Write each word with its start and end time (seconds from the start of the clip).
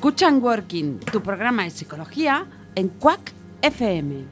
Escuchan 0.00 0.42
Working, 0.42 0.98
tu 1.12 1.20
programa 1.20 1.64
de 1.64 1.70
psicología 1.70 2.46
en 2.74 2.88
Quack 2.88 3.34
FM. 3.60 4.24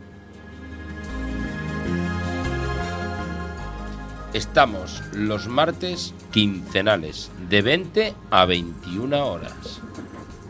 Estamos 4.32 5.02
los 5.12 5.46
martes 5.46 6.14
quincenales 6.30 7.30
de 7.50 7.60
20 7.60 8.14
a 8.30 8.46
21 8.46 9.26
horas. 9.26 9.82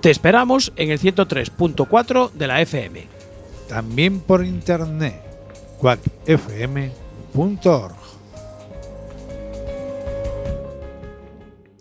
Te 0.01 0.13
esperamos 0.13 0.73
en 0.77 0.93
el 0.93 1.01
103.4 1.01 2.31
de 2.31 2.47
la 2.47 2.61
FM. 2.61 3.09
También 3.69 4.21
por 4.21 4.45
internet, 4.45 5.21
quackfm.org. 5.81 6.93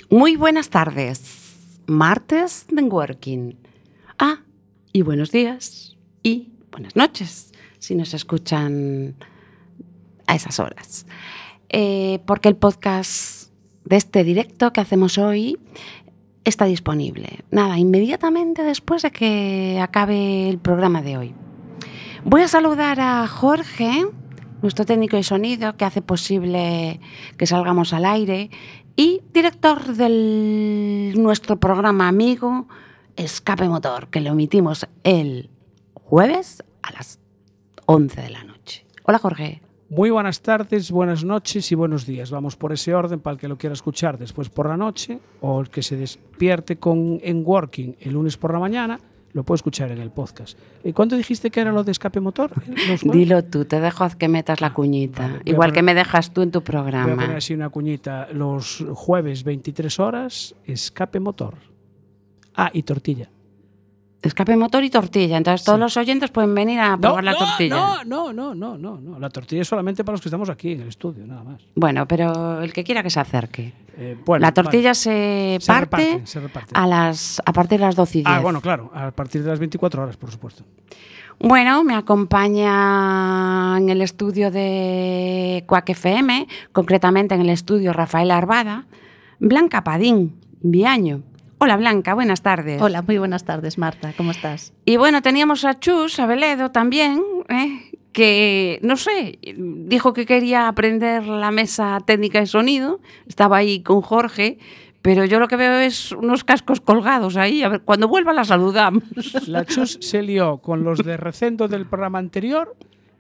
Muy 0.09 0.35
buenas 0.37 0.71
tardes. 0.71 1.26
Martes 1.87 2.67
de 2.69 2.81
Working. 2.83 3.55
Ah, 4.19 4.41
y 4.91 5.03
buenos 5.03 5.31
días 5.31 5.95
y 6.21 6.49
buenas 6.69 6.97
noches 6.97 7.53
si 7.79 7.95
nos 7.95 8.13
escuchan 8.13 9.15
a 10.27 10.35
esas 10.35 10.59
horas. 10.59 11.05
Eh, 11.69 12.19
porque 12.25 12.49
el 12.49 12.57
podcast 12.57 13.53
de 13.85 13.95
este 13.95 14.25
directo 14.25 14.73
que 14.73 14.81
hacemos 14.81 15.17
hoy 15.17 15.57
está 16.43 16.65
disponible. 16.65 17.45
Nada, 17.51 17.79
inmediatamente 17.79 18.63
después 18.63 19.01
de 19.03 19.11
que 19.11 19.79
acabe 19.81 20.49
el 20.49 20.59
programa 20.59 21.01
de 21.01 21.17
hoy. 21.17 21.35
Voy 22.25 22.41
a 22.41 22.49
saludar 22.49 22.99
a 22.99 23.25
Jorge, 23.27 24.05
nuestro 24.61 24.83
técnico 24.83 25.15
de 25.15 25.23
sonido, 25.23 25.77
que 25.77 25.85
hace 25.85 26.01
posible 26.01 26.99
que 27.37 27.47
salgamos 27.47 27.93
al 27.93 28.03
aire, 28.03 28.49
y 28.97 29.21
director 29.31 29.93
de 29.93 31.13
nuestro 31.15 31.57
programa 31.57 32.07
amigo 32.07 32.67
Escape 33.15 33.69
Motor, 33.69 34.07
que 34.07 34.19
lo 34.19 34.31
emitimos 34.31 34.87
el 35.03 35.51
jueves 35.93 36.63
a 36.81 36.91
las 36.91 37.19
11 37.85 38.21
de 38.21 38.29
la 38.31 38.43
noche. 38.43 38.85
Hola 39.03 39.19
Jorge. 39.19 39.61
Muy 39.89 40.09
buenas 40.09 40.41
tardes, 40.41 40.91
buenas 40.91 41.23
noches 41.23 41.71
y 41.71 41.75
buenos 41.75 42.05
días. 42.05 42.31
Vamos 42.31 42.57
por 42.57 42.73
ese 42.73 42.93
orden 42.93 43.19
para 43.19 43.35
el 43.35 43.39
que 43.39 43.47
lo 43.47 43.57
quiera 43.57 43.73
escuchar 43.73 44.17
después 44.17 44.49
por 44.49 44.67
la 44.67 44.75
noche 44.75 45.19
o 45.39 45.61
el 45.61 45.69
que 45.69 45.83
se 45.83 45.95
despierte 45.95 46.77
con 46.77 47.19
en 47.21 47.43
Working 47.45 47.95
el 48.01 48.13
lunes 48.13 48.35
por 48.35 48.51
la 48.51 48.59
mañana, 48.59 48.99
lo 49.33 49.43
puede 49.43 49.57
escuchar 49.57 49.91
en 49.91 49.99
el 49.99 50.09
podcast. 50.11 50.57
¿Y 50.83 50.93
cuándo 50.93 51.15
dijiste 51.15 51.51
que 51.51 51.59
era 51.61 51.71
lo 51.71 51.83
de 51.83 51.91
escape 51.91 52.19
motor? 52.19 52.51
Dilo 53.03 53.43
tú, 53.43 53.65
te 53.65 53.79
dejo 53.79 54.07
que 54.17 54.27
metas 54.27 54.61
la 54.61 54.73
cuñita. 54.73 55.23
Vale, 55.23 55.33
voy 55.33 55.41
a 55.45 55.49
Igual 55.51 55.69
poner- 55.69 55.73
que 55.75 55.83
me 55.83 55.93
dejas 55.93 56.33
tú 56.33 56.41
en 56.41 56.51
tu 56.51 56.59
Voy 56.61 56.75
a 56.75 56.81
poner 56.83 57.01
programa. 57.03 57.35
así 57.37 57.53
una 57.53 57.69
cuñita. 57.69 58.29
Los 58.33 58.83
jueves 58.93 59.43
23 59.43 59.99
horas, 59.99 60.55
escape 60.65 61.19
motor. 61.19 61.55
Ah, 62.55 62.71
y 62.73 62.83
tortilla. 62.83 63.29
Escape 64.21 64.57
motor 64.57 64.83
y 64.83 64.89
tortilla. 64.89 65.37
Entonces 65.37 65.63
todos 65.63 65.77
Sí. 65.77 65.81
los 65.81 65.97
oyentes 65.97 66.31
pueden 66.31 66.53
venir 66.55 66.79
a 66.79 66.97
probar 66.97 67.23
la 67.23 67.31
no, 67.33 67.37
tortilla. 67.37 67.75
No, 67.75 68.03
no, 68.03 68.33
no, 68.33 68.55
no, 68.55 68.77
no, 68.77 68.99
no. 68.99 69.19
La 69.19 69.29
tortilla 69.29 69.61
es 69.61 69.67
solamente 69.67 70.03
para 70.03 70.13
los 70.15 70.21
que 70.21 70.29
estamos 70.29 70.49
aquí 70.49 70.71
en 70.73 70.81
el 70.81 70.87
estudio, 70.87 71.25
nada 71.27 71.43
más. 71.43 71.61
Bueno, 71.75 72.07
pero 72.07 72.61
el 72.61 72.73
que 72.73 72.83
quiera 72.83 73.03
que 73.03 73.09
se 73.11 73.19
acerque. 73.19 73.73
Eh, 73.99 74.17
bueno, 74.25 74.41
la 74.41 74.53
tortilla 74.53 74.89
vale. 74.89 74.95
se, 74.95 75.57
Se 75.61 75.67
parte 75.71 75.99
reparte, 76.05 76.27
se 76.27 76.39
reparte. 76.39 76.71
a 76.73 76.87
las 76.87 77.41
a 77.45 77.53
partir 77.53 77.79
de 77.79 77.85
las 77.85 77.95
12 77.95 78.17
y 78.19 78.21
10. 78.23 78.27
Ah, 78.35 78.39
bueno, 78.41 78.59
claro, 78.61 78.91
a 78.93 79.11
partir 79.11 79.43
de 79.43 79.49
las 79.49 79.59
24 79.59 80.03
horas, 80.03 80.17
por 80.17 80.31
supuesto. 80.31 80.63
Bueno, 81.39 81.83
me 81.83 81.93
acompaña 81.95 83.77
en 83.77 83.89
el 83.89 84.01
estudio 84.01 84.49
de 84.51 85.63
Cuac 85.67 85.89
FM, 85.89 86.47
concretamente 86.71 87.35
en 87.35 87.41
el 87.41 87.49
estudio 87.49 87.93
Rafael 87.93 88.31
Arbada, 88.31 88.85
Blanca 89.39 89.83
Padín, 89.83 90.35
Viaño. 90.61 91.21
Hola 91.59 91.75
Blanca, 91.75 92.13
buenas 92.13 92.43
tardes. 92.43 92.79
Hola, 92.79 93.01
muy 93.01 93.17
buenas 93.17 93.43
tardes, 93.43 93.79
Marta. 93.79 94.13
¿Cómo 94.15 94.29
estás? 94.29 94.73
Y 94.85 94.97
bueno, 94.97 95.23
teníamos 95.23 95.65
a 95.65 95.79
Chus, 95.79 96.19
a 96.19 96.27
Beledo 96.27 96.69
también, 96.69 97.23
¿eh? 97.49 97.91
que, 98.11 98.79
no 98.83 98.95
sé, 98.95 99.39
dijo 99.55 100.13
que 100.13 100.27
quería 100.27 100.67
aprender 100.67 101.25
la 101.25 101.49
mesa 101.49 101.97
técnica 102.05 102.39
de 102.39 102.45
sonido. 102.45 102.99
Estaba 103.27 103.57
ahí 103.57 103.81
con 103.81 104.01
Jorge, 104.01 104.59
pero 105.01 105.25
yo 105.25 105.39
lo 105.39 105.47
que 105.47 105.55
veo 105.55 105.79
es 105.79 106.11
unos 106.11 106.43
cascos 106.43 106.79
colgados 106.79 107.37
ahí. 107.37 107.63
A 107.63 107.69
ver, 107.69 107.81
cuando 107.81 108.07
vuelva 108.07 108.33
la 108.33 108.43
saludamos. 108.43 109.03
La 109.47 109.65
Chus 109.65 109.97
se 110.01 110.21
lió 110.21 110.57
con 110.59 110.83
los 110.83 111.03
de 111.03 111.17
recendo 111.17 111.67
del 111.67 111.87
programa 111.87 112.19
anterior 112.19 112.75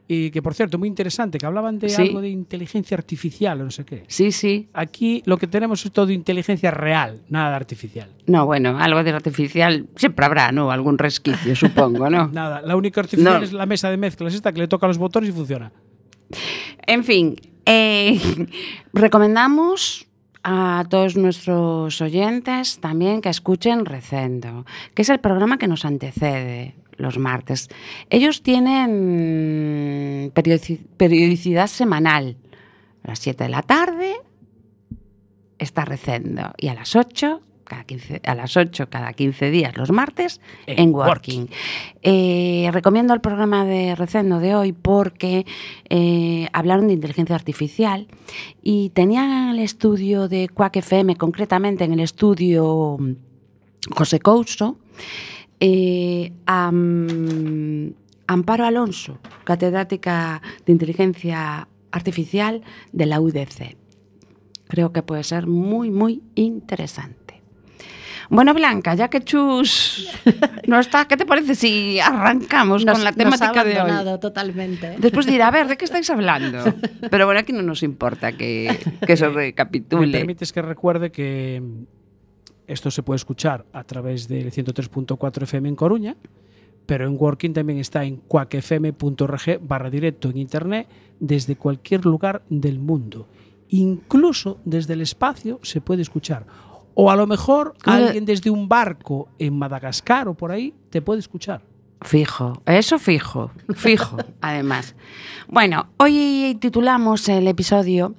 y 0.09 0.31
que, 0.31 0.41
por 0.41 0.53
cierto, 0.53 0.77
muy 0.77 0.87
interesante, 0.87 1.37
que 1.37 1.45
hablaban 1.45 1.79
de 1.79 1.89
Sí. 1.89 2.01
algo 2.01 2.21
de 2.21 2.29
inteligencia 2.29 2.95
artificial 2.95 3.59
o 3.59 3.65
no 3.65 3.71
sé 3.71 3.83
qué. 3.83 4.03
Sí, 4.07 4.31
sí. 4.31 4.69
Aquí 4.73 5.21
lo 5.25 5.37
que 5.37 5.47
tenemos 5.47 5.85
es 5.85 5.91
todo 5.91 6.11
inteligencia 6.11 6.71
real, 6.71 7.21
nada 7.29 7.55
artificial. 7.55 8.09
No, 8.25 8.45
bueno, 8.45 8.77
algo 8.79 9.03
de 9.03 9.11
artificial 9.11 9.87
siempre 9.95 10.25
habrá, 10.25 10.51
¿no? 10.53 10.71
Algún 10.71 10.97
resquicio, 10.97 11.55
supongo, 11.55 12.09
¿no? 12.09 12.27
Nada, 12.29 12.61
la 12.61 12.75
única 12.77 13.01
artificial 13.01 13.39
No. 13.39 13.43
es 13.43 13.51
la 13.51 13.65
mesa 13.65 13.89
de 13.89 13.97
mezclas 13.97 14.33
esta 14.33 14.53
que 14.53 14.59
le 14.59 14.67
toca 14.67 14.87
los 14.87 14.97
botones 14.97 15.29
y 15.29 15.33
funciona. 15.33 15.71
En 16.85 17.03
fin, 17.03 17.35
eh, 17.65 18.17
recomendamos 18.93 20.07
a 20.43 20.85
todos 20.89 21.17
nuestros 21.17 21.99
oyentes 22.01 22.79
también 22.79 23.21
que 23.21 23.29
escuchen 23.29 23.85
Recendo, 23.85 24.65
que 24.93 25.01
es 25.01 25.09
el 25.09 25.19
programa 25.19 25.57
que 25.57 25.67
nos 25.67 25.83
antecede 25.83 26.75
los 26.97 27.17
martes. 27.17 27.69
Ellos 28.09 28.41
tienen 28.41 30.31
periodici- 30.33 30.81
periodicidad 30.97 31.67
semanal. 31.67 32.37
A 33.03 33.09
las 33.09 33.19
7 33.19 33.43
de 33.45 33.49
la 33.49 33.61
tarde 33.61 34.15
está 35.59 35.85
Recendo 35.85 36.53
y 36.57 36.67
a 36.67 36.73
las 36.73 36.95
8 36.95 37.41
cada 37.63 37.83
15, 37.83 38.21
a 38.25 38.33
las 38.35 38.55
8 38.55 38.89
cada 38.89 39.11
15 39.11 39.51
días 39.51 39.75
los 39.75 39.91
martes 39.91 40.39
En 40.67 40.79
en, 40.79 40.95
Working. 40.95 41.47
Eh, 42.01 42.69
recomiendo 42.71 43.13
el 43.13 43.19
programa 43.19 43.65
de 43.65 43.93
Recendo 43.95 44.39
de 44.39 44.55
hoy 44.55 44.71
porque 44.71 45.45
eh, 45.89 46.47
hablaron 46.53 46.87
de 46.87 46.93
inteligencia 46.93 47.35
artificial 47.35 48.07
y 48.63 48.89
tenían 48.91 49.49
el 49.49 49.59
estudio 49.59 50.29
de 50.29 50.47
Quack 50.47 50.77
FM, 50.77 51.17
concretamente 51.17 51.83
en 51.83 51.91
el 51.93 51.99
estudio 51.99 52.95
mm, 52.99 53.11
José 53.91 54.19
Couso, 54.19 54.77
eh, 55.59 56.31
a, 56.45 56.71
Amparo 58.27 58.65
Alonso, 58.65 59.19
catedrática 59.45 60.41
de 60.65 60.73
inteligencia 60.73 61.67
artificial 61.91 62.61
de 62.91 63.05
la 63.05 63.21
UDC. 63.21 63.77
Creo 64.67 64.91
que 64.91 65.01
puede 65.01 65.23
ser 65.23 65.47
muy, 65.47 65.89
muy 65.89 66.21
interesante. 66.35 67.41
Bueno, 68.29 68.53
Blanca, 68.53 68.93
ya 68.93 69.07
que 69.07 69.21
Chus 69.21 70.09
no 70.67 70.79
está, 70.79 71.05
¿qué 71.05 71.15
te 71.15 71.25
parece 71.25 71.55
si 71.55 71.99
arrancamos 72.01 72.83
con 72.85 73.01
la 73.01 73.13
temática 73.13 73.63
de 73.63 73.71
hoy? 73.71 73.77
abandonado 73.77 74.19
totalmente. 74.19 74.95
Después 74.97 75.25
dirá, 75.25 75.47
a 75.47 75.51
ver, 75.51 75.67
¿de 75.67 75.77
qué 75.77 75.85
estáis 75.85 76.09
hablando? 76.09 76.73
Pero 77.09 77.25
bueno, 77.25 77.39
aquí 77.39 77.53
no 77.53 77.63
nos 77.63 77.83
importa 77.83 78.33
que, 78.33 78.77
que 79.05 79.15
se 79.15 79.29
¿Me 79.29 79.33
recapitule. 79.35 80.17
permites 80.17 80.51
que 80.51 80.61
recuerde 80.61 81.11
que 81.11 81.63
esto 82.67 82.91
se 82.91 83.01
puede 83.01 83.15
escuchar 83.15 83.65
a 83.73 83.83
través 83.83 84.27
del 84.27 84.51
103.4 84.51 85.43
FM 85.43 85.69
en 85.69 85.75
Coruña, 85.75 86.17
pero 86.85 87.05
en 87.05 87.17
Working 87.19 87.53
también 87.53 87.79
está 87.79 88.03
en 88.03 88.17
cuacfm.org 88.17 89.59
barra 89.61 89.89
directo 89.89 90.29
en 90.29 90.37
Internet 90.37 90.87
desde 91.19 91.55
cualquier 91.55 92.05
lugar 92.05 92.43
del 92.49 92.79
mundo. 92.79 93.27
Incluso 93.69 94.59
desde 94.63 94.93
el 94.93 95.01
espacio 95.01 95.59
se 95.63 95.81
puede 95.81 96.01
escuchar. 96.01 96.45
O 96.93 97.11
a 97.11 97.15
lo 97.15 97.27
mejor 97.27 97.75
alguien 97.83 98.25
desde 98.25 98.49
un 98.49 98.67
barco 98.67 99.29
en 99.37 99.57
Madagascar 99.57 100.27
o 100.27 100.33
por 100.33 100.51
ahí 100.51 100.73
te 100.89 101.01
puede 101.01 101.19
escuchar. 101.19 101.61
Fijo, 102.01 102.61
eso 102.65 102.99
fijo, 102.99 103.51
fijo, 103.75 104.17
además. 104.41 104.95
Bueno, 105.47 105.87
hoy 105.97 106.57
titulamos 106.59 107.27
el 107.27 107.47
episodio 107.47 108.13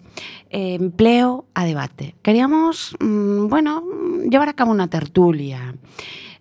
eh, 0.50 0.74
Empleo 0.74 1.46
a 1.54 1.64
debate. 1.64 2.14
Queríamos, 2.22 2.96
mm, 3.00 3.48
bueno, 3.48 3.84
llevar 4.28 4.48
a 4.48 4.54
cabo 4.54 4.72
una 4.72 4.88
tertulia, 4.88 5.76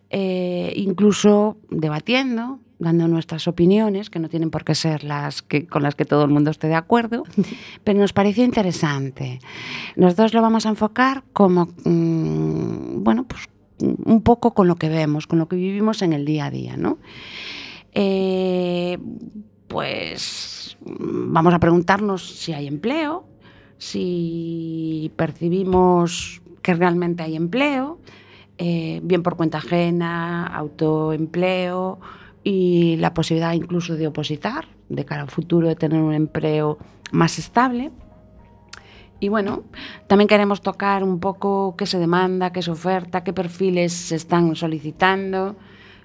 eh, 0.10 0.74
incluso 0.76 1.58
debatiendo, 1.70 2.60
dando 2.80 3.08
nuestras 3.08 3.48
opiniones, 3.48 4.10
que 4.10 4.20
no 4.20 4.30
tienen 4.30 4.50
por 4.50 4.64
qué 4.64 4.76
ser 4.76 5.04
las 5.04 5.42
que, 5.42 5.68
con 5.68 5.84
las 5.84 5.96
que 5.96 6.06
todo 6.06 6.24
el 6.24 6.32
mundo 6.32 6.52
esté 6.52 6.68
de 6.68 6.76
acuerdo, 6.76 7.24
pero 7.84 8.00
nos 8.00 8.14
pareció 8.14 8.44
interesante. 8.44 9.40
Nosotros 9.96 10.34
lo 10.34 10.42
vamos 10.42 10.66
a 10.66 10.70
enfocar 10.70 11.24
como, 11.34 11.68
mm, 11.84 13.04
bueno, 13.04 13.26
pues 13.28 13.48
un 13.80 14.22
poco 14.22 14.54
con 14.54 14.68
lo 14.68 14.76
que 14.76 14.90
vemos, 14.90 15.28
con 15.28 15.40
lo 15.40 15.48
que 15.48 15.56
vivimos 15.56 16.02
en 16.02 16.14
el 16.14 16.26
día 16.26 16.46
a 16.46 16.52
día, 16.52 16.78
¿no? 16.78 16.98
Eh, 17.94 18.98
pues 19.68 20.78
vamos 20.82 21.54
a 21.54 21.60
preguntarnos 21.60 22.28
si 22.40 22.54
hay 22.54 22.68
empleo, 22.68 23.26
si 23.78 25.12
percibimos 25.16 26.42
que 26.62 26.74
realmente 26.74 27.24
hay 27.24 27.36
empleo, 27.36 28.00
eh, 28.58 29.00
bien 29.04 29.24
por 29.24 29.38
cuenta 29.38 29.60
ajena, 29.60 30.48
autoempleo 30.48 32.00
y 32.44 32.98
la 32.98 33.14
posibilidad 33.14 33.54
incluso 33.54 33.96
de 33.96 34.08
opositar 34.08 34.68
de 34.90 35.06
cara 35.06 35.22
al 35.22 35.30
futuro 35.30 35.68
de 35.68 35.76
tener 35.76 36.02
un 36.02 36.14
empleo 36.14 36.78
más 37.12 37.40
estable. 37.40 37.92
Y 39.20 39.30
bueno, 39.30 39.64
también 40.08 40.28
queremos 40.28 40.62
tocar 40.62 41.04
un 41.04 41.20
poco 41.20 41.76
qué 41.78 41.86
se 41.86 41.98
demanda, 41.98 42.52
qué 42.52 42.62
se 42.62 42.72
oferta, 42.72 43.24
qué 43.24 43.34
perfiles 43.34 43.94
se 43.94 44.16
están 44.16 44.56
solicitando 44.56 45.56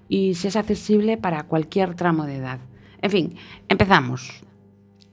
y 0.09 0.35
si 0.35 0.49
es 0.49 0.56
accesible 0.56 1.17
para 1.17 1.44
cualquier 1.44 1.94
tramo 1.94 2.25
de 2.26 2.37
edad. 2.37 2.59
En 3.03 3.11
fin, 3.11 3.35
empezamos. 3.69 4.43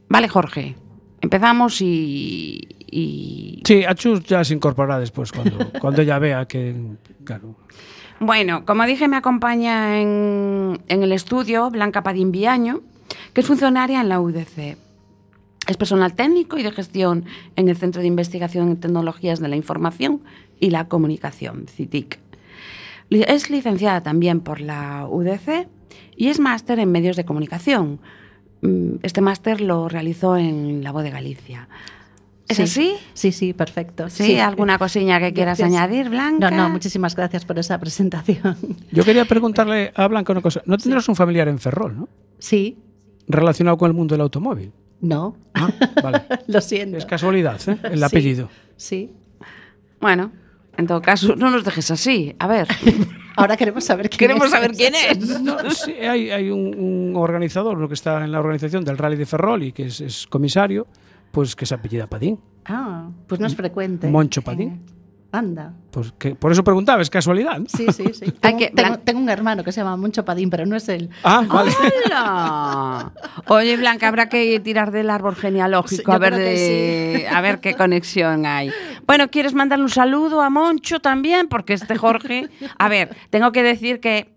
Vale, 0.08 0.28
Jorge. 0.28 0.76
Empezamos 1.22 1.82
y. 1.82 2.62
y... 2.90 3.62
Sí, 3.66 3.84
a 3.84 3.94
Chus 3.96 4.24
ya 4.24 4.44
se 4.44 4.54
incorporará 4.54 5.00
después 5.00 5.32
cuando, 5.32 5.72
cuando 5.82 6.02
ella 6.02 6.20
vea 6.20 6.46
que. 6.46 6.76
Claro. 7.24 7.56
Bueno, 8.22 8.66
como 8.66 8.86
dije, 8.86 9.08
me 9.08 9.18
acompaña 9.18 10.00
en, 10.00 10.82
en 10.88 11.04
el 11.04 11.12
estudio 11.12 11.70
Blanca 11.70 12.04
Padín 12.04 12.32
Viaño, 12.32 12.82
que 13.34 13.42
es 13.42 13.48
funcionaria 13.48 14.02
en 14.02 14.10
la 14.10 14.20
UDC. 14.20 14.78
Es 15.70 15.78
personal 15.78 16.16
técnico 16.16 16.58
y 16.58 16.64
de 16.64 16.72
gestión 16.72 17.26
en 17.56 17.70
el 17.70 17.78
Centro 17.78 18.02
de 18.02 18.08
Investigación 18.08 18.70
en 18.70 18.78
Tecnologías 18.78 19.40
de 19.40 19.48
la 19.50 19.56
Información 19.56 20.22
y 20.60 20.72
la 20.72 20.88
Comunicación, 20.88 21.68
CITIC. 21.68 22.18
Es 23.12 23.52
licenciada 23.52 24.02
también 24.02 24.40
por 24.40 24.62
la 24.62 25.06
UDC 25.08 25.68
y 26.16 26.30
es 26.30 26.40
máster 26.40 26.80
en 26.80 26.92
medios 26.92 27.16
de 27.18 27.24
comunicación. 27.26 28.00
Mm, 28.62 28.96
Este 29.04 29.22
máster 29.22 29.62
lo 29.62 29.88
realizó 29.90 30.38
en 30.38 30.84
la 30.84 30.92
Voz 30.92 31.04
de 31.04 31.12
Galicia. 31.12 31.70
¿Es 32.48 32.58
Sí. 32.58 32.64
así? 32.64 32.94
Sí, 33.14 33.32
sí, 33.32 33.54
perfecto. 33.54 34.10
¿Sí? 34.10 34.40
¿Alguna 34.40 34.80
cosilla 34.80 35.20
que 35.20 35.34
quieras 35.34 35.60
Gracias. 35.60 35.80
añadir, 35.82 36.10
Blanca? 36.10 36.50
No, 36.50 36.58
no, 36.58 36.70
muchísimas 36.72 37.16
gracias 37.16 37.46
por 37.46 37.60
esa 37.60 37.80
presentación. 37.80 38.58
Yo 38.92 39.04
quería 39.06 39.26
preguntarle 39.26 39.92
a 39.96 40.08
Blanca 40.08 40.32
una 40.34 40.42
cosa. 40.42 40.64
No 40.66 40.80
tendrás 40.80 41.08
un 41.10 41.16
familiar 41.16 41.48
en 41.48 41.60
Ferrol, 41.60 41.96
¿no? 41.96 42.10
Sí, 42.40 42.76
Relacionado 43.28 43.78
con 43.78 43.88
el 43.92 43.94
mundo 43.96 44.16
del 44.16 44.22
automóvil. 44.22 44.72
No, 45.02 45.36
Ah, 45.54 45.70
vale. 46.02 46.22
lo 46.48 46.62
siento. 46.62 46.98
Es 46.98 47.06
casualidad, 47.06 47.60
¿eh? 47.68 47.78
El 47.84 48.00
Sí. 48.00 48.04
apellido. 48.06 48.50
Sí. 48.78 49.12
Bueno, 50.00 50.32
en 50.78 50.88
todo 50.88 51.02
caso, 51.02 51.36
no 51.36 51.50
nos 51.50 51.64
dejes 51.64 51.92
así. 51.92 52.36
A 52.40 52.48
ver, 52.48 52.68
Ahora 53.36 53.56
queremos 53.56 53.86
saber 53.86 54.10
quién 54.10 54.18
queremos 54.20 54.46
es. 54.46 54.52
saber 54.52 54.72
quién 54.72 54.94
es. 54.96 55.40
No, 55.42 55.58
sí, 55.72 55.94
hay, 55.94 56.30
hay 56.30 56.50
un, 56.50 56.78
un 56.78 57.14
organizador, 57.16 57.78
uno 57.78 57.88
que 57.88 57.94
está 57.94 58.24
en 58.24 58.32
la 58.34 58.40
organización 58.42 58.84
del 58.84 58.98
Rally 58.98 59.16
de 59.16 59.26
Ferrol 59.26 59.64
y 59.64 59.72
que 59.72 59.86
es, 59.86 60.02
es 60.02 60.28
comisario, 60.28 60.88
pues 61.32 61.56
que 61.56 61.66
se 61.66 61.74
apellida 61.76 62.08
Padín. 62.08 62.38
Ah, 62.66 63.10
pues 63.28 63.40
no 63.40 63.48
es 63.48 63.56
frecuente. 63.56 64.10
Moncho 64.10 64.42
Padín. 64.42 64.70
Eh, 64.70 64.80
anda. 65.32 65.74
Pues 65.92 66.12
que, 66.18 66.34
por 66.36 66.52
eso 66.52 66.64
preguntaba, 66.64 67.02
es 67.02 67.10
casualidad. 67.10 67.60
Sí, 67.68 67.88
sí, 67.92 68.06
sí. 68.14 68.26
Hay 68.26 68.32
Tengo, 68.32 68.58
que- 68.58 68.72
tengo- 68.72 68.90
Blan- 68.96 69.02
tengo 69.04 69.20
un 69.22 69.30
hermano 69.30 69.64
que 69.64 69.72
se 69.72 69.82
llama 69.82 69.96
Moncho 69.98 70.26
Padín, 70.26 70.50
pero 70.50 70.66
no 70.66 70.76
es 70.76 70.90
él. 70.90 71.10
Ah, 71.24 71.44
vale. 71.48 71.72
¡Hala! 72.12 73.12
Oye, 73.48 73.78
Blanca, 73.78 74.08
habrá 74.08 74.30
que 74.30 74.60
tirar 74.60 74.92
del 74.92 75.10
árbol 75.10 75.36
genealógico 75.36 76.12
Sí, 76.12 76.16
a, 76.16 76.18
ver 76.20 76.36
de- 76.36 77.28
a 77.32 77.42
ver 77.42 77.60
qué 77.60 77.76
conexión 77.76 78.46
hay. 78.46 78.72
Bueno, 79.06 79.30
¿quieres 79.30 79.54
mandarle 79.54 79.84
un 79.86 79.90
saludo 79.92 80.42
a 80.42 80.50
Moncho 80.50 81.00
también? 81.00 81.48
Porque 81.48 81.74
este 81.74 81.96
Jorge... 81.98 82.50
A 82.78 82.90
ver, 82.90 83.16
tengo 83.30 83.52
que 83.52 83.64
decir 83.64 84.00
que 84.00 84.32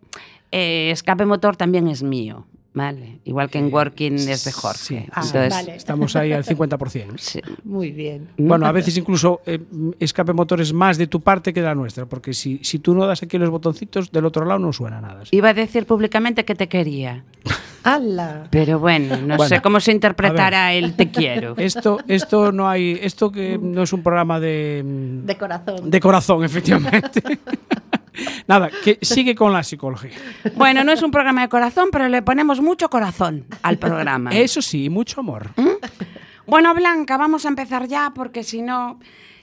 eh, 0.50 0.90
Escape 0.90 1.24
Motor 1.26 1.56
también 1.56 1.88
es 1.88 2.02
mío, 2.02 2.46
¿vale? 2.74 3.18
Igual 3.24 3.50
que 3.50 3.58
en 3.58 3.72
Working 3.72 4.14
es 4.14 4.44
de 4.44 4.52
Jorge. 4.52 4.78
sí. 4.78 4.96
Ah, 5.12 5.22
Entonces, 5.24 5.50
vale. 5.50 5.76
Estamos 5.76 6.16
ahí 6.16 6.32
al 6.32 6.44
50%. 6.44 7.18
sí. 7.18 7.40
Muy 7.64 7.90
bien. 7.90 8.28
Bueno, 8.38 8.66
a 8.66 8.72
veces 8.72 8.96
incluso 8.96 9.40
eh, 9.46 9.60
escape 10.00 10.32
motor 10.32 10.60
es 10.60 10.72
más 10.72 10.98
de 10.98 11.06
tu 11.06 11.20
parte 11.20 11.52
que 11.52 11.60
de 11.60 11.66
la 11.66 11.74
nuestra, 11.74 12.06
porque 12.06 12.32
si, 12.32 12.58
si 12.62 12.78
tú 12.78 12.94
no 12.94 13.06
das 13.06 13.22
aquí 13.22 13.38
los 13.38 13.50
botoncitos, 13.50 14.10
del 14.12 14.24
otro 14.24 14.44
lado 14.44 14.58
no 14.60 14.72
suena 14.72 15.00
nada. 15.00 15.24
¿sí? 15.24 15.36
Iba 15.36 15.50
a 15.50 15.54
decir 15.54 15.86
públicamente 15.86 16.44
que 16.44 16.54
te 16.54 16.68
quería, 16.68 17.24
¡Hala! 17.84 18.46
pero 18.50 18.78
bueno, 18.78 19.16
no 19.16 19.36
Bueno, 19.36 19.48
sé 19.48 19.60
cómo 19.60 19.80
se 19.80 19.90
interpretará 19.92 20.72
el 20.72 20.94
te 20.94 21.10
quiero. 21.10 21.54
Esto, 21.58 21.98
esto 22.08 22.52
no 22.52 22.68
hay, 22.68 22.98
esto 23.02 23.32
que 23.32 23.58
no 23.58 23.82
es 23.82 23.92
un 23.92 24.02
programa 24.02 24.38
de, 24.38 24.82
De 25.24 25.36
corazón. 25.36 25.90
de 25.90 26.00
corazón, 26.00 26.44
efectivamente. 26.44 27.20
Nada, 28.46 28.70
que 28.84 28.98
sigue 29.02 29.34
con 29.34 29.52
la 29.52 29.62
psicología. 29.62 30.10
Bueno, 30.54 30.84
no 30.84 30.92
es 30.92 31.02
un 31.02 31.10
programa 31.10 31.42
de 31.42 31.48
corazón, 31.48 31.88
pero 31.92 32.08
le 32.08 32.22
ponemos 32.22 32.60
mucho 32.60 32.88
corazón 32.90 33.46
al 33.62 33.78
programa. 33.78 34.30
Eso 34.32 34.62
sí, 34.62 34.88
mucho 34.90 35.20
amor. 35.20 35.50
Bueno, 36.46 36.74
Blanca, 36.74 37.16
vamos 37.16 37.44
a 37.46 37.48
empezar 37.48 37.86
ya 37.88 38.12
porque 38.14 38.42
si 38.42 38.62
no, 38.62 38.98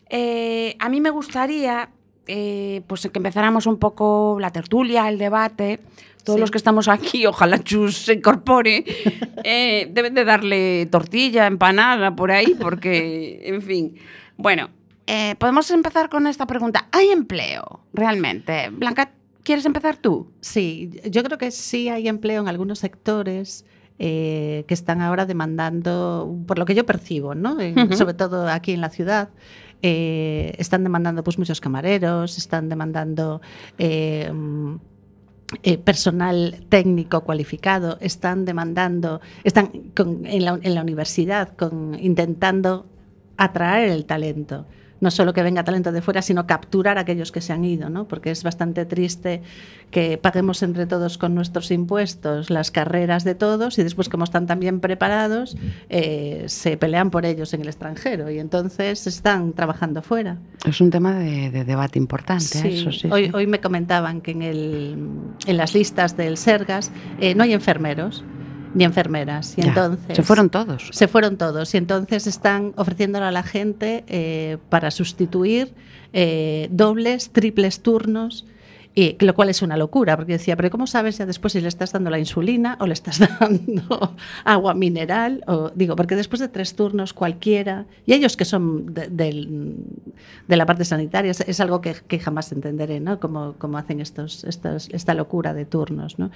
eh, 0.09 0.75
a 0.79 0.89
mí 0.89 1.01
me 1.01 1.09
gustaría 1.09 1.89
eh, 2.27 2.81
pues 2.87 3.01
que 3.11 3.17
empezáramos 3.19 3.65
un 3.65 3.79
poco 3.79 4.37
la 4.39 4.51
tertulia, 4.51 5.09
el 5.09 5.17
debate. 5.17 5.79
Todos 6.23 6.35
Sí. 6.35 6.41
los 6.41 6.51
que 6.51 6.57
estamos 6.57 6.87
aquí, 6.89 7.25
ojalá 7.25 7.63
Chus 7.63 7.95
se 8.05 8.13
incorpore, 8.13 8.83
eh, 9.43 9.87
deben 9.91 10.13
de 10.13 10.25
darle 10.25 10.85
tortilla, 10.91 11.47
empanada 11.47 12.13
por 12.15 12.29
ahí, 12.31 12.55
porque, 12.59 13.41
en 13.45 13.61
fin. 13.61 13.95
Bueno, 14.35 14.69
eh, 15.09 15.35
podemos 15.39 15.69
empezar 15.71 16.09
con 16.09 16.27
esta 16.27 16.45
pregunta. 16.45 16.87
¿Hay 16.91 17.07
empleo 17.09 17.81
realmente? 17.93 18.69
Blanca, 18.69 19.11
¿quieres 19.43 19.65
empezar 19.65 19.97
tú? 19.97 20.31
Sí, 20.41 20.91
yo 21.09 21.23
creo 21.23 21.37
que 21.37 21.49
sí 21.51 21.89
hay 21.89 22.07
empleo 22.07 22.41
en 22.41 22.47
algunos 22.47 22.77
sectores 22.79 23.65
eh, 23.97 24.63
que 24.67 24.73
están 24.73 25.01
ahora 25.01 25.25
demandando, 25.25 26.33
por 26.47 26.57
lo 26.59 26.65
que 26.65 26.75
yo 26.75 26.85
percibo, 26.85 27.33
¿no? 27.35 27.59
En- 27.59 27.97
sobre 27.97 28.13
todo 28.13 28.47
aquí 28.47 28.71
en 28.73 28.81
la 28.81 28.89
ciudad. 28.89 29.29
eh, 29.81 30.53
están 30.57 30.83
demandando 30.83 31.23
pues 31.23 31.37
muchos 31.37 31.59
camareros, 31.61 32.37
están 32.37 32.67
demandando 32.69 33.41
eh, 35.63 35.77
personal 35.83 36.63
técnico 36.69 37.21
cualificado, 37.21 37.97
están 38.01 38.45
demandando, 38.45 39.19
están 39.43 39.67
con- 39.95 40.25
en, 40.25 40.45
la, 40.45 40.59
en 40.61 40.75
la 40.75 40.81
universidad 40.81 41.49
con, 41.57 41.97
intentando 41.99 42.85
atraer 43.37 43.89
el 43.89 44.05
talento. 44.05 44.65
No 45.01 45.11
solo 45.11 45.33
que 45.33 45.43
venga 45.43 45.63
talento 45.63 45.91
de 45.91 46.01
fuera, 46.01 46.21
sino 46.21 46.45
capturar 46.45 46.97
a 46.97 47.01
aquellos 47.01 47.31
que 47.31 47.41
se 47.41 47.53
han 47.53 47.63
ido, 47.63 47.89
¿no? 47.89 48.07
Porque 48.07 48.31
es 48.31 48.43
bastante 48.43 48.85
triste 48.85 49.41
que 49.91 50.17
paguemos 50.17 50.61
entre 50.61 50.85
todos 50.85 51.17
con 51.17 51.33
nuestros 51.33 51.71
impuestos 51.71 52.49
las 52.49 52.69
carreras 52.69 53.23
de 53.23 53.33
todos 53.35 53.79
y 53.79 53.83
después, 53.83 54.09
como 54.09 54.23
están 54.25 54.45
tan 54.45 54.59
bien 54.59 54.79
preparados, 54.81 55.57
eh, 55.89 56.43
se 56.47 56.77
pelean 56.77 57.09
por 57.11 57.25
ellos 57.25 57.53
en 57.53 57.61
el 57.61 57.67
extranjero 57.67 58.29
y 58.29 58.39
entonces 58.39 59.07
están 59.07 59.53
trabajando 59.53 60.01
fuera. 60.01 60.37
Es 60.65 60.79
un 60.81 60.89
tema 60.91 61.17
de, 61.17 61.49
de 61.49 61.63
debate 61.63 61.97
importante, 61.97 62.43
Sí, 62.43 62.67
eso 62.81 62.91
sí. 62.91 63.07
hoy, 63.11 63.25
sí. 63.27 63.31
hoy 63.33 63.47
me 63.47 63.59
comentaban 63.61 64.21
que 64.21 64.31
en, 64.31 64.41
el, 64.41 64.97
en 65.47 65.57
las 65.57 65.73
listas 65.73 66.17
del 66.17 66.37
Sergas 66.37 66.91
eh, 67.19 67.33
no 67.35 67.43
hay 67.43 67.53
enfermeros 67.53 68.23
ni 68.73 68.83
enfermeras. 68.83 69.57
Y 69.57 69.61
Ya, 69.61 69.69
entonces 69.69 70.15
se 70.15 70.23
fueron 70.23 70.49
todos. 70.49 70.89
se 70.91 71.07
fueron 71.07 71.37
todos 71.37 71.73
y 71.73 71.77
entonces 71.77 72.27
están 72.27 72.73
ofreciéndolo 72.75 73.25
a 73.25 73.31
la 73.31 73.43
gente 73.43 74.03
eh, 74.07 74.57
para 74.69 74.91
sustituir 74.91 75.73
eh, 76.13 76.67
dobles, 76.71 77.31
triples 77.31 77.81
turnos. 77.81 78.45
Y, 78.99 79.15
lo 79.23 79.33
cual 79.33 79.47
es 79.47 79.61
una 79.61 79.77
locura, 79.77 80.17
porque 80.17 80.33
decía, 80.33 80.57
pero 80.57 80.69
¿cómo 80.69 80.85
sabes 80.85 81.17
ya 81.17 81.25
después 81.25 81.53
si 81.53 81.61
le 81.61 81.69
estás 81.69 81.93
dando 81.93 82.09
la 82.09 82.19
insulina 82.19 82.75
o 82.81 82.85
le 82.85 82.91
estás 82.91 83.19
dando 83.39 84.13
agua 84.43 84.73
mineral? 84.73 85.41
O, 85.47 85.71
digo, 85.73 85.95
porque 85.95 86.17
después 86.17 86.41
de 86.41 86.49
tres 86.49 86.75
turnos 86.75 87.13
cualquiera, 87.13 87.85
y 88.05 88.11
ellos 88.11 88.35
que 88.35 88.43
son 88.43 88.93
de, 88.93 89.77
la 90.49 90.65
parte 90.65 90.83
sanitaria, 90.83 91.31
es, 91.31 91.39
es 91.39 91.61
algo 91.61 91.79
que, 91.79 91.95
que 92.09 92.19
jamás 92.19 92.51
entenderé, 92.51 92.99
¿no? 92.99 93.21
Cómo, 93.21 93.55
cómo 93.57 93.77
hacen 93.77 94.01
estos, 94.01 94.43
estos, 94.43 94.89
esta 94.89 95.13
locura 95.13 95.53
de 95.53 95.63
turnos, 95.63 96.19
¿no? 96.19 96.29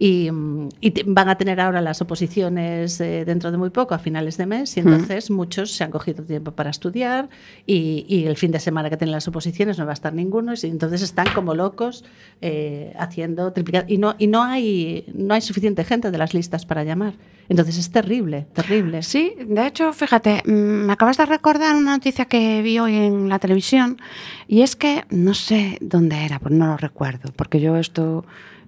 Y, 0.00 0.32
mm, 0.32 0.68
y 0.80 0.90
te- 0.90 1.04
van 1.06 1.28
a 1.28 1.38
tener 1.38 1.60
ahora 1.60 1.80
las 1.80 2.00
oposiciones 2.02 3.00
eh, 3.00 3.24
dentro 3.24 3.52
de 3.52 3.56
muy 3.56 3.70
poco, 3.70 3.94
a 3.94 4.00
finales 4.00 4.36
de 4.36 4.46
mes, 4.46 4.76
y 4.76 4.80
entonces 4.80 5.30
muchos 5.30 5.70
se 5.76 5.84
han 5.84 5.92
cogido 5.92 6.24
tiempo 6.24 6.50
para 6.50 6.70
estudiar 6.70 7.28
y, 7.68 8.04
y 8.08 8.24
el 8.24 8.36
fin 8.36 8.50
de 8.50 8.58
semana 8.58 8.90
que 8.90 8.96
tienen 8.96 9.12
las 9.12 9.28
oposiciones 9.28 9.78
no 9.78 9.84
va 9.84 9.92
a 9.92 9.94
estar 9.94 10.12
ninguno, 10.12 10.54
y 10.60 10.66
entonces 10.66 11.02
están 11.02 11.28
como 11.36 11.54
locos 11.54 11.99
eh, 12.40 12.94
haciendo 12.98 13.52
triplicar. 13.52 13.84
Y, 13.88 13.98
no, 13.98 14.14
y 14.18 14.26
no, 14.26 14.42
hay, 14.42 15.04
no 15.12 15.34
hay 15.34 15.40
suficiente 15.40 15.84
gente 15.84 16.10
de 16.10 16.18
las 16.18 16.32
listas 16.32 16.64
para 16.64 16.84
llamar. 16.84 17.14
Entonces 17.50 17.76
es 17.78 17.90
terrible, 17.90 18.46
terrible. 18.52 19.02
Sí, 19.02 19.34
de 19.44 19.66
hecho, 19.66 19.92
fíjate, 19.92 20.42
mm, 20.46 20.50
me 20.86 20.92
acabas 20.92 21.16
de 21.16 21.26
recordar 21.26 21.76
una 21.76 21.96
noticia 21.96 22.24
que 22.26 22.62
vi 22.62 22.78
hoy 22.78 22.94
en 22.94 23.28
la 23.28 23.40
televisión 23.40 23.98
y 24.46 24.62
es 24.62 24.76
que 24.76 25.04
no 25.10 25.34
sé 25.34 25.76
dónde 25.80 26.24
era, 26.24 26.38
pero 26.38 26.54
no 26.54 26.68
lo 26.68 26.76
recuerdo, 26.76 27.32
porque 27.34 27.60
yo 27.60 27.76
esto 27.76 28.24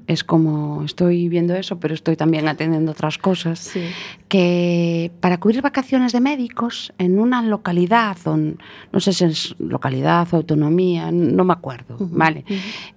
es 0.07 0.25
como, 0.25 0.83
estoy 0.85 1.29
viendo 1.29 1.55
eso, 1.55 1.79
pero 1.79 1.95
estoy 1.95 2.17
también 2.17 2.49
atendiendo 2.49 2.93
otras 2.93 3.19
cosas, 3.19 3.59
Sí. 3.61 3.83
que 4.29 5.11
para 5.21 5.39
cubrir 5.39 5.63
vacaciones 5.63 6.13
de 6.13 6.21
médicos 6.21 6.93
en 6.99 7.19
una 7.19 7.43
localidad, 7.43 8.17
o 8.27 8.37
no 8.37 9.01
sé 9.01 9.13
si 9.13 9.25
es 9.25 9.55
localidad 9.59 10.27
o 10.33 10.37
autonomía, 10.37 11.11
no 11.13 11.45
me 11.45 11.53
acuerdo, 11.53 11.97
¿vale? 11.99 12.45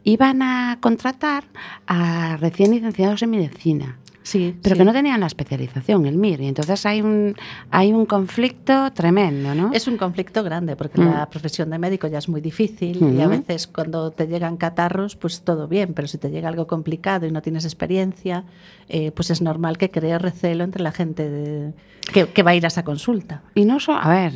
Iban 0.03 0.41
a 0.41 0.77
contratar 0.81 1.43
a 1.87 2.37
recién 2.37 2.71
licenciados 2.71 3.21
en 3.21 3.29
medicina. 3.31 3.99
Sí, 4.25 4.55
pero 4.63 4.73
sí. 4.73 4.79
que 4.79 4.85
no 4.85 4.91
tenían 4.91 5.19
la 5.19 5.27
especialización, 5.27 6.07
el 6.07 6.15
MIR. 6.17 6.41
Y 6.41 6.47
entonces 6.47 6.83
hay 6.87 6.99
un, 7.01 7.35
hay 7.69 7.93
un 7.93 8.07
conflicto 8.07 8.91
tremendo, 8.91 9.53
¿no? 9.53 9.71
Es 9.71 9.87
un 9.87 9.97
conflicto 9.97 10.43
grande 10.43 10.75
porque 10.75 10.99
Mm. 10.99 11.05
la 11.05 11.29
profesión 11.29 11.69
de 11.69 11.77
médico 11.77 12.07
ya 12.07 12.17
es 12.17 12.27
muy 12.27 12.41
difícil 12.41 12.97
y 13.15 13.21
a 13.21 13.27
veces 13.27 13.67
cuando 13.67 14.09
te 14.09 14.25
llegan 14.27 14.57
catarros, 14.57 15.15
pues 15.15 15.41
todo 15.41 15.67
bien, 15.67 15.93
pero 15.93 16.07
si 16.07 16.17
te 16.17 16.31
llega 16.31 16.49
algo 16.49 16.65
complicado 16.65 17.27
y 17.27 17.31
no 17.31 17.43
tienes 17.43 17.65
experiencia, 17.65 18.45
eh, 18.89 19.11
pues 19.11 19.29
es 19.29 19.43
normal 19.43 19.77
que 19.77 19.91
crees 19.91 20.19
recelo 20.19 20.63
entre 20.63 20.81
la 20.81 20.91
gente 20.91 21.29
de- 21.29 21.73
que, 22.11 22.25
que 22.27 22.41
va 22.43 22.51
a 22.51 22.55
ir 22.55 22.65
a 22.65 22.69
esa 22.69 22.83
consulta. 22.83 23.43
Y 23.53 23.65
no 23.65 23.79
solo, 23.79 23.99
a 24.01 24.09
ver, 24.09 24.33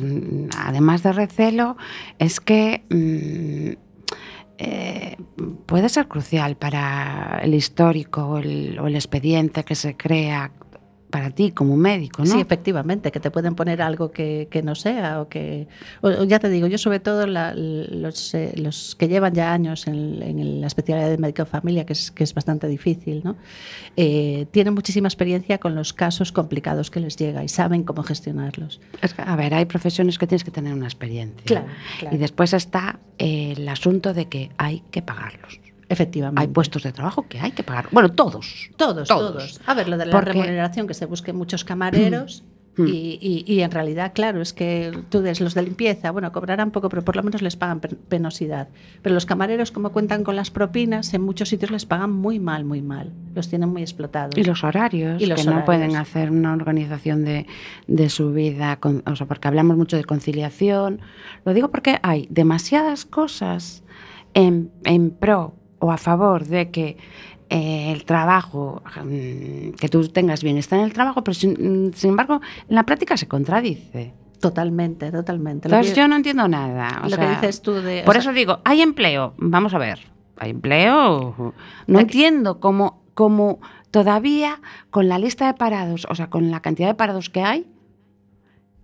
además 0.56 1.02
de 1.02 1.12
recelo, 1.12 1.76
es 2.20 2.38
que 2.40 2.84
mm, 2.90 3.89
puede 5.70 5.88
ser 5.88 6.08
crucial 6.08 6.56
para 6.56 7.38
el 7.44 7.54
histórico 7.54 8.26
o 8.26 8.38
el, 8.38 8.76
o 8.80 8.88
el 8.88 8.96
expediente 8.96 9.62
que 9.62 9.76
se 9.76 9.96
crea 9.96 10.50
para 11.10 11.30
ti 11.30 11.50
como 11.50 11.76
médico, 11.76 12.22
¿no? 12.24 12.30
Sí, 12.32 12.40
efectivamente, 12.40 13.10
que 13.12 13.20
te 13.20 13.30
pueden 13.30 13.54
poner 13.54 13.82
algo 13.82 14.10
que, 14.12 14.48
que 14.50 14.62
no 14.62 14.74
sea 14.74 15.20
o 15.20 15.28
que... 15.28 15.66
o- 16.00 16.24
ya 16.24 16.38
te 16.38 16.48
digo, 16.48 16.66
yo 16.68 16.78
sobre 16.78 17.00
todo 17.00 17.26
la- 17.26 17.54
los, 17.54 18.34
eh, 18.34 18.52
los 18.56 18.94
que 18.96 19.08
llevan 19.08 19.34
ya 19.34 19.52
años 19.52 19.86
en, 19.86 20.22
en 20.22 20.60
la 20.60 20.66
especialidad 20.68 21.08
de 21.10 21.18
médico 21.18 21.42
de 21.44 21.50
familia, 21.50 21.84
que 21.84 21.92
es, 21.92 22.10
que 22.10 22.24
es 22.24 22.32
bastante 22.34 22.66
difícil, 22.68 23.22
¿no? 23.24 23.36
Eh, 23.96 24.46
tienen 24.52 24.74
muchísima 24.74 25.08
experiencia 25.08 25.58
con 25.58 25.74
los 25.74 25.92
casos 25.92 26.32
complicados 26.32 26.90
que 26.90 27.00
les 27.00 27.16
llega 27.16 27.42
y 27.44 27.48
saben 27.48 27.82
cómo 27.84 28.02
gestionarlos. 28.02 28.80
Es 29.02 29.14
que, 29.14 29.22
a 29.22 29.36
ver, 29.36 29.54
hay 29.54 29.64
profesiones 29.66 30.18
que 30.18 30.26
tienes 30.26 30.44
que 30.44 30.50
tener 30.50 30.72
una 30.74 30.86
experiencia. 30.86 31.42
Claro, 31.44 31.66
claro. 31.98 32.16
Y 32.16 32.18
después 32.18 32.52
está 32.52 33.00
eh, 33.18 33.54
el 33.56 33.68
asunto 33.68 34.14
de 34.14 34.26
que 34.26 34.50
hay 34.58 34.82
que 34.90 35.02
pagarlos. 35.02 35.58
Efectivamente. 35.90 36.40
Hay 36.40 36.48
puestos 36.48 36.82
de 36.84 36.92
trabajo 36.92 37.26
que 37.28 37.38
hay 37.40 37.50
que 37.52 37.62
pagar. 37.62 37.88
Bueno, 37.90 38.08
todos. 38.12 38.70
Todos, 38.76 39.06
Todos. 39.08 39.32
todos, 39.32 39.60
A 39.66 39.74
ver, 39.74 39.88
lo 39.88 39.98
de 39.98 40.06
la 40.06 40.12
Porque- 40.12 40.32
remuneración, 40.32 40.86
que 40.86 40.94
se 40.94 41.04
busquen 41.04 41.36
muchos 41.36 41.64
camareros. 41.64 42.42
Mm. 42.76 42.86
Y, 42.86 43.18
y- 43.20 43.44
y 43.52 43.60
en 43.62 43.72
realidad, 43.72 44.12
claro, 44.14 44.40
es 44.40 44.52
que 44.52 44.92
tú 45.08 45.20
des 45.22 45.40
los 45.40 45.54
de 45.54 45.62
limpieza, 45.62 46.12
bueno, 46.12 46.30
cobrarán 46.30 46.70
poco, 46.70 46.88
pero 46.88 47.02
por 47.04 47.16
lo 47.16 47.24
menos 47.24 47.42
les 47.42 47.56
pagan 47.56 47.80
pen- 47.80 47.98
penosidad. 48.08 48.68
Pero 49.02 49.12
los 49.12 49.26
camareros, 49.26 49.72
como 49.72 49.90
cuentan 49.90 50.22
con 50.22 50.36
las 50.36 50.52
propinas, 50.52 51.12
en 51.12 51.20
muchos 51.22 51.48
sitios 51.48 51.72
les 51.72 51.84
pagan 51.84 52.12
muy 52.12 52.38
mal, 52.38 52.64
muy 52.64 52.80
mal. 52.80 53.12
Los 53.34 53.48
tienen 53.48 53.68
muy 53.70 53.82
explotados. 53.82 54.38
Y 54.38 54.44
los 54.44 54.62
horarios, 54.62 55.20
Y 55.20 55.26
los 55.26 55.44
que 55.44 55.50
no 55.50 55.64
pueden 55.64 55.96
hacer 55.96 56.30
una 56.30 56.52
organización 56.52 57.24
de, 57.24 57.46
de 57.88 58.08
su 58.08 58.32
vida, 58.32 58.76
con- 58.76 59.02
o 59.04 59.16
sea, 59.16 59.26
porque 59.26 59.48
hablamos 59.48 59.76
mucho 59.76 59.96
de 59.96 60.04
conciliación. 60.04 61.00
Lo 61.44 61.52
digo 61.52 61.72
porque 61.72 61.98
hay 62.04 62.28
demasiadas 62.30 63.04
cosas 63.04 63.82
en, 64.32 64.70
en 64.84 65.10
pro 65.10 65.54
o 65.80 65.90
a 65.90 65.96
favor 65.98 66.46
de 66.46 66.70
que 66.70 66.96
eh, 67.48 67.90
el 67.90 68.04
trabajo, 68.04 68.80
mm, 69.04 69.70
que 69.72 69.88
tú 69.90 70.06
tengas 70.08 70.44
bienestar 70.44 70.78
en 70.78 70.84
el 70.84 70.92
trabajo, 70.92 71.24
pero 71.24 71.34
sin, 71.34 71.92
sin 71.94 72.10
embargo, 72.10 72.40
en 72.68 72.74
la 72.76 72.84
práctica 72.84 73.16
se 73.16 73.26
contradice. 73.26 74.12
Totalmente, 74.40 75.10
totalmente. 75.10 75.66
Entonces 75.68 75.92
que- 75.92 76.00
yo 76.00 76.06
no 76.08 76.14
entiendo 76.16 76.46
nada. 76.48 77.02
o 77.04 77.08
lo 77.08 77.16
que 77.16 77.28
dices 77.28 77.60
tú 77.60 77.72
de- 77.72 78.04
Por 78.04 78.14
sea- 78.14 78.20
eso 78.22 78.32
digo, 78.32 78.60
hay 78.64 78.80
empleo. 78.82 79.34
Vamos 79.36 79.74
a 79.74 79.78
ver, 79.78 79.98
hay 80.38 80.50
empleo. 80.50 81.52
No 81.88 81.98
Aquí- 81.98 82.24
entiendo 82.24 82.60
cómo, 82.60 83.02
cómo 83.14 83.58
todavía 83.90 84.60
con 84.90 85.08
la 85.08 85.18
lista 85.18 85.46
de 85.48 85.54
parados, 85.54 86.06
o 86.08 86.14
sea, 86.14 86.30
con 86.30 86.50
la 86.52 86.60
cantidad 86.60 86.88
de 86.88 86.94
parados 86.94 87.28
que 87.30 87.42
hay, 87.42 87.66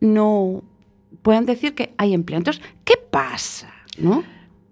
no 0.01 0.63
pueden 1.23 1.47
decir 1.47 1.75
que 1.75 1.95
hay 1.99 2.15
empleo. 2.15 2.39
Entonces, 2.39 2.63
¿qué 2.85 2.95
pasa? 3.11 3.71
¿No? 3.99 4.25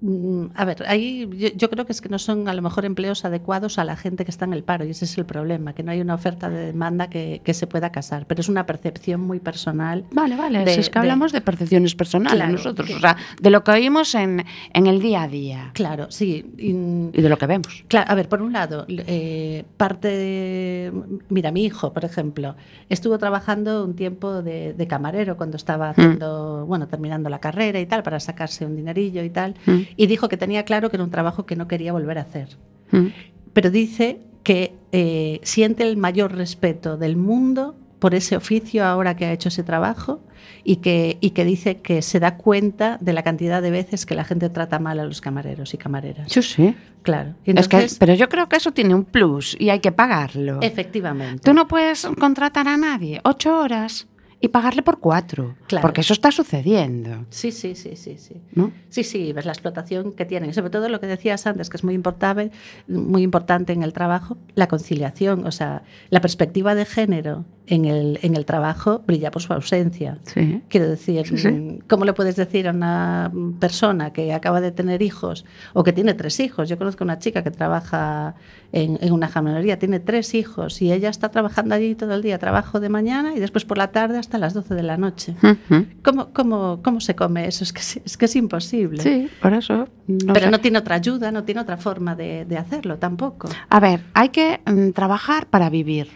Mm, 0.07 0.49
A 0.55 0.67
ver, 0.67 0.85
ahí 0.87 1.27
yo, 1.35 1.49
yo 1.57 1.71
creo 1.71 1.87
que 1.87 1.93
es 1.93 2.03
que 2.03 2.11
no 2.11 2.19
son 2.19 2.47
a 2.47 2.53
lo 2.53 2.61
mejor 2.61 2.85
empleos 2.85 3.25
adecuados 3.25 3.79
a 3.79 3.85
la 3.85 3.97
gente 3.97 4.27
que 4.27 4.31
está 4.31 4.45
en 4.45 4.53
el 4.53 4.63
paro 4.63 4.85
y 4.85 4.91
ese 4.91 5.07
es 5.07 5.17
el 5.17 5.25
problema, 5.25 5.73
que 5.73 5.83
no 5.83 5.93
hay 5.93 6.01
una 6.03 6.13
oferta 6.15 6.51
de 6.51 6.67
demanda 6.67 7.09
que, 7.09 7.41
que 7.43 7.55
se 7.55 7.67
pueda 7.67 7.91
casar, 7.91 8.27
pero 8.27 8.43
es 8.43 8.51
una 8.51 8.67
percepción 8.67 9.23
muy 9.23 9.41
personal. 9.41 10.05
Vale, 10.13 10.37
vale. 10.37 10.63
De- 10.65 10.75
si 10.75 10.81
es 10.81 10.91
que 10.91 10.95
de- 10.99 10.99
hablamos 11.01 11.33
de 11.33 11.41
percepciones 11.41 11.95
personales 11.95 12.35
Claro, 12.37 12.53
nosotros, 12.53 12.87
que- 12.87 12.95
o 12.97 13.01
sea, 13.01 13.17
de 13.41 13.49
lo 13.51 13.65
que 13.65 13.71
oímos 13.71 14.15
en, 14.15 14.45
en 14.75 14.87
el 14.87 15.01
día 15.01 15.23
a 15.23 15.29
día 15.29 15.71
Claro, 15.73 16.09
sí. 16.11 16.53
y- 16.59 16.71
y 17.19 17.23
de 17.23 17.29
lo 17.31 17.39
que 17.39 17.47
vemos. 17.47 17.85
Claro, 17.89 18.11
a 18.11 18.15
ver, 18.15 18.29
por 18.29 18.43
un 18.43 18.53
lado, 18.53 18.85
eh, 18.89 19.65
parte 19.79 20.09
de, 20.09 20.93
Mira, 21.31 21.51
mi 21.51 21.65
hijo, 21.65 21.95
por 21.95 22.05
ejemplo, 22.05 22.57
estuvo 22.91 23.17
trabajando 23.19 23.83
un 23.85 23.95
tiempo 23.97 24.43
de, 24.43 24.75
de 24.75 24.87
camarero 24.87 25.39
cuando 25.39 25.57
estaba 25.57 25.91
haciendo, 25.91 26.67
bueno, 26.67 26.89
terminando 26.89 27.31
la 27.31 27.39
carrera 27.39 27.81
y 27.81 27.87
tal, 27.87 28.03
para 28.03 28.21
sacarse 28.21 28.67
un 28.67 28.77
dinerillo 28.77 29.23
y 29.25 29.31
tal, 29.31 29.55
Mm. 29.67 29.81
Y 29.97 30.07
dijo 30.07 30.29
que 30.29 30.37
tenía 30.37 30.65
claro 30.65 30.91
que 30.91 30.97
era 30.97 31.05
un 31.05 31.11
trabajo 31.11 31.47
que 31.47 31.57
no 31.57 31.69
quería 31.69 31.93
volver 31.93 32.19
a 32.19 32.23
hacer. 32.23 32.49
Mm. 32.91 33.07
Pero 33.53 33.71
dice 33.71 34.21
que 34.43 34.75
eh, 34.93 35.41
siente 35.43 35.83
el 35.85 35.97
mayor 35.97 36.35
respeto 36.35 36.97
del 36.97 37.17
mundo 37.17 37.77
por 37.99 38.15
ese 38.15 38.37
oficio 38.37 38.85
ahora 38.85 39.17
que 39.17 39.25
ha 39.25 39.33
hecho 39.33 39.49
ese 39.49 39.63
trabajo 39.63 40.21
y 40.63 40.77
que, 40.77 41.17
y 41.23 41.31
que 41.31 41.45
dice 41.47 41.79
que 41.79 42.03
se 42.03 42.21
da 42.21 42.37
cuenta 42.37 42.99
de 43.01 43.15
la 43.15 43.23
cantidad 43.23 43.63
de 43.63 43.71
veces 43.71 44.05
que 44.05 44.15
la 44.15 44.25
gente 44.25 44.51
trata 44.51 44.79
mal 44.79 44.99
a 45.01 45.05
los 45.05 45.23
camareros 45.23 45.73
y 45.73 45.79
camareras. 45.79 46.29
Yo 46.31 46.43
sí. 46.43 46.75
Claro. 47.03 47.35
Es 47.47 47.67
que- 47.69 47.87
pero 47.99 48.13
yo 48.15 48.29
creo 48.29 48.49
que 48.49 48.57
eso 48.57 48.73
tiene 48.73 48.95
un 48.95 49.05
plus 49.05 49.57
y 49.59 49.71
hay 49.71 49.81
que 49.81 49.93
pagarlo. 49.93 50.59
efectivamente. 50.61 51.41
Tú 51.45 51.55
no 51.55 51.67
puedes 51.67 52.07
contratar 52.21 52.69
a 52.69 52.77
nadie 52.77 53.21
ocho 53.25 53.59
horas 53.59 54.07
y 54.45 54.49
pagarle 54.49 54.83
por 54.83 54.99
cuatro. 55.01 55.55
Claro. 55.67 55.83
Porque 55.83 56.03
eso 56.03 56.13
está 56.13 56.31
sucediendo. 56.31 57.25
Sí, 57.31 57.51
sí, 57.51 57.75
sí, 57.75 57.97
sí, 57.97 58.17
sí. 58.19 58.43
¿no? 58.53 58.73
Sí, 58.91 59.05
sí, 59.05 59.33
ves 59.33 59.47
la 59.47 59.53
explotación 59.53 60.13
que 60.13 60.25
tienen. 60.25 60.51
Y 60.51 60.53
sobre 60.53 60.71
todo 60.71 60.89
lo 60.89 61.01
que 61.01 61.07
decías 61.07 61.47
antes, 61.47 61.71
que 61.71 61.77
es 61.77 61.85
muy 61.85 61.95
importante, 61.95 62.51
muy 62.89 63.23
importante 63.23 63.73
en 63.73 63.83
el 63.83 63.93
trabajo, 63.93 64.37
la 64.55 64.69
conciliación. 64.69 65.47
O 65.47 65.51
sea, 65.53 65.83
la 66.11 66.21
perspectiva 66.21 66.75
de 66.75 66.85
género 66.85 67.45
en 67.67 67.87
el, 67.87 68.19
en 68.23 68.37
el 68.37 68.45
trabajo 68.45 69.03
brilla 69.07 69.31
por 69.31 69.41
su 69.41 69.53
ausencia. 69.55 70.19
Sí. 70.25 70.63
Quiero 70.69 70.89
decir, 70.89 71.27
Sí, 71.27 71.39
sí. 71.39 71.79
¿cómo 71.89 72.05
le 72.05 72.13
puedes 72.13 72.37
decir 72.37 72.69
a 72.69 72.73
una 72.73 73.33
persona 73.59 74.13
que 74.13 74.35
acaba 74.35 74.61
de 74.61 74.71
tener 74.73 75.01
hijos 75.01 75.47
o 75.73 75.83
que 75.83 75.93
tiene 75.95 76.13
tres 76.13 76.39
hijos? 76.41 76.69
Yo 76.69 76.77
conozco 76.77 77.03
una 77.05 77.19
chica 77.19 77.43
que 77.43 77.51
trabaja 77.51 78.35
en, 78.73 78.99
en 79.01 79.13
una 79.13 79.29
jamonería, 79.29 79.79
tiene 79.79 80.01
tres 80.01 80.35
hijos 80.35 80.83
y 80.83 80.93
ella 80.93 81.09
está 81.09 81.31
trabajando 81.31 81.75
allí 81.75 81.95
todo 81.95 82.13
el 82.15 82.21
día, 82.23 82.39
trabajo 82.39 82.81
de 82.81 82.91
mañana 82.91 83.35
y 83.35 83.41
después 83.41 83.65
por 83.65 83.79
la 83.79 83.93
tarde 83.93 84.19
hasta 84.19 84.34
las 84.39 84.55
12 84.55 84.75
de 84.75 84.83
la 84.83 84.97
noche. 84.97 85.35
Ujú. 85.43 85.87
¿Cómo, 86.05 86.33
cómo, 86.33 86.81
cómo 86.83 87.01
se 87.01 87.15
come 87.15 87.47
eso? 87.47 87.65
Es 87.65 87.73
que 87.73 87.81
es, 87.81 88.17
que 88.17 88.25
es 88.25 88.37
imposible. 88.37 89.03
Sí, 89.03 89.29
por 89.43 89.53
eso. 89.55 89.89
no 90.07 90.33
Pero 90.33 90.47
sé. 90.47 90.51
no 90.51 90.61
tiene 90.61 90.79
otra 90.79 90.97
ayuda, 90.97 91.31
no 91.33 91.45
tiene 91.45 91.61
otra 91.61 91.77
forma 91.77 92.15
de, 92.15 92.45
de 92.45 92.59
hacerlo 92.59 92.99
tampoco. 92.99 93.49
A 93.69 93.81
ver, 93.81 94.01
hay 94.15 94.29
que 94.31 94.61
mm, 94.67 94.91
trabajar 94.91 95.47
para 95.47 95.71
vivir. 95.71 96.09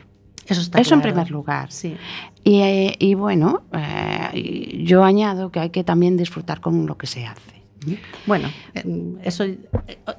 Eso 0.46 0.60
está 0.62 0.80
Eso 0.80 0.94
en 0.94 1.00
claro. 1.00 1.14
primer 1.14 1.30
lugar. 1.30 1.70
Sí. 1.70 1.96
Y, 2.42 2.60
eh, 2.62 2.96
y 2.98 3.14
bueno, 3.14 3.64
eh, 3.72 4.82
yo 4.84 5.04
añado 5.04 5.50
que 5.50 5.60
hay 5.60 5.70
que 5.70 5.84
también 5.84 6.16
disfrutar 6.16 6.60
con 6.60 6.86
lo 6.86 6.96
que 6.96 7.06
se 7.06 7.26
hace. 7.26 7.58
Bueno, 8.26 8.48
eh, 8.74 8.82
eso, 9.22 9.44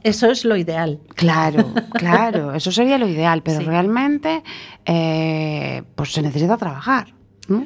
eso 0.04 0.32
es 0.32 0.46
lo 0.46 0.56
ideal. 0.56 1.00
Claro, 1.16 1.74
claro, 1.94 2.54
eso 2.54 2.72
sería 2.72 2.98
lo 2.98 3.08
ideal, 3.08 3.44
pero 3.44 3.60
Sí. 3.60 3.66
realmente 3.66 4.44
eh, 4.86 5.84
pues 5.96 6.12
se 6.14 6.22
necesita 6.22 6.58
trabajar. 6.58 7.14
¿no? 7.48 7.66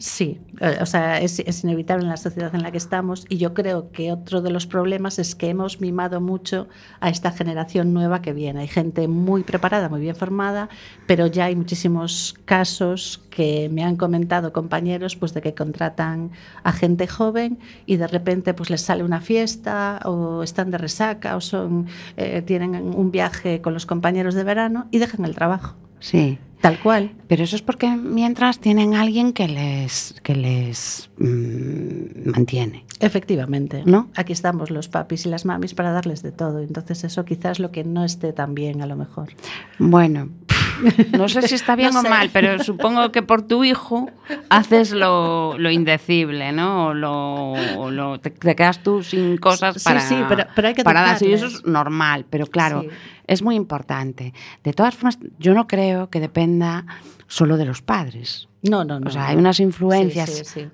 Sí, 0.00 0.40
eh, 0.62 0.78
o 0.80 0.86
sea, 0.86 1.20
es, 1.20 1.62
inevitable 1.62 2.04
en 2.04 2.08
la 2.08 2.16
sociedad 2.16 2.54
en 2.54 2.62
la 2.62 2.70
que 2.70 2.78
estamos 2.78 3.26
y 3.28 3.36
yo 3.36 3.52
creo 3.52 3.92
que 3.92 4.12
otro 4.12 4.40
de 4.40 4.50
los 4.50 4.66
problemas 4.66 5.18
es 5.18 5.34
que 5.34 5.50
hemos 5.50 5.82
mimado 5.82 6.22
mucho 6.22 6.68
a 7.00 7.10
esta 7.10 7.32
generación 7.32 7.92
nueva 7.92 8.22
que 8.22 8.32
viene. 8.32 8.60
Hay 8.60 8.68
gente 8.68 9.08
muy 9.08 9.42
preparada, 9.42 9.90
muy 9.90 10.00
bien 10.00 10.16
formada, 10.16 10.70
pero 11.06 11.26
ya 11.26 11.44
hay 11.44 11.54
muchísimos 11.54 12.34
casos 12.46 13.22
que 13.28 13.68
me 13.68 13.84
han 13.84 13.96
comentado 13.96 14.54
compañeros 14.54 15.16
pues 15.16 15.34
de 15.34 15.42
que 15.42 15.54
contratan 15.54 16.30
a 16.64 16.72
gente 16.72 17.06
joven 17.06 17.58
y 17.84 17.98
de 17.98 18.06
repente 18.06 18.54
pues 18.54 18.70
les 18.70 18.80
sale 18.80 19.04
una 19.04 19.20
fiesta 19.20 20.00
o 20.06 20.42
están 20.42 20.70
de 20.70 20.78
resaca 20.78 21.36
o 21.36 21.42
son 21.42 21.88
eh, 22.16 22.40
tienen 22.40 22.74
un 22.74 23.10
viaje 23.10 23.60
con 23.60 23.74
los 23.74 23.84
compañeros 23.84 24.34
de 24.34 24.44
verano 24.44 24.88
y 24.90 24.98
dejan 24.98 25.26
el 25.26 25.34
trabajo. 25.34 25.89
Sí. 26.00 26.38
Tal 26.60 26.78
cual. 26.78 27.12
Pero 27.26 27.44
eso 27.44 27.56
es 27.56 27.62
porque 27.62 27.88
mientras 27.88 28.58
tienen 28.58 28.94
alguien 28.94 29.32
que 29.32 29.48
les, 29.48 30.14
que 30.22 30.34
les 30.34 31.08
mm, 31.16 32.30
mantiene. 32.30 32.84
Efectivamente. 33.00 33.82
¿No? 33.86 34.10
Aquí 34.14 34.34
estamos 34.34 34.70
los 34.70 34.88
papis 34.88 35.24
y 35.24 35.30
las 35.30 35.46
mamis 35.46 35.72
para 35.72 35.90
darles 35.92 36.22
de 36.22 36.32
todo. 36.32 36.60
Entonces 36.60 37.02
eso 37.04 37.24
quizás 37.24 37.60
lo 37.60 37.70
que 37.72 37.82
no 37.84 38.04
esté 38.04 38.34
tan 38.34 38.54
bien 38.54 38.82
a 38.82 38.86
lo 38.86 38.94
mejor. 38.96 39.30
Bueno, 39.78 40.28
no 41.18 41.28
sé 41.30 41.40
si 41.48 41.54
está 41.54 41.76
bien 41.76 41.94
No 41.94 42.00
o 42.00 42.02
sé. 42.02 42.10
mal, 42.10 42.28
pero 42.30 42.62
supongo 42.62 43.10
que 43.10 43.22
por 43.22 43.40
tu 43.40 43.64
hijo 43.64 44.10
haces 44.50 44.92
lo, 44.92 45.56
lo 45.58 45.70
indecible, 45.70 46.52
¿no? 46.52 46.88
O 46.88 46.94
lo, 46.94 47.52
o 47.78 47.90
lo- 47.90 48.20
te, 48.20 48.28
te 48.28 48.54
quedas 48.54 48.82
tú 48.82 49.02
sin 49.02 49.38
cosas 49.38 49.82
para, 49.82 50.00
sí, 50.00 50.16
pero- 50.28 50.44
pero 50.54 50.68
hay 50.68 50.74
que. 50.74 50.82
Sí, 51.18 51.32
eso 51.32 51.46
es 51.46 51.64
normal, 51.64 52.26
pero 52.28 52.46
claro, 52.46 52.82
Sí. 52.82 52.88
es 53.30 53.42
muy 53.42 53.54
importante. 53.54 54.34
De 54.64 54.72
todas 54.72 54.96
formas, 54.96 55.18
yo 55.38 55.54
no 55.54 55.68
creo 55.68 56.10
que 56.10 56.18
dependa 56.18 56.84
solo 57.28 57.56
de 57.56 57.64
los 57.64 57.80
padres. 57.80 58.48
No, 58.62 58.84
no, 58.84 58.98
no. 58.98 59.06
O 59.06 59.10
sea, 59.10 59.28
hay 59.28 59.36
unas 59.36 59.60
influencias 59.60 60.28
sí, 60.28 60.44
sí, 60.44 60.60
sí. 60.62 60.68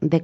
De, 0.00 0.20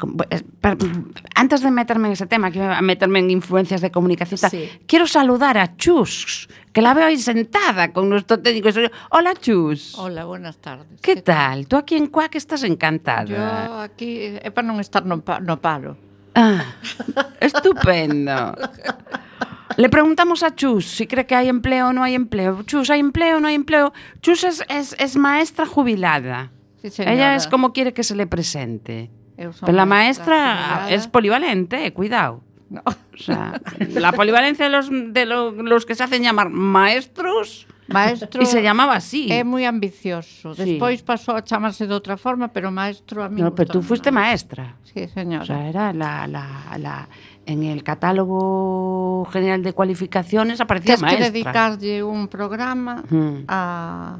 antes 1.37 1.61
de 1.61 1.71
meterme 1.71 2.09
en 2.09 2.15
ese 2.15 2.27
tema, 2.27 2.51
que 2.51 2.59
meterme 2.83 3.21
en 3.21 3.31
influencias 3.31 3.81
de 3.81 3.93
comunicación, 3.93 4.37
sí. 4.51 4.69
quiero 4.89 5.07
saludar 5.07 5.57
a 5.57 5.77
Chus, 5.77 6.49
que 6.73 6.83
la 6.83 6.95
veo 6.95 7.07
ahí 7.07 7.17
sentada 7.17 7.93
con 7.93 8.09
nuestro 8.09 8.41
técnico. 8.41 8.71
Hola 9.11 9.35
Chus. 9.37 9.97
Hola, 9.97 10.25
buenas 10.25 10.59
tardes. 10.59 11.01
¿Qué, 11.01 11.15
¿Qué 11.15 11.23
tal? 11.23 11.69
Tú 11.69 11.77
aquí 11.77 11.95
en 11.95 12.09
Cuac 12.09 12.35
estás 12.35 12.65
encantada. 12.65 13.25
Yo 13.25 13.79
aquí, 13.79 14.35
é 14.43 14.51
para 14.51 14.67
non 14.67 14.83
estar 14.83 15.07
no, 15.07 15.23
pa, 15.23 15.39
no 15.39 15.63
palo. 15.63 15.95
Ah, 16.35 16.75
estupendo. 17.39 18.59
Le 19.79 19.89
preguntamos 19.89 20.43
a 20.43 20.51
Chus 20.59 20.85
si 20.97 21.07
cree 21.07 21.25
que 21.27 21.37
hay 21.39 21.49
empleo 21.49 21.89
o 21.89 21.93
no 21.93 22.03
hay 22.03 22.15
empleo. 22.15 22.63
Chus, 22.65 22.91
¿hay 22.91 22.99
empleo 22.99 23.37
o 23.37 23.41
no 23.41 23.47
hay 23.47 23.55
empleo? 23.55 23.93
Chus 24.21 24.43
es, 24.43 24.65
es, 24.69 24.97
es 24.99 25.17
maestra 25.17 25.67
jubilada. 25.67 26.51
Sí. 26.83 26.91
Ella 27.07 27.35
es 27.37 27.47
como 27.47 27.73
quiere 27.73 27.93
que 27.95 28.03
se 28.03 28.15
le 28.17 28.27
presente. 28.27 29.11
Pero 29.37 29.73
la 29.73 29.87
maestra 29.87 30.37
jubilada. 30.57 30.91
es 30.91 31.07
polivalente, 31.07 31.93
cuidado. 31.93 32.43
No. 32.71 32.83
O 32.85 33.17
sea, 33.17 33.61
la 33.95 34.13
polivalencia 34.13 34.67
de 34.67 34.71
los, 34.73 34.91
de 34.91 35.25
lo- 35.27 35.53
los 35.53 35.87
que 35.87 35.95
se 35.95 36.03
hacen 36.05 36.23
llamar 36.23 36.51
maestros 36.51 37.67
Maestro 37.89 38.43
y 38.43 38.47
se 38.47 38.63
llamaba 38.63 38.97
así. 39.01 39.33
é 39.33 39.41
moi 39.49 39.65
ambicioso. 39.65 40.53
Sí. 40.53 40.77
Despois 40.77 41.01
pasou 41.01 41.33
a 41.33 41.41
chamarse 41.41 41.89
de 41.89 41.95
outra 41.97 42.21
forma, 42.21 42.53
pero 42.53 42.69
maestro 42.69 43.25
a 43.25 43.33
mí 43.33 43.41
No, 43.41 43.55
pero 43.57 43.73
tú 43.73 43.81
fuiste 43.81 44.13
maestra. 44.13 44.77
Sí, 44.85 45.05
O 45.05 45.09
señora. 45.09 45.47
sea, 45.49 45.65
era 45.73 45.93
la, 45.97 46.29
la, 46.29 46.45
la, 46.77 47.09
en 47.49 47.63
el 47.63 47.83
catálogo 47.83 49.27
general 49.33 49.63
de 49.63 49.73
cualificaciones 49.73 50.61
aparecía 50.61 50.95
Tens 50.95 51.03
maestra. 51.03 51.27
que 51.27 51.33
dedicarlle 51.33 52.03
un 52.03 52.29
programa 52.29 53.05
mm. 53.09 53.45
a, 53.49 54.19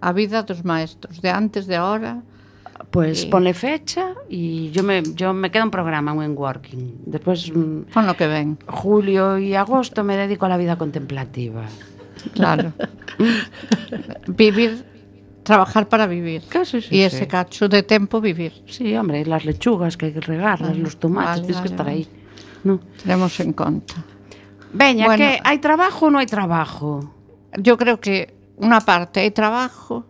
a 0.00 0.12
vida 0.12 0.44
dos 0.44 0.64
maestros, 0.64 1.20
de 1.20 1.30
antes, 1.30 1.66
de 1.66 1.76
ahora. 1.76 2.22
Pues 2.90 3.22
sí. 3.22 3.26
ponle 3.26 3.54
fecha 3.54 4.14
y 4.28 4.70
yo 4.70 4.82
me, 4.82 5.02
yo 5.14 5.32
me 5.34 5.50
quedo 5.50 5.64
un 5.64 5.70
programa, 5.70 6.12
un 6.12 6.36
working. 6.36 7.02
Después... 7.06 7.52
Mm, 7.54 7.82
Con 7.92 8.06
lo 8.06 8.16
que 8.16 8.26
ven. 8.26 8.58
Julio 8.66 9.38
y 9.38 9.54
agosto 9.54 10.02
me 10.02 10.16
dedico 10.16 10.46
a 10.46 10.48
la 10.48 10.56
vida 10.56 10.76
contemplativa. 10.76 11.64
Claro. 12.34 12.72
Vivir 14.28 14.84
trabajar 15.42 15.88
para 15.88 16.06
vivir. 16.06 16.42
Sí, 16.64 16.80
sí, 16.82 16.88
y 16.90 17.00
ese 17.00 17.26
cacho 17.26 17.68
de 17.68 17.82
tiempo 17.82 18.20
vivir. 18.20 18.52
Sí, 18.66 18.94
hombre, 18.96 19.24
las 19.26 19.44
lechugas 19.44 19.96
que 19.96 20.06
hay 20.06 20.12
que 20.12 20.20
regar, 20.20 20.60
los 20.76 20.98
tomates, 20.98 21.28
vale, 21.28 21.40
tienes 21.40 21.56
vale, 21.56 21.68
que 21.68 21.72
estar 21.72 21.86
vale. 21.86 21.98
ahí 21.98 22.19
no. 22.64 22.80
Tenemos 23.02 23.38
en 23.40 23.52
conta. 23.52 23.94
Veña, 24.72 25.06
bueno, 25.06 25.18
que 25.18 25.40
hai 25.42 25.58
trabajo 25.58 26.06
ou 26.06 26.10
non 26.14 26.22
hai 26.22 26.30
trabajo? 26.30 27.02
Yo 27.58 27.74
creo 27.74 27.98
que 27.98 28.30
unha 28.60 28.78
parte 28.84 29.18
hai 29.24 29.34
trabajo, 29.34 30.06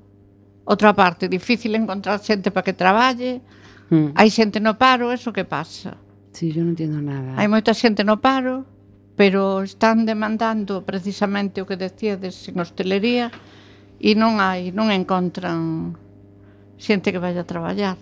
outra 0.69 0.93
parte 0.93 1.31
difícil 1.31 1.73
encontrar 1.79 2.21
xente 2.21 2.53
para 2.53 2.67
que 2.67 2.77
traballe, 2.77 3.41
mm. 3.89 4.13
hai 4.19 4.29
xente 4.29 4.61
no 4.61 4.77
paro, 4.77 5.15
eso 5.15 5.33
que 5.33 5.49
pasa? 5.49 5.97
Sí, 6.37 6.53
yo 6.53 6.61
non 6.61 6.77
entendo 6.77 7.01
nada. 7.01 7.41
Hai 7.41 7.49
moita 7.49 7.73
xente 7.73 8.05
no 8.05 8.21
paro, 8.21 8.69
pero 9.17 9.65
están 9.65 10.05
demandando 10.05 10.85
precisamente 10.85 11.65
o 11.65 11.69
que 11.69 11.81
decíades 11.81 12.37
en 12.49 12.61
hostelería 12.61 13.33
e 13.97 14.13
non 14.13 14.41
hai, 14.41 14.73
non 14.77 14.93
encontran 14.93 15.97
xente 16.77 17.13
que 17.13 17.21
vaya 17.21 17.45
a 17.45 17.49
traballar. 17.49 17.97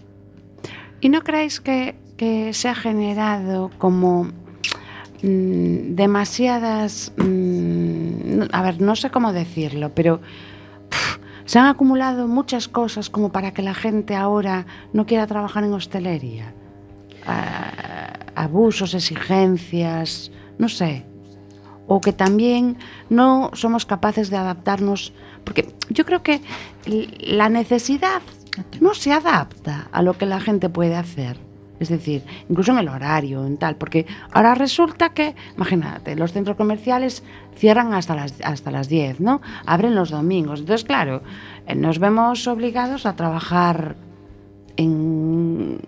E 0.99 1.07
non 1.07 1.23
creéis 1.23 1.62
que 1.62 1.95
que 2.19 2.53
se 2.53 2.69
ha 2.69 2.75
generado 2.75 3.71
como 3.79 4.25
mm, 5.23 5.95
demasiadas... 5.95 7.13
mm, 7.17 8.43
a 8.53 8.63
ver, 8.63 8.83
no 8.83 8.95
sé 8.95 9.11
cómo 9.11 9.33
decirlo, 9.33 9.95
pero 9.95 10.21
se 11.47 11.59
han 11.59 11.67
acumulado 11.67 12.29
muchas 12.29 12.69
cosas 12.69 13.09
como 13.09 13.33
para 13.33 13.53
que 13.55 13.63
la 13.63 13.73
gente 13.73 14.15
ahora 14.15 14.66
no 14.92 15.07
quiera 15.07 15.27
trabajar 15.27 15.64
en 15.64 15.73
hostelería? 15.73 16.53
Abusos, 18.35 18.95
exigencias, 18.95 20.31
no 20.59 20.69
sé. 20.69 21.07
O 21.87 22.01
que 22.03 22.12
también 22.12 22.77
no 23.09 23.51
somos 23.55 23.87
capaces 23.87 24.29
de 24.29 24.37
adaptarnos, 24.37 25.14
porque 25.45 25.75
yo 25.88 26.05
creo 26.05 26.23
que 26.23 26.42
la 26.85 27.49
necesidad 27.49 28.21
no 28.81 28.92
se 28.92 29.12
adapta 29.12 29.88
a 29.90 30.03
lo 30.03 30.19
que 30.19 30.27
la 30.27 30.40
gente 30.40 30.69
puede 30.69 30.97
hacer. 30.97 31.48
Es 31.81 31.88
decir, 31.88 32.25
incluso 32.49 32.73
en 32.73 32.79
el 32.79 32.88
horario, 32.88 33.47
en 33.47 33.57
tal, 33.57 33.77
porque 33.77 34.07
ahora 34.33 34.55
resulta 34.55 35.11
que, 35.11 35.35
imagínate, 35.57 36.17
los 36.17 36.33
centros 36.33 36.57
comerciales 36.57 37.23
cierran 37.57 37.95
hasta 37.95 38.14
las, 38.17 38.35
hasta 38.43 38.71
las 38.71 38.88
10, 38.88 39.21
¿no? 39.21 39.41
Abren 39.67 39.95
los 39.95 40.11
domingos. 40.11 40.61
Entonces, 40.61 40.85
claro, 40.85 41.23
eh, 41.67 41.75
nos 41.75 41.99
vemos 41.99 42.47
obligados 42.49 43.07
a 43.07 43.14
trabajar 43.14 43.97
en 44.77 45.79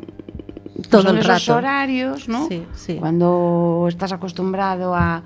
Todo 0.90 1.02
pues, 1.02 1.04
en 1.06 1.10
el 1.10 1.18
esos 1.18 1.46
rato. 1.46 1.58
horarios, 1.58 2.28
¿no? 2.28 2.46
Sí, 2.48 2.64
sí. 2.74 2.94
Cuando 2.96 3.86
estás 3.88 4.12
acostumbrado 4.12 4.94
a, 4.94 5.22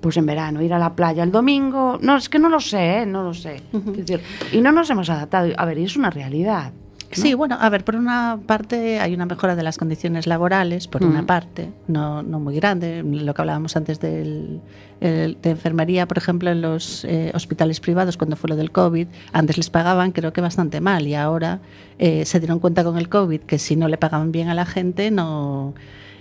pues 0.00 0.16
en 0.16 0.26
verano, 0.26 0.62
ir 0.62 0.72
a 0.72 0.78
la 0.78 0.94
playa 0.94 1.22
el 1.22 1.32
domingo. 1.32 1.98
No, 2.00 2.16
es 2.16 2.28
que 2.28 2.38
no 2.38 2.48
lo 2.48 2.60
sé, 2.60 3.02
¿eh? 3.02 3.06
no 3.06 3.22
lo 3.22 3.34
sé. 3.34 3.62
Decir, 3.72 4.20
y 4.52 4.60
no 4.60 4.72
nos 4.72 4.88
hemos 4.90 5.10
adaptado. 5.10 5.52
A 5.56 5.64
ver, 5.64 5.78
y 5.78 5.84
es 5.84 5.96
una 5.96 6.10
realidad. 6.10 6.72
¿No? 7.16 7.22
Sí, 7.22 7.34
bueno, 7.34 7.56
a 7.60 7.68
ver, 7.68 7.84
por 7.84 7.96
una 7.96 8.38
parte 8.46 9.00
hay 9.00 9.14
una 9.14 9.26
mejora 9.26 9.56
de 9.56 9.62
las 9.62 9.78
condiciones 9.78 10.26
laborales, 10.26 10.88
por 10.88 11.02
una 11.04 11.24
parte, 11.26 11.70
no, 11.88 12.22
no 12.22 12.40
muy 12.40 12.54
grande, 12.56 13.02
lo 13.02 13.34
que 13.34 13.42
hablábamos 13.42 13.76
antes 13.76 14.00
del, 14.00 14.60
el- 15.00 15.38
de 15.42 15.50
enfermería, 15.50 16.06
por 16.06 16.18
ejemplo, 16.18 16.50
en 16.50 16.62
los 16.62 17.04
eh, 17.04 17.30
hospitales 17.34 17.80
privados, 17.80 18.16
cuando 18.16 18.36
fue 18.36 18.48
lo 18.48 18.56
del 18.56 18.70
COVID, 18.70 19.06
antes 19.32 19.56
les 19.56 19.70
pagaban 19.70 20.12
creo 20.12 20.32
que 20.32 20.40
bastante 20.40 20.80
mal 20.80 21.06
y 21.06 21.14
ahora 21.14 21.60
eh, 21.98 22.24
se 22.24 22.38
dieron 22.40 22.58
cuenta 22.58 22.84
con 22.84 22.96
el 22.98 23.08
COVID 23.08 23.40
que 23.40 23.58
si 23.58 23.76
no 23.76 23.88
le 23.88 23.98
pagaban 23.98 24.32
bien 24.32 24.48
a 24.48 24.54
la 24.54 24.66
gente, 24.66 25.10
no 25.10 25.74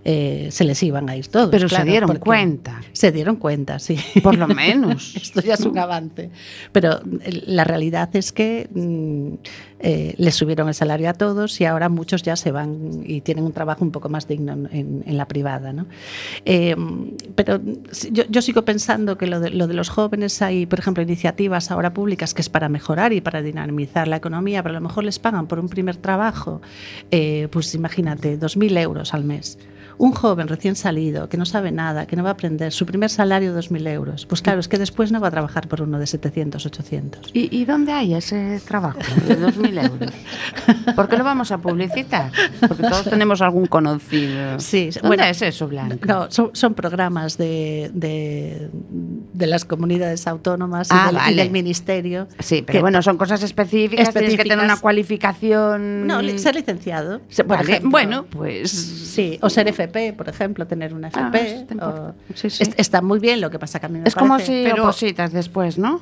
eh, 0.06 0.48
se 0.52 0.64
les 0.64 0.82
iban 0.84 1.10
a 1.10 1.18
ir 1.18 1.28
todos. 1.28 1.50
Pero 1.50 1.68
claro, 1.68 1.84
se 1.84 1.90
dieron 1.90 2.16
cuenta, 2.18 2.82
Se 2.94 3.12
dieron 3.12 3.36
cuenta, 3.36 3.80
sí. 3.80 3.98
por 4.24 4.38
lo 4.38 4.48
menos. 4.64 5.16
Esto 5.16 5.42
ya 5.42 5.56
es 5.56 5.62
un 5.62 5.78
avance. 5.78 6.30
Pero 6.72 7.02
eh, 7.22 7.44
la 7.48 7.64
realidad 7.64 8.16
es 8.16 8.32
que 8.32 8.70
mm, 8.74 9.34
eh, 9.80 10.16
les 10.18 10.34
subieron 10.34 10.68
el 10.70 10.74
salario 10.74 11.10
a 11.10 11.14
todos 11.14 11.60
y 11.60 11.66
ahora 11.66 11.90
muchos 11.90 12.24
ya 12.24 12.36
se 12.36 12.52
van 12.52 13.04
y 13.06 13.22
tienen 13.22 13.44
un 13.44 13.52
trabajo 13.52 13.84
un 13.84 13.92
poco 13.92 14.08
más 14.08 14.28
digno 14.28 14.54
en, 14.72 15.04
la 15.18 15.28
privada. 15.28 15.74
¿no? 15.74 15.86
Eh, 16.46 16.76
pero 17.36 17.60
yo, 18.12 18.24
yo 18.30 18.42
sigo 18.42 18.64
pensando 18.64 19.18
que 19.18 19.28
lo 19.28 19.40
de, 19.40 19.50
lo 19.50 19.68
de 19.68 19.74
los 19.74 19.90
jóvenes 19.90 20.42
hay, 20.42 20.66
por 20.66 20.80
ejemplo, 20.80 21.04
iniciativas 21.04 21.72
ahora 21.72 21.94
públicas 21.94 22.34
que 22.34 22.42
es 22.42 22.50
para 22.50 22.70
mejorar 22.70 23.12
y 23.12 23.22
para 23.22 23.42
dinamizar 23.42 24.08
la 24.08 24.16
economía, 24.16 24.64
pero 24.64 24.78
a 24.78 24.80
lo 24.80 24.88
mejor 24.88 25.04
les 25.04 25.20
pagan 25.20 25.48
por 25.48 25.60
un 25.60 25.68
primer 25.68 25.98
trabajo, 25.98 26.62
eh, 27.12 27.48
pues 27.52 27.76
imagínate, 27.76 28.40
2.000 28.40 28.80
euros 28.80 29.14
al 29.14 29.24
mes. 29.24 29.58
Un 29.98 30.12
joven 30.12 30.48
recién 30.48 30.76
salido, 30.76 31.30
que 31.30 31.38
no 31.38 31.46
sabe 31.46 31.72
nada, 31.72 32.06
que 32.06 32.16
no 32.16 32.24
va 32.24 32.30
a 32.30 32.34
aprender, 32.34 32.72
su 32.72 32.86
primer 32.86 33.10
salario 33.10 33.58
2.000 33.58 33.88
euros. 33.90 34.26
Pues 34.26 34.42
claro, 34.42 34.60
es 34.60 34.68
que 34.68 34.78
después 34.78 35.12
no 35.12 35.20
va 35.22 35.30
a 35.30 35.32
trabajar 35.32 35.68
por 35.68 35.82
uno 35.82 36.00
de 36.00 36.08
700, 36.08 36.66
800. 36.66 37.32
¿Y, 37.34 37.56
y 37.56 37.66
dónde 37.66 37.92
hay 37.94 38.14
ese 38.14 38.62
trabajo 38.68 39.00
de 39.28 39.40
2.000 39.40 39.90
euros? 39.92 40.12
¿Por 40.96 41.08
qué 41.08 41.18
lo 41.18 41.24
vamos 41.24 41.52
a 41.52 41.58
publicitar? 41.60 42.32
Porque 42.68 42.84
todos 42.84 43.04
tenemos 43.06 43.42
algún 43.42 43.68
conocido. 43.68 44.60
Sí, 44.60 44.90
¿Dónde 44.94 45.08
bueno, 45.08 45.24
es 45.26 45.42
eso, 45.42 45.68
Blanca? 45.68 45.98
No, 46.06 46.32
son, 46.32 46.50
son 46.54 46.74
programas 46.74 47.38
de, 47.38 47.90
de, 47.94 48.70
de 49.34 49.48
las 49.48 49.66
comunidades 49.66 50.28
autónomas 50.28 50.90
y, 50.90 50.94
Ah, 50.94 51.06
del, 51.08 51.16
y 51.16 51.18
vale. 51.18 51.36
del 51.44 51.52
ministerio. 51.52 52.28
Sí, 52.40 52.64
pero 52.66 52.78
que- 52.78 52.82
bueno, 52.82 53.02
son 53.02 53.18
cosas 53.18 53.44
específicas, 53.44 54.14
tienes 54.14 54.32
que 54.32 54.44
tener 54.44 54.58
Específicas. 54.58 54.64
una 54.66 54.82
cualificación... 54.82 56.08
No, 56.08 56.22
ser 56.38 56.56
licenciado. 56.56 57.22
Se- 57.30 57.44
vale, 57.44 57.82
bueno, 57.84 58.26
pues... 58.30 58.72
Sí, 58.72 59.38
o 59.42 59.50
ser 59.50 59.68
FP, 59.88 60.14
por 60.14 60.30
ejemplo, 60.30 60.68
tener 60.68 60.94
una 60.94 61.08
Ah, 61.14 61.30
FP. 61.32 61.56
está 61.62 61.74
o- 61.74 61.78
importante. 61.78 62.20
Sí, 62.36 62.50
sí. 62.50 62.64
Es- 62.64 62.74
Está 62.78 63.02
muy 63.02 63.20
bien, 63.20 63.42
lo 63.42 63.50
que 63.50 63.60
pasa 63.60 63.80
que 63.80 63.86
a 63.86 63.90
mí 63.90 64.00
me 64.00 64.08
Es 64.08 64.16
como 64.16 64.40
si 64.40 64.64
pero- 64.70 64.84
opositas 64.84 65.32
después, 65.34 65.78
¿no? 65.78 66.02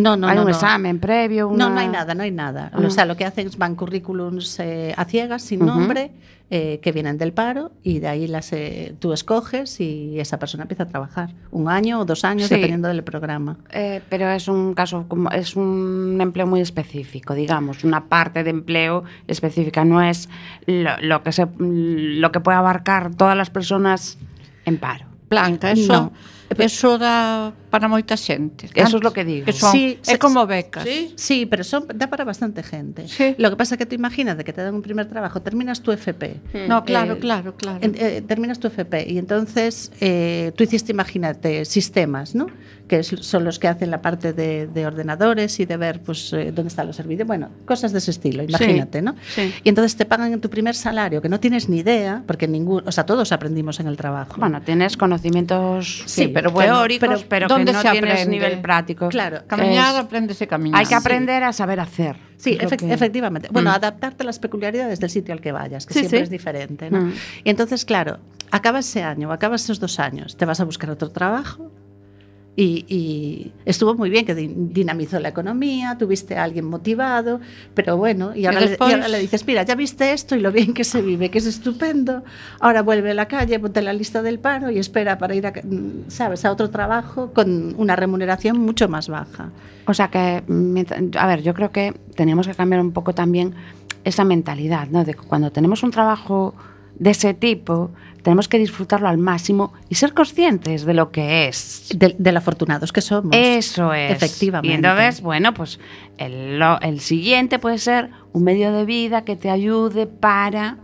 No, 0.00 0.16
no, 0.16 0.28
hay 0.28 0.36
no, 0.36 0.42
un 0.42 0.48
no. 0.48 0.54
examen 0.54 1.00
previo, 1.00 1.48
una... 1.48 1.68
No, 1.68 1.74
no 1.74 1.80
hay 1.80 1.88
nada, 1.88 2.14
no 2.14 2.22
hay 2.22 2.30
nada. 2.30 2.70
Ah. 2.72 2.80
O 2.84 2.90
sea, 2.90 3.04
lo 3.06 3.16
que 3.16 3.24
hacen 3.24 3.46
es 3.48 3.58
van 3.58 3.74
currículums 3.74 4.58
eh, 4.60 4.94
a 4.96 5.04
ciegas, 5.04 5.42
sin 5.42 5.66
nombre, 5.66 6.12
eh, 6.50 6.78
que 6.82 6.92
vienen 6.92 7.18
del 7.18 7.32
paro 7.32 7.72
y 7.82 7.98
de 7.98 8.06
ahí 8.06 8.26
las 8.28 8.52
eh, 8.52 8.94
tú 9.00 9.12
escoges 9.12 9.80
y 9.80 10.20
esa 10.20 10.38
persona 10.38 10.62
empieza 10.62 10.84
a 10.84 10.86
trabajar. 10.86 11.30
Un 11.50 11.68
año 11.68 11.98
o 12.00 12.04
dos 12.04 12.24
años, 12.24 12.48
Sí. 12.48 12.54
dependiendo 12.54 12.86
del 12.88 13.02
programa. 13.02 13.56
Eh, 13.72 14.00
pero 14.08 14.28
es 14.30 14.46
un 14.46 14.74
caso, 14.74 15.06
como 15.08 15.30
es 15.30 15.56
un 15.56 16.18
empleo 16.20 16.46
muy 16.46 16.60
específico, 16.60 17.34
digamos, 17.34 17.82
una 17.82 18.04
parte 18.08 18.44
de 18.44 18.50
empleo 18.50 19.02
específica, 19.26 19.84
no 19.84 20.02
es 20.02 20.28
lo, 20.66 20.90
lo 21.00 21.22
que 21.24 21.32
se, 21.32 21.48
lo 21.58 22.30
que 22.30 22.40
puede 22.40 22.58
abarcar 22.58 23.14
todas 23.14 23.36
las 23.36 23.50
personas 23.50 24.18
en 24.66 24.78
paro. 24.78 25.06
Blanca, 25.28 25.72
eso 25.72 25.92
No. 25.92 26.12
Eso 26.58 26.98
dá 26.98 27.52
para 27.70 27.88
moita 27.88 28.16
xente. 28.16 28.68
Eso 28.74 28.96
es 28.98 29.02
lo 29.02 29.12
que 29.12 29.24
digo. 29.24 29.46
Que 29.46 29.52
son, 29.52 29.72
Sí, 29.72 29.98
é 30.06 30.14
se- 30.14 30.18
como 30.18 30.46
becas. 30.46 30.84
Sí, 31.16 31.46
pero 31.46 31.64
son, 31.64 31.86
da 31.92 32.06
para 32.06 32.24
bastante 32.24 32.62
gente. 32.62 33.08
Sí. 33.08 33.34
Lo 33.38 33.50
que 33.50 33.56
pasa 33.56 33.74
es 33.74 33.78
que 33.78 33.86
tú 33.86 33.94
imagínate 33.96 34.44
que 34.44 34.52
te 34.52 34.62
dan 34.62 34.74
un 34.74 34.82
primer 34.82 35.06
trabajo, 35.08 35.42
terminas 35.42 35.80
tu 35.80 35.90
FP. 35.90 36.40
No, 36.68 36.84
claro, 36.84 37.14
Eh, 37.14 37.18
claro, 37.18 37.56
claro. 37.56 37.78
en- 37.82 37.96
eh, 37.98 38.22
terminas 38.22 38.58
tu 38.60 38.68
FP 38.68 39.06
y 39.10 39.18
entonces 39.18 39.90
eh, 40.00 40.52
tú 40.54 40.62
hiciste, 40.62 40.92
imagínate, 40.92 41.64
sistemas, 41.64 42.34
¿no? 42.34 42.46
Que 42.86 43.02
son 43.02 43.44
los 43.44 43.58
que 43.58 43.66
hacen 43.66 43.90
la 43.90 44.02
parte 44.02 44.34
de, 44.34 44.66
de 44.68 44.86
ordenadores 44.86 45.58
y 45.58 45.64
de 45.64 45.76
ver 45.78 46.00
pues 46.02 46.32
eh, 46.34 46.52
dónde 46.52 46.68
están 46.68 46.86
los 46.86 46.94
servidores, 46.96 47.26
bueno, 47.26 47.48
cosas 47.64 47.92
de 47.92 47.98
ese 47.98 48.10
estilo, 48.10 48.42
imagínate, 48.44 49.00
¿no? 49.00 49.16
sí. 49.34 49.52
Y 49.64 49.68
entonces 49.70 49.96
te 49.96 50.04
pagan 50.04 50.32
en 50.34 50.40
tu 50.40 50.50
primer 50.50 50.74
salario, 50.76 51.22
que 51.22 51.30
no 51.30 51.40
tienes 51.40 51.68
ni 51.70 51.78
idea, 51.78 52.22
porque 52.26 52.46
ningún, 52.46 52.82
o 52.86 52.92
sea, 52.92 53.06
todos 53.06 53.32
aprendimos 53.32 53.80
en 53.80 53.86
el 53.88 53.96
trabajo. 53.96 54.36
Bueno, 54.38 54.60
tienes 54.60 54.98
conocimientos 54.98 56.04
Sí, 56.06 56.28
pero 56.34 56.50
bueno, 56.50 56.74
teóricos, 56.74 57.08
pero 57.08 57.28
pero, 57.28 57.46
que 57.48 57.54
¿dónde 57.54 57.72
no 57.72 57.80
se 57.82 57.90
tienes 57.90 58.10
aprende? 58.12 58.30
nivel 58.30 58.60
práctico. 58.60 59.08
Claro. 59.08 59.42
Camiñar, 59.46 59.94
Es- 59.94 60.00
apréndese 60.02 60.46
camiñar. 60.46 60.80
hay 60.80 60.86
que 60.86 60.94
aprender 60.94 61.42
a 61.44 61.52
saber 61.52 61.80
hacer. 61.80 62.16
Sí, 62.36 62.58
que- 62.58 62.66
efectivamente. 62.92 63.48
Bueno, 63.50 63.70
Mm. 63.70 63.74
adaptarte 63.74 64.22
a 64.22 64.26
las 64.26 64.38
peculiaridades 64.38 65.00
del 65.00 65.08
sitio 65.10 65.32
al 65.32 65.40
que 65.40 65.52
vayas, 65.52 65.86
que 65.86 65.94
Sí, 65.94 66.00
siempre 66.00 66.18
sí. 66.18 66.22
es 66.24 66.30
diferente. 66.30 66.90
¿no? 66.90 67.00
Mm. 67.00 67.12
Y 67.44 67.50
entonces, 67.50 67.84
claro, 67.84 68.18
acaba 68.50 68.80
ese 68.80 69.02
año, 69.02 69.32
acabas 69.32 69.64
esos 69.64 69.80
dos 69.80 69.98
años, 70.00 70.36
te 70.36 70.44
vas 70.44 70.60
a 70.60 70.64
buscar 70.64 70.90
otro 70.90 71.10
trabajo. 71.10 71.70
Y, 72.56 72.84
y 72.88 73.52
estuvo 73.64 73.94
muy 73.96 74.10
bien 74.10 74.24
que 74.24 74.36
din- 74.36 74.72
dinamizó 74.72 75.18
la 75.18 75.30
economía, 75.30 75.98
tuviste 75.98 76.36
a 76.36 76.44
alguien 76.44 76.64
motivado, 76.66 77.40
pero 77.74 77.96
bueno, 77.96 78.32
y 78.36 78.46
ahora, 78.46 78.60
le, 78.60 78.76
y 78.78 78.92
ahora 78.92 79.08
le 79.08 79.18
dices, 79.18 79.44
mira, 79.44 79.64
ya 79.64 79.74
viste 79.74 80.12
esto 80.12 80.36
y 80.36 80.40
lo 80.40 80.52
bien 80.52 80.72
que 80.72 80.84
se 80.84 81.02
vive, 81.02 81.30
que 81.30 81.38
es 81.38 81.46
estupendo, 81.46 82.22
ahora 82.60 82.82
vuelve 82.82 83.10
a 83.10 83.14
la 83.14 83.26
calle, 83.26 83.58
ponte 83.58 83.82
la 83.82 83.92
lista 83.92 84.22
del 84.22 84.38
paro 84.38 84.70
y 84.70 84.78
espera 84.78 85.18
para 85.18 85.34
ir 85.34 85.48
a, 85.48 85.52
¿sabes? 86.06 86.44
a 86.44 86.52
otro 86.52 86.70
trabajo 86.70 87.32
con 87.32 87.74
una 87.76 87.96
remuneración 87.96 88.60
mucho 88.60 88.88
más 88.88 89.08
baja. 89.08 89.50
O 89.86 89.92
sea 89.94 90.06
que, 90.08 90.44
a 91.18 91.26
ver, 91.26 91.42
yo 91.42 91.54
creo 91.54 91.72
que 91.72 91.92
teníamos 92.14 92.46
que 92.46 92.54
cambiar 92.54 92.80
un 92.80 92.92
poco 92.92 93.14
también 93.14 93.52
esa 94.04 94.22
mentalidad, 94.24 94.86
¿no? 94.90 95.04
De 95.04 95.14
que 95.14 95.20
cuando 95.22 95.50
tenemos 95.50 95.82
un 95.82 95.90
trabajo 95.90 96.54
de 97.00 97.10
ese 97.10 97.34
tipo, 97.34 97.90
tenemos 98.24 98.48
que 98.48 98.58
disfrutarlo 98.58 99.06
al 99.06 99.18
máximo 99.18 99.72
y 99.88 99.94
ser 99.94 100.14
conscientes 100.14 100.84
de 100.84 100.94
lo 100.94 101.12
que 101.12 101.46
es. 101.46 101.90
De, 101.94 102.16
de 102.18 102.32
lo 102.32 102.38
afortunados 102.38 102.90
que 102.90 103.00
somos. 103.02 103.30
Eso 103.36 103.92
es. 103.94 104.10
Efectivamente. 104.10 104.72
Y 104.72 104.74
entonces, 104.74 105.20
bueno, 105.20 105.54
pues 105.54 105.78
el, 106.18 106.58
lo- 106.58 106.80
el 106.80 106.98
siguiente 107.00 107.58
puede 107.60 107.78
ser 107.78 108.10
un 108.32 108.42
medio 108.42 108.72
de 108.72 108.84
vida 108.84 109.24
que 109.24 109.36
te 109.36 109.50
ayude 109.50 110.06
para 110.08 110.78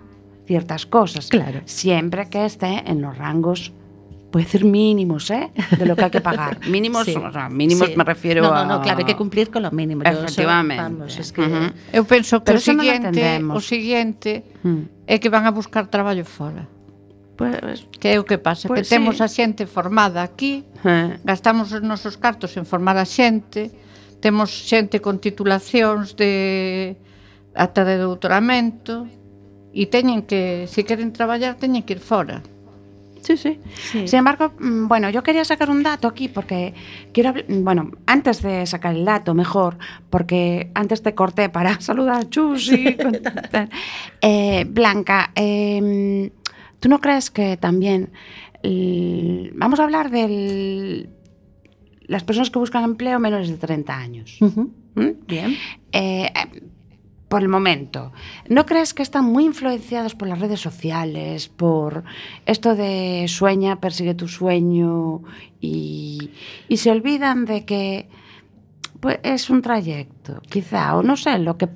ciertas 0.47 0.85
cosas. 0.87 1.29
Claro. 1.29 1.63
Siempre 1.65 2.29
que 2.29 2.45
esté 2.45 2.83
en 2.87 3.01
los 3.01 3.17
rangos, 3.17 3.73
puede 4.31 4.45
decir 4.45 4.65
mínimos, 4.65 5.31
¿eh? 5.31 5.51
De 5.79 5.87
lo 5.87 5.97
que 5.97 6.05
hay 6.05 6.11
que 6.11 6.21
pagar. 6.21 6.59
Mínimos, 6.69 7.05
Sí. 7.07 7.15
o 7.17 7.33
sea, 7.33 7.49
mínimos 7.49 7.89
Sí. 7.89 7.95
me 7.97 8.05
refiero 8.05 8.43
no, 8.43 8.53
a... 8.55 8.65
No, 8.65 8.77
no, 8.77 8.83
claro, 8.83 8.99
hay 8.99 9.05
que 9.05 9.17
cumplir 9.17 9.51
con 9.51 9.63
lo 9.63 9.71
mínimo. 9.73 10.05
Yo 10.05 10.11
eso, 10.11 10.21
Efectivamente. 10.25 10.83
vamos, 10.83 11.19
es 11.19 11.33
que. 11.33 11.43
Eu 11.93 12.05
penso 12.05 12.39
que 12.45 12.53
Pero 12.53 12.59
o 12.59 12.63
siguiente, 12.63 13.09
entendemos. 13.11 13.57
o 13.57 13.61
siguiente 13.65 14.45
Mm. 14.63 14.83
é 15.09 15.19
que 15.19 15.31
van 15.33 15.47
a 15.47 15.51
buscar 15.51 15.89
traballo 15.91 16.23
fora. 16.29 16.69
Pues, 17.41 17.89
que 17.89 18.13
é 18.13 18.21
o 18.21 18.29
que 18.29 18.37
pasa? 18.37 18.69
Pues, 18.69 18.85
que 18.85 18.85
sí. 18.85 19.01
temos 19.01 19.17
a 19.25 19.29
xente 19.33 19.65
formada 19.65 20.21
aquí, 20.21 20.61
eh. 20.85 21.17
gastamos 21.25 21.73
os 21.73 21.81
nosos 21.81 22.21
cartos 22.21 22.53
en 22.61 22.69
formar 22.69 23.01
a 23.01 23.09
xente, 23.09 23.73
temos 24.21 24.53
xente 24.53 25.01
con 25.01 25.17
titulacións 25.17 26.21
de 26.21 27.01
ata 27.57 27.89
de 27.89 27.97
doutoramento 27.97 29.09
e 29.73 29.89
teñen 29.89 30.29
que, 30.29 30.69
se 30.69 30.85
queren 30.85 31.17
traballar, 31.17 31.57
teñen 31.57 31.81
que 31.81 31.97
ir 31.97 32.05
fora. 32.05 32.45
Sí, 33.25 33.37
sí, 33.41 33.57
sí. 33.73 34.09
Sin 34.09 34.19
embargo, 34.21 34.53
mm, 34.61 34.89
bueno, 34.89 35.09
yo 35.09 35.23
quería 35.23 35.45
sacar 35.45 35.73
un 35.73 35.83
dato 35.83 36.09
aquí 36.09 36.29
porque 36.29 36.75
quiero, 37.13 37.33
mm, 37.33 37.65
bueno, 37.65 37.91
antes 38.05 38.45
de 38.45 38.69
sacar 38.69 38.93
el 38.93 39.09
dato, 39.09 39.33
mejor, 39.33 39.81
porque 40.13 40.69
antes 40.75 41.01
te 41.01 41.15
corté 41.15 41.49
para 41.49 41.81
saludar 41.81 42.21
a 42.21 42.29
Chus 42.29 42.69
y, 42.69 42.97
eh, 44.21 44.67
Blanca. 44.69 45.33
Eh, 45.35 46.33
¿tú 46.81 46.89
no 46.89 47.01
crees 47.01 47.31
que 47.31 47.57
también 47.57 48.11
vamos 49.55 49.81
a 49.81 49.85
hablar 49.85 50.11
de 50.11 51.09
las 52.03 52.25
personas 52.25 52.51
que 52.51 52.59
buscan 52.59 52.85
empleo 52.85 53.21
menores 53.21 53.49
de 53.49 53.57
30 53.57 53.97
años? 53.97 54.39
¿Mm? 54.41 55.11
Bien. 55.27 55.57
Eh, 55.93 56.33
eh, 56.35 56.63
por 57.29 57.43
el 57.43 57.49
momento, 57.49 58.11
¿no 58.49 58.67
crees 58.67 58.93
que 58.93 59.05
están 59.05 59.25
muy 59.25 59.45
influenciados 59.45 60.17
por 60.17 60.27
las 60.27 60.41
redes 60.41 60.59
sociales, 60.59 61.49
por 61.49 62.03
esto 62.45 62.75
de 62.75 63.27
sueña, 63.29 63.81
persigue 63.81 64.15
tu 64.15 64.27
sueño 64.27 65.23
y, 65.61 66.31
y 66.69 66.77
se 66.79 66.91
olvidan 66.91 67.45
de 67.45 67.65
que 67.65 68.09
pues, 69.01 69.19
es 69.23 69.51
un 69.51 69.63
trayecto, 69.63 70.41
quizá, 70.49 70.97
o 70.97 71.03
no 71.03 71.17
sé, 71.17 71.39
lo 71.39 71.57
que 71.57 71.69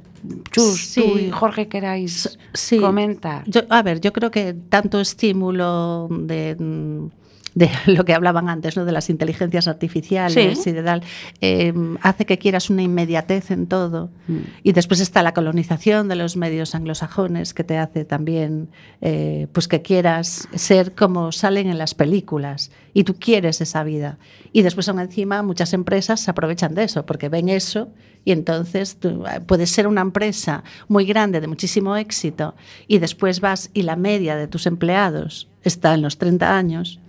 Chus, 0.52 0.80
Sí. 0.86 1.02
tú 1.02 1.18
y 1.18 1.30
Jorge 1.30 1.68
queráis 1.68 2.38
Sí. 2.54 2.78
comentar? 2.78 3.42
Yo, 3.46 3.60
a 3.68 3.82
ver, 3.82 4.00
yo 4.00 4.10
creo 4.14 4.30
que 4.30 4.54
tanto 4.54 4.98
estímulo 5.00 6.08
de, 6.10 6.56
mm, 6.58 7.06
de 7.54 7.68
lo 7.86 8.04
que 8.06 8.14
hablaban 8.14 8.48
antes, 8.48 8.74
¿no? 8.76 8.86
de 8.86 8.92
las 8.92 9.10
inteligencias 9.10 9.68
artificiales 9.68 10.62
Sí. 10.62 10.70
y 10.70 10.72
de 10.72 10.82
tal, 10.82 11.02
eh, 11.42 11.74
hace 12.00 12.24
que 12.24 12.38
quieras 12.38 12.70
una 12.70 12.80
inmediatez 12.82 13.50
en 13.50 13.66
todo. 13.66 14.10
Mm. 14.26 14.38
Y 14.62 14.72
después 14.72 15.00
está 15.00 15.22
la 15.22 15.34
colonización 15.34 16.08
de 16.08 16.16
los 16.16 16.36
medios 16.38 16.74
anglosajones 16.74 17.52
que 17.52 17.62
te 17.64 17.76
hace 17.76 18.04
también 18.06 18.70
eh, 19.02 19.46
pues 19.52 19.68
que 19.68 19.82
quieras 19.82 20.48
ser 20.54 20.94
como 20.94 21.32
salen 21.32 21.68
en 21.68 21.76
las 21.76 21.94
películas 21.94 22.70
y 22.94 23.04
tú 23.04 23.16
quieres 23.18 23.60
esa 23.60 23.84
vida. 23.84 24.18
Y 24.52 24.62
después 24.62 24.88
aún 24.88 25.00
encima 25.00 25.42
muchas 25.42 25.74
empresas 25.74 26.20
se 26.20 26.30
aprovechan 26.30 26.74
de 26.74 26.84
eso 26.84 27.04
porque 27.04 27.28
ven 27.28 27.48
eso 27.48 27.88
y 28.24 28.32
entonces 28.32 28.96
tú, 28.96 29.24
eh, 29.26 29.40
puedes 29.44 29.70
ser 29.70 29.86
una 29.86 30.00
empresa 30.00 30.64
muy 30.88 31.04
grande 31.04 31.40
de 31.40 31.48
muchísimo 31.48 31.96
éxito 31.96 32.54
y 32.86 32.98
después 32.98 33.40
vas 33.40 33.70
y 33.74 33.82
la 33.82 33.96
media 33.96 34.36
de 34.36 34.46
tus 34.46 34.66
empleados 34.66 35.48
está 35.62 35.94
en 35.94 36.02
los 36.02 36.18
30 36.18 36.56
años, 36.56 37.00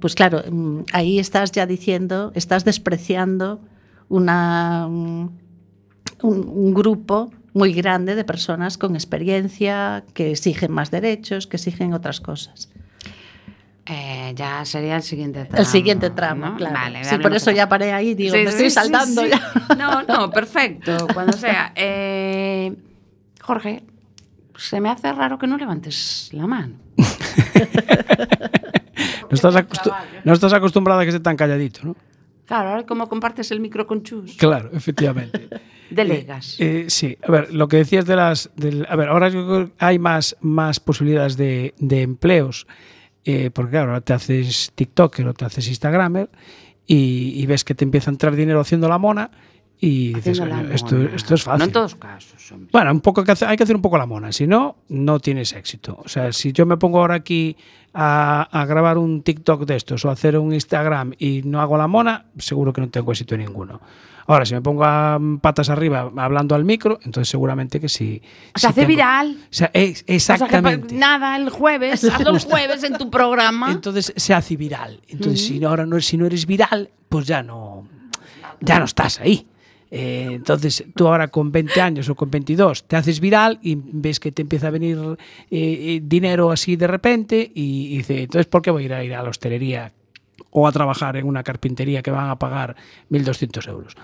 pues 0.00 0.14
claro, 0.14 0.42
mm, 0.50 0.80
ahí 0.92 1.18
estás 1.18 1.52
ya 1.52 1.66
diciendo, 1.66 2.32
estás 2.34 2.64
despreciando 2.64 3.60
una, 4.08 4.86
un, 4.86 5.38
un 6.22 6.74
grupo 6.74 7.30
muy 7.52 7.72
grande 7.72 8.14
de 8.14 8.24
personas 8.24 8.78
con 8.78 8.94
experiencia, 8.94 10.04
que 10.14 10.30
exigen 10.30 10.72
más 10.72 10.90
derechos, 10.90 11.46
que 11.46 11.56
exigen 11.58 11.92
otras 11.92 12.20
cosas. 12.20 12.70
Eh, 13.90 14.32
ya 14.34 14.64
sería 14.64 14.96
el 14.96 15.02
siguiente 15.02 15.44
tramo. 15.46 15.58
El 15.60 15.66
siguiente 15.66 16.10
tramo, 16.10 16.46
¿no? 16.50 16.56
claro. 16.56 16.74
Vale, 16.74 17.04
sí, 17.04 17.16
por 17.18 17.34
eso 17.34 17.50
ya 17.50 17.68
paré 17.68 17.92
ahí, 17.92 18.14
digo, 18.14 18.34
Sí, 18.34 18.40
me 18.44 18.50
sí, 18.52 18.66
estoy 18.66 18.70
saltando 18.70 19.22
sí. 19.22 19.30
ya. 19.30 19.74
No, 19.78 20.02
no, 20.02 20.30
perfecto, 20.30 21.06
cuando 21.14 21.32
sea. 21.36 21.72
Eh, 21.76 22.74
Jorge, 23.40 23.82
se 24.56 24.80
me 24.80 24.90
hace 24.90 25.10
raro 25.12 25.38
que 25.38 25.46
no 25.46 25.56
levantes 25.56 26.28
la 26.32 26.46
mano. 26.46 26.74
No 29.30 29.34
estás, 29.34 29.54
acostu- 29.54 29.94
no 30.24 30.32
estás 30.32 30.52
acostumbrada 30.54 31.02
a 31.02 31.04
que 31.04 31.10
esté 31.10 31.20
tan 31.20 31.36
calladito, 31.36 31.80
¿no? 31.84 31.96
Claro, 32.46 32.70
ahora 32.70 32.86
como 32.86 33.08
compartes 33.08 33.50
el 33.50 33.60
micro 33.60 33.86
con 33.86 34.02
Chus, 34.02 34.36
Claro, 34.38 34.70
efectivamente. 34.72 35.48
delegas. 35.90 36.56
Eh, 36.58 36.86
sí, 36.88 37.18
a 37.22 37.30
ver, 37.30 37.52
lo 37.52 37.68
que 37.68 37.76
decías 37.76 38.06
de 38.06 38.16
las... 38.16 38.50
del- 38.56 38.86
a 38.88 38.96
ver, 38.96 39.08
ahora 39.10 39.30
hay 39.78 39.98
más, 39.98 40.34
más 40.40 40.80
posibilidades 40.80 41.36
de, 41.36 41.74
de 41.78 42.00
empleos, 42.02 42.66
eh, 43.30 43.50
porque 43.52 43.72
claro, 43.72 43.90
ahora 43.90 44.00
te 44.00 44.12
haces 44.14 44.72
TikToker 44.74 45.28
o 45.28 45.34
te 45.34 45.44
haces 45.44 45.68
Instagramer 45.68 46.30
y, 46.86 47.32
y 47.42 47.46
ves 47.46 47.62
que 47.64 47.74
te 47.74 47.84
empieza 47.84 48.10
a 48.10 48.12
entrar 48.12 48.34
dinero 48.34 48.60
haciendo 48.60 48.88
la 48.88 48.96
mona 48.98 49.30
y 49.80 50.14
dices, 50.14 50.40
Haciendo 50.40 50.46
la 50.56 50.62
"Coño, 50.62 50.74
esto, 50.74 50.96
mona". 50.96 51.10
esto 51.14 51.34
es 51.34 51.42
fácil. 51.44 51.58
No 51.58 51.64
en 51.66 51.72
todos 51.72 51.94
casos, 51.94 52.52
hombre. 52.52 52.68
Bueno, 52.72 52.90
un 52.90 53.00
poco 53.00 53.22
que 53.22 53.32
hace- 53.32 53.46
hay 53.46 53.56
que 53.56 53.62
hacer 53.62 53.76
un 53.76 53.82
poco 53.82 53.96
la 53.98 54.06
mona, 54.06 54.32
si 54.32 54.46
no, 54.46 54.76
no 54.88 55.20
tienes 55.20 55.52
éxito. 55.52 56.00
O 56.04 56.08
sea, 56.08 56.32
si 56.32 56.52
yo 56.52 56.66
me 56.66 56.76
pongo 56.78 56.98
ahora 57.00 57.14
aquí 57.16 57.56
a, 57.94 58.42
a 58.50 58.66
grabar 58.66 58.98
un 58.98 59.22
TikTok 59.22 59.64
de 59.66 59.76
estos 59.76 60.04
o 60.04 60.10
hacer 60.10 60.36
un 60.38 60.52
Instagram 60.54 61.12
y 61.18 61.42
no 61.44 61.60
hago 61.60 61.76
la 61.78 61.86
mona, 61.86 62.26
seguro 62.38 62.72
que 62.72 62.80
no 62.80 62.88
tengo 62.88 63.12
éxito 63.12 63.36
ninguno. 63.36 63.80
Ahora, 64.28 64.44
si 64.46 64.54
me 64.54 64.60
pongo 64.62 64.84
a 64.84 65.18
mm, 65.18 65.38
patas 65.38 65.70
arriba 65.70 66.12
hablando 66.16 66.54
al 66.54 66.64
micro, 66.64 67.00
entonces 67.02 67.28
seguramente 67.28 67.80
que 67.80 67.88
sí. 67.88 68.22
Se 68.54 68.60
sí 68.60 68.66
hace 68.68 68.74
tengo- 68.82 68.88
viral. 68.88 69.38
O 69.42 69.46
sea, 69.48 69.70
es- 69.72 70.02
O 70.02 70.04
sea 70.06 70.14
exactamente. 70.36 70.94
nada, 70.94 71.34
el 71.36 71.48
jueves, 71.48 72.04
hazlo 72.04 72.30
el 72.30 72.40
jueves 72.40 72.84
en 72.84 72.98
tu 72.98 73.10
programa. 73.10 73.72
Entonces 73.72 74.12
se 74.14 74.34
hace 74.34 74.56
viral. 74.56 75.00
Entonces, 75.08 75.44
si 75.46 75.64
ahora 75.64 75.86
no, 75.86 75.98
si 76.00 76.16
no 76.16 76.26
eres 76.26 76.46
viral, 76.46 76.90
pues 77.08 77.26
ya 77.26 77.42
no, 77.42 77.88
ya 78.60 78.78
no 78.78 78.84
estás 78.84 79.18
ahí. 79.20 79.46
Eh, 79.90 80.28
entonces, 80.32 80.84
tú 80.94 81.08
ahora 81.08 81.28
con 81.28 81.50
20 81.50 81.80
años 81.80 82.10
o 82.10 82.14
con 82.14 82.30
22 82.30 82.84
te 82.86 82.96
haces 82.96 83.20
viral 83.20 83.58
y 83.62 83.78
ves 83.82 84.20
que 84.20 84.30
te 84.32 84.42
empieza 84.42 84.66
a 84.66 84.70
venir 84.70 84.98
eh, 84.98 85.16
eh, 85.50 86.00
dinero 86.04 86.50
así 86.52 86.76
de 86.76 86.86
repente 86.86 87.50
y, 87.54 87.94
y 87.94 87.96
dice, 87.96 88.24
entonces, 88.24 88.46
¿por 88.46 88.60
qué 88.60 88.70
voy 88.70 88.82
a 88.82 88.84
ir 88.86 88.92
a 88.92 89.02
ir 89.04 89.14
a 89.14 89.22
la 89.22 89.30
hostelería 89.30 89.90
o 90.50 90.68
a 90.68 90.72
trabajar 90.72 91.16
en 91.16 91.26
una 91.26 91.42
carpintería 91.42 92.02
que 92.02 92.10
van 92.10 92.28
a 92.28 92.38
pagar 92.38 92.76
1.200 93.10 93.66
euros? 93.68 93.94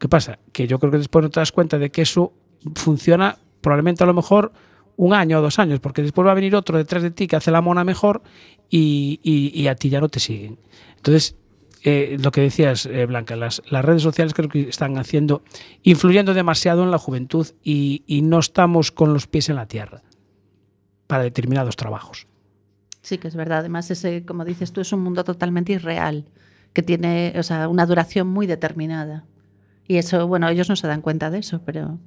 ¿Qué 0.00 0.08
pasa? 0.08 0.38
Que 0.52 0.66
yo 0.66 0.78
creo 0.78 0.90
que 0.90 0.98
después 0.98 1.22
no 1.22 1.30
te 1.30 1.40
das 1.40 1.52
cuenta 1.52 1.78
de 1.78 1.90
que 1.90 2.02
eso 2.02 2.32
funciona 2.74 3.36
probablemente 3.60 4.02
a 4.02 4.06
lo 4.06 4.14
mejor 4.14 4.50
un 4.96 5.12
año 5.12 5.38
o 5.38 5.42
dos 5.42 5.58
años, 5.58 5.78
porque 5.78 6.02
después 6.02 6.26
va 6.26 6.32
a 6.32 6.34
venir 6.34 6.56
otro 6.56 6.78
detrás 6.78 7.02
de 7.02 7.10
ti 7.10 7.26
que 7.26 7.36
hace 7.36 7.50
la 7.50 7.60
mona 7.60 7.84
mejor 7.84 8.22
y, 8.70 9.66
a 9.68 9.74
ti 9.74 9.90
ya 9.90 10.00
no 10.00 10.08
te 10.08 10.18
siguen. 10.18 10.58
Entonces, 10.96 11.36
eh, 11.84 12.16
lo 12.18 12.30
que 12.32 12.40
decías, 12.40 12.86
eh, 12.86 13.04
Blanca, 13.04 13.36
las, 13.36 13.62
redes 13.70 14.02
sociales 14.02 14.32
creo 14.32 14.48
que 14.48 14.70
están 14.70 14.96
haciendo, 14.96 15.42
influyendo 15.82 16.32
demasiado 16.32 16.82
en 16.82 16.90
la 16.90 16.98
juventud 16.98 17.46
y, 17.62 18.02
y 18.06 18.22
no 18.22 18.38
estamos 18.38 18.92
con 18.92 19.12
los 19.12 19.26
pies 19.26 19.50
en 19.50 19.56
la 19.56 19.66
tierra 19.66 20.02
para 21.06 21.24
determinados 21.24 21.76
trabajos. 21.76 22.26
Sí, 23.02 23.18
que 23.18 23.28
es 23.28 23.36
verdad. 23.36 23.58
Además, 23.58 23.90
ese, 23.90 24.24
como 24.24 24.46
dices 24.46 24.72
tú, 24.72 24.80
es 24.80 24.94
un 24.94 25.00
mundo 25.00 25.24
totalmente 25.24 25.74
irreal, 25.74 26.24
que 26.72 26.82
tiene 26.82 27.34
o 27.36 27.42
sea, 27.42 27.68
una 27.68 27.84
duración 27.84 28.28
muy 28.28 28.46
determinada. 28.46 29.24
Y 29.90 29.96
eso, 29.98 30.28
bueno, 30.28 30.48
ellos 30.48 30.68
no 30.68 30.76
se 30.76 30.86
dan 30.86 31.00
cuenta 31.00 31.30
de 31.30 31.38
eso, 31.40 31.62
pero 31.66 31.98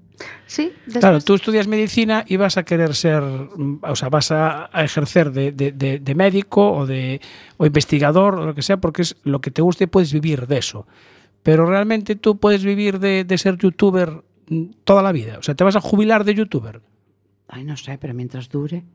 Sí, 0.45 0.71
después- 0.85 1.01
Claro, 1.01 1.19
tú 1.19 1.33
estudias 1.33 1.67
medicina 1.67 2.23
y 2.25 2.37
vas 2.37 2.55
a 2.55 2.63
querer 2.63 2.95
ser, 2.95 3.21
mm, 3.21 3.79
o 3.81 3.95
sea, 3.97 4.07
vas 4.07 4.31
a, 4.31 4.69
a 4.71 4.85
ejercer 4.85 5.31
de, 5.33 5.51
de- 5.51 5.73
de- 5.73 5.99
de 5.99 6.15
médico 6.15 6.71
o 6.71 6.85
de 6.85 7.19
o 7.57 7.65
investigador 7.65 8.35
o 8.35 8.45
lo 8.45 8.55
que 8.55 8.61
sea, 8.61 8.77
porque 8.77 9.01
es 9.01 9.17
lo 9.23 9.41
que 9.41 9.51
te 9.51 9.61
guste 9.61 9.83
y 9.83 9.87
puedes 9.87 10.13
vivir 10.13 10.47
de 10.47 10.59
eso. 10.59 10.87
Pero 11.43 11.65
realmente 11.65 12.15
tú 12.15 12.37
puedes 12.37 12.63
vivir 12.63 12.99
de, 12.99 13.25
de 13.25 13.37
ser 13.37 13.57
youtuber 13.57 14.23
mm, 14.47 14.63
toda 14.85 15.01
la 15.03 15.11
vida. 15.11 15.37
O 15.39 15.43
sea, 15.43 15.53
te 15.55 15.65
vas 15.65 15.75
a 15.75 15.81
jubilar 15.81 16.23
de 16.23 16.35
youtuber. 16.35 16.79
Ay, 17.49 17.65
no 17.65 17.75
sé, 17.75 17.97
pero 17.97 18.13
mientras 18.13 18.47
dure. 18.47 18.85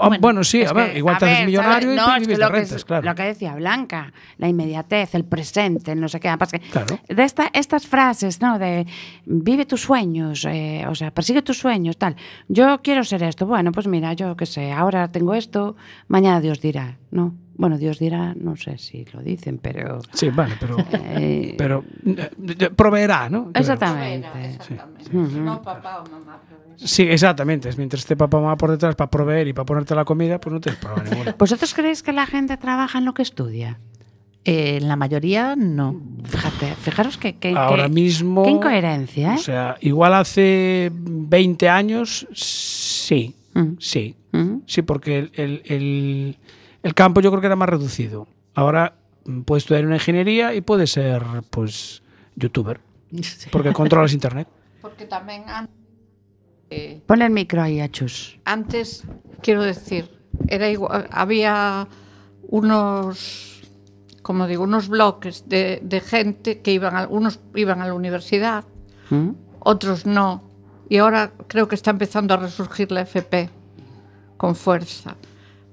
Ah, 0.00 0.10
Bueno, 0.20 0.44
sí, 0.44 0.64
a 0.64 0.72
ver, 0.72 0.92
que, 0.92 0.98
igual 0.98 1.16
a 1.16 1.18
te 1.18 1.24
haces 1.30 1.46
millonario 1.46 1.96
¿sabes? 1.96 1.96
y 1.96 2.06
no, 2.08 2.16
es 2.16 2.28
que 2.28 2.36
lo 2.38 2.46
que 2.46 2.52
rentas, 2.52 2.72
es- 2.76 2.84
claro. 2.84 3.04
Lo 3.08 3.14
que 3.14 3.22
decía 3.24 3.54
Blanca, 3.54 4.12
la 4.38 4.48
inmediatez, 4.48 5.14
el 5.14 5.24
presente, 5.24 5.92
el 5.92 6.00
no 6.00 6.08
sé 6.08 6.20
qué. 6.20 6.34
que 6.50 6.60
Claro. 6.60 6.98
De 7.08 7.22
esta, 7.24 7.50
estas 7.52 7.86
frases, 7.86 8.40
¿no? 8.40 8.58
De 8.58 8.86
vive 9.26 9.66
tus 9.66 9.82
sueños, 9.82 10.44
eh, 10.48 10.84
o 10.88 10.94
sea, 10.94 11.10
persigue 11.12 11.42
tus 11.42 11.58
sueños, 11.58 11.96
tal. 11.98 12.16
Yo 12.48 12.80
quiero 12.82 13.04
ser 13.04 13.22
esto. 13.24 13.46
Bueno, 13.46 13.72
pues 13.72 13.86
mira, 13.86 14.12
yo 14.14 14.36
qué 14.36 14.46
sé, 14.46 14.72
ahora 14.72 15.08
tengo 15.10 15.34
esto, 15.34 15.76
mañana 16.08 16.40
Dios 16.40 16.60
dirá, 16.60 16.96
¿no? 17.10 17.34
Bueno, 17.56 17.78
Dios 17.78 17.98
dirá, 17.98 18.34
no 18.34 18.56
sé 18.56 18.78
si 18.78 19.04
lo 19.12 19.20
dicen, 19.22 19.58
pero. 19.58 20.00
Sí, 20.12 20.28
vale, 20.30 20.54
pero, 20.58 20.76
eh, 20.92 21.54
pero 21.56 21.84
eh, 22.04 22.70
proveerá, 22.74 23.28
¿no? 23.30 23.50
Exactamente. 23.54 24.26
Exactamente. 24.56 25.16
Ujú. 25.16 25.38
No 25.40 25.62
papá 25.62 26.00
o 26.02 26.10
mamá. 26.10 26.40
pero 26.48 26.60
Sí, 26.76 27.02
exactamente. 27.04 27.70
Mientras 27.76 28.02
esté 28.02 28.16
papá 28.16 28.38
o 28.38 28.40
mamá 28.42 28.56
por 28.56 28.70
detrás 28.72 28.96
para 28.96 29.08
proveer 29.08 29.46
y 29.48 29.52
para 29.52 29.64
ponerte 29.66 29.94
la 29.94 30.04
comida, 30.04 30.40
pues 30.40 30.52
no 30.52 30.60
tienes 30.60 30.80
problema 30.80 31.04
ninguno. 31.10 31.34
¿Vosotros 31.38 31.72
creéis 31.74 32.02
que 32.02 32.12
la 32.12 32.26
gente 32.26 32.56
trabaja 32.56 32.98
en 32.98 33.04
lo 33.04 33.14
que 33.14 33.22
estudia? 33.22 33.78
eh, 34.46 34.76
en 34.76 34.88
la 34.88 34.96
mayoría 34.96 35.54
no. 35.56 35.98
Fíjate, 36.24 36.74
fijaros 36.74 37.16
que, 37.16 37.36
que, 37.36 37.54
Ahora 37.56 37.84
que- 37.84 37.92
mismo. 37.94 38.42
qué 38.42 38.50
incoherencia, 38.50 39.32
¿eh? 39.32 39.36
O 39.36 39.38
sea, 39.38 39.76
igual 39.80 40.12
hace 40.12 40.90
20 40.92 41.68
años, 41.68 42.26
sí, 42.34 43.34
Mm, 43.54 43.76
sí. 43.78 44.16
mm. 44.32 44.56
Sí, 44.66 44.82
porque 44.82 45.18
el, 45.20 45.30
el- 45.34 45.62
el- 45.64 46.36
el 46.84 46.94
campo 46.94 47.20
yo 47.20 47.30
creo 47.32 47.40
que 47.40 47.48
era 47.48 47.56
más 47.56 47.68
reducido. 47.68 48.28
Ahora 48.54 48.94
mm, 49.24 49.40
puedes 49.42 49.64
estudiar 49.64 49.84
una 49.86 49.96
ingeniería 49.96 50.54
y 50.54 50.60
puedes 50.60 50.92
ser, 50.92 51.22
pues, 51.50 52.02
youtuber, 52.36 52.78
porque 53.50 53.72
controlas 53.72 54.12
internet. 54.12 54.46
Porque 54.84 55.08
tamén 55.08 55.48
an- 55.48 55.68
eh, 56.70 57.00
Ponle 57.08 57.24
el 57.26 57.32
micro 57.32 57.62
ahí 57.64 57.80
a 57.80 57.88
Chus. 57.88 58.36
antes, 58.44 59.02
quiero 59.40 59.62
decir, 59.64 60.06
era 60.48 60.68
igual, 60.68 61.08
había 61.10 61.88
unos, 62.48 63.62
como 64.22 64.46
digo, 64.46 64.64
unos 64.64 64.88
bloques 64.88 65.48
de, 65.48 65.80
de 65.82 66.00
gente 66.00 66.60
que 66.60 66.72
iban, 66.72 66.96
a, 66.96 67.06
unos 67.08 67.40
iban 67.54 67.80
a 67.80 67.86
la 67.86 67.94
universidad, 67.94 68.64
¿Mm? 69.10 69.30
otros 69.60 70.04
no. 70.06 70.42
Y 70.88 70.98
ahora 70.98 71.32
creo 71.48 71.66
que 71.68 71.74
está 71.74 71.90
empezando 71.90 72.34
a 72.34 72.36
resurgir 72.36 72.92
la 72.92 73.02
FP 73.02 73.48
con 74.36 74.54
fuerza. 74.54 75.16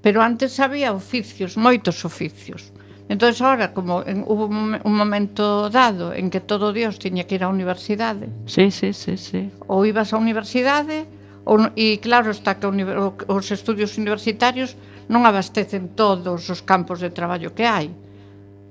Pero 0.02 0.22
antes 0.22 0.60
había 0.60 0.94
oficios, 0.94 1.58
moitos 1.58 2.06
oficios. 2.06 2.74
Entón, 3.12 3.36
ahora, 3.44 3.74
como 3.74 4.08
en, 4.08 4.24
hubo 4.24 4.48
un 4.48 4.96
momento 4.96 5.70
dado 5.70 6.14
en 6.14 6.30
que 6.32 6.40
todo 6.40 6.72
Dios 6.72 6.96
tiña 6.98 7.28
que 7.28 7.36
ir 7.36 7.44
á 7.44 7.52
universidade. 7.52 8.32
Sí, 8.48 8.72
sí, 8.72 8.96
sí, 8.96 9.20
sí. 9.20 9.52
Ou 9.68 9.84
ibas 9.84 10.16
á 10.16 10.18
universidade, 10.18 11.04
ou, 11.44 11.60
e 11.76 12.00
claro 12.00 12.32
está 12.32 12.56
que 12.56 12.72
os 12.72 13.46
estudios 13.52 14.00
universitarios 14.00 14.80
non 15.12 15.28
abastecen 15.28 15.92
todos 15.92 16.48
os 16.48 16.64
campos 16.64 17.04
de 17.04 17.12
traballo 17.12 17.52
que 17.52 17.68
hai. 17.68 17.92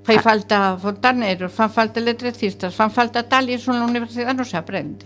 Fai 0.01 0.17
ah. 0.17 0.25
falta 0.25 0.57
fontaneros, 0.81 1.53
fan 1.53 1.69
falta 1.69 2.01
electricistas, 2.01 2.73
fan 2.73 2.89
falta 2.89 3.21
tal, 3.29 3.45
e 3.45 3.61
iso 3.61 3.69
na 3.69 3.85
universidade 3.85 4.33
non 4.33 4.49
se 4.49 4.57
aprende. 4.57 5.05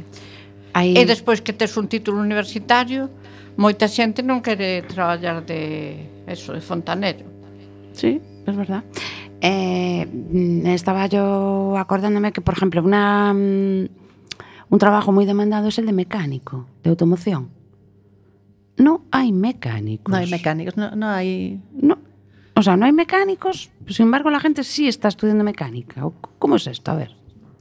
Aí... 0.71 0.95
E 0.95 1.03
despois 1.03 1.43
que 1.43 1.51
tes 1.51 1.75
un 1.75 1.91
título 1.91 2.23
universitario, 2.23 3.11
moita 3.59 3.91
xente 3.91 4.23
non 4.23 4.39
quere 4.39 4.88
traballar 4.88 5.43
de 5.43 6.14
eso, 6.27 6.53
de 6.53 6.61
fontanero. 6.61 7.25
Sí, 7.93 8.21
es 8.45 8.55
verdad. 8.55 8.83
Eh, 9.41 10.07
estaba 10.65 11.07
yo 11.07 11.75
acordándome 11.77 12.31
que, 12.31 12.41
por 12.41 12.53
ejemplo, 12.55 12.81
una, 12.83 13.33
mm, 13.33 13.88
un 14.69 14.79
trabajo 14.79 15.11
muy 15.11 15.25
demandado 15.25 15.67
es 15.67 15.77
el 15.79 15.85
de 15.85 15.93
mecánico, 15.93 16.67
de 16.83 16.89
automoción. 16.89 17.49
No 18.77 19.05
hay 19.11 19.31
mecánicos. 19.31 20.11
No 20.11 20.17
hay 20.17 20.29
mecánicos, 20.29 20.75
no, 20.77 20.95
no 20.95 21.07
hay. 21.07 21.61
No. 21.73 21.97
O 22.55 22.61
sea, 22.63 22.75
no 22.77 22.85
hay 22.85 22.93
mecánicos, 22.93 23.69
sin 23.88 24.05
embargo 24.05 24.29
la 24.29 24.39
gente 24.39 24.63
sí 24.63 24.88
está 24.88 25.07
estudiando 25.09 25.43
mecánica. 25.43 26.05
¿O 26.05 26.11
c- 26.11 26.15
¿Cómo 26.39 26.55
es 26.55 26.67
esto? 26.67 26.91
A 26.91 26.95
ver. 26.95 27.15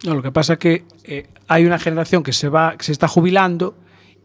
No, 0.07 0.15
lo 0.15 0.23
que 0.23 0.31
pasa 0.33 0.55
es 0.55 0.59
que 0.61 0.85
eh, 1.05 1.27
hay 1.49 1.65
una 1.67 1.79
generación 1.79 2.23
que 2.23 2.33
se 2.33 2.49
va, 2.49 2.77
que 2.77 2.85
se 2.85 2.93
está 2.93 3.09
jubilando 3.09 3.77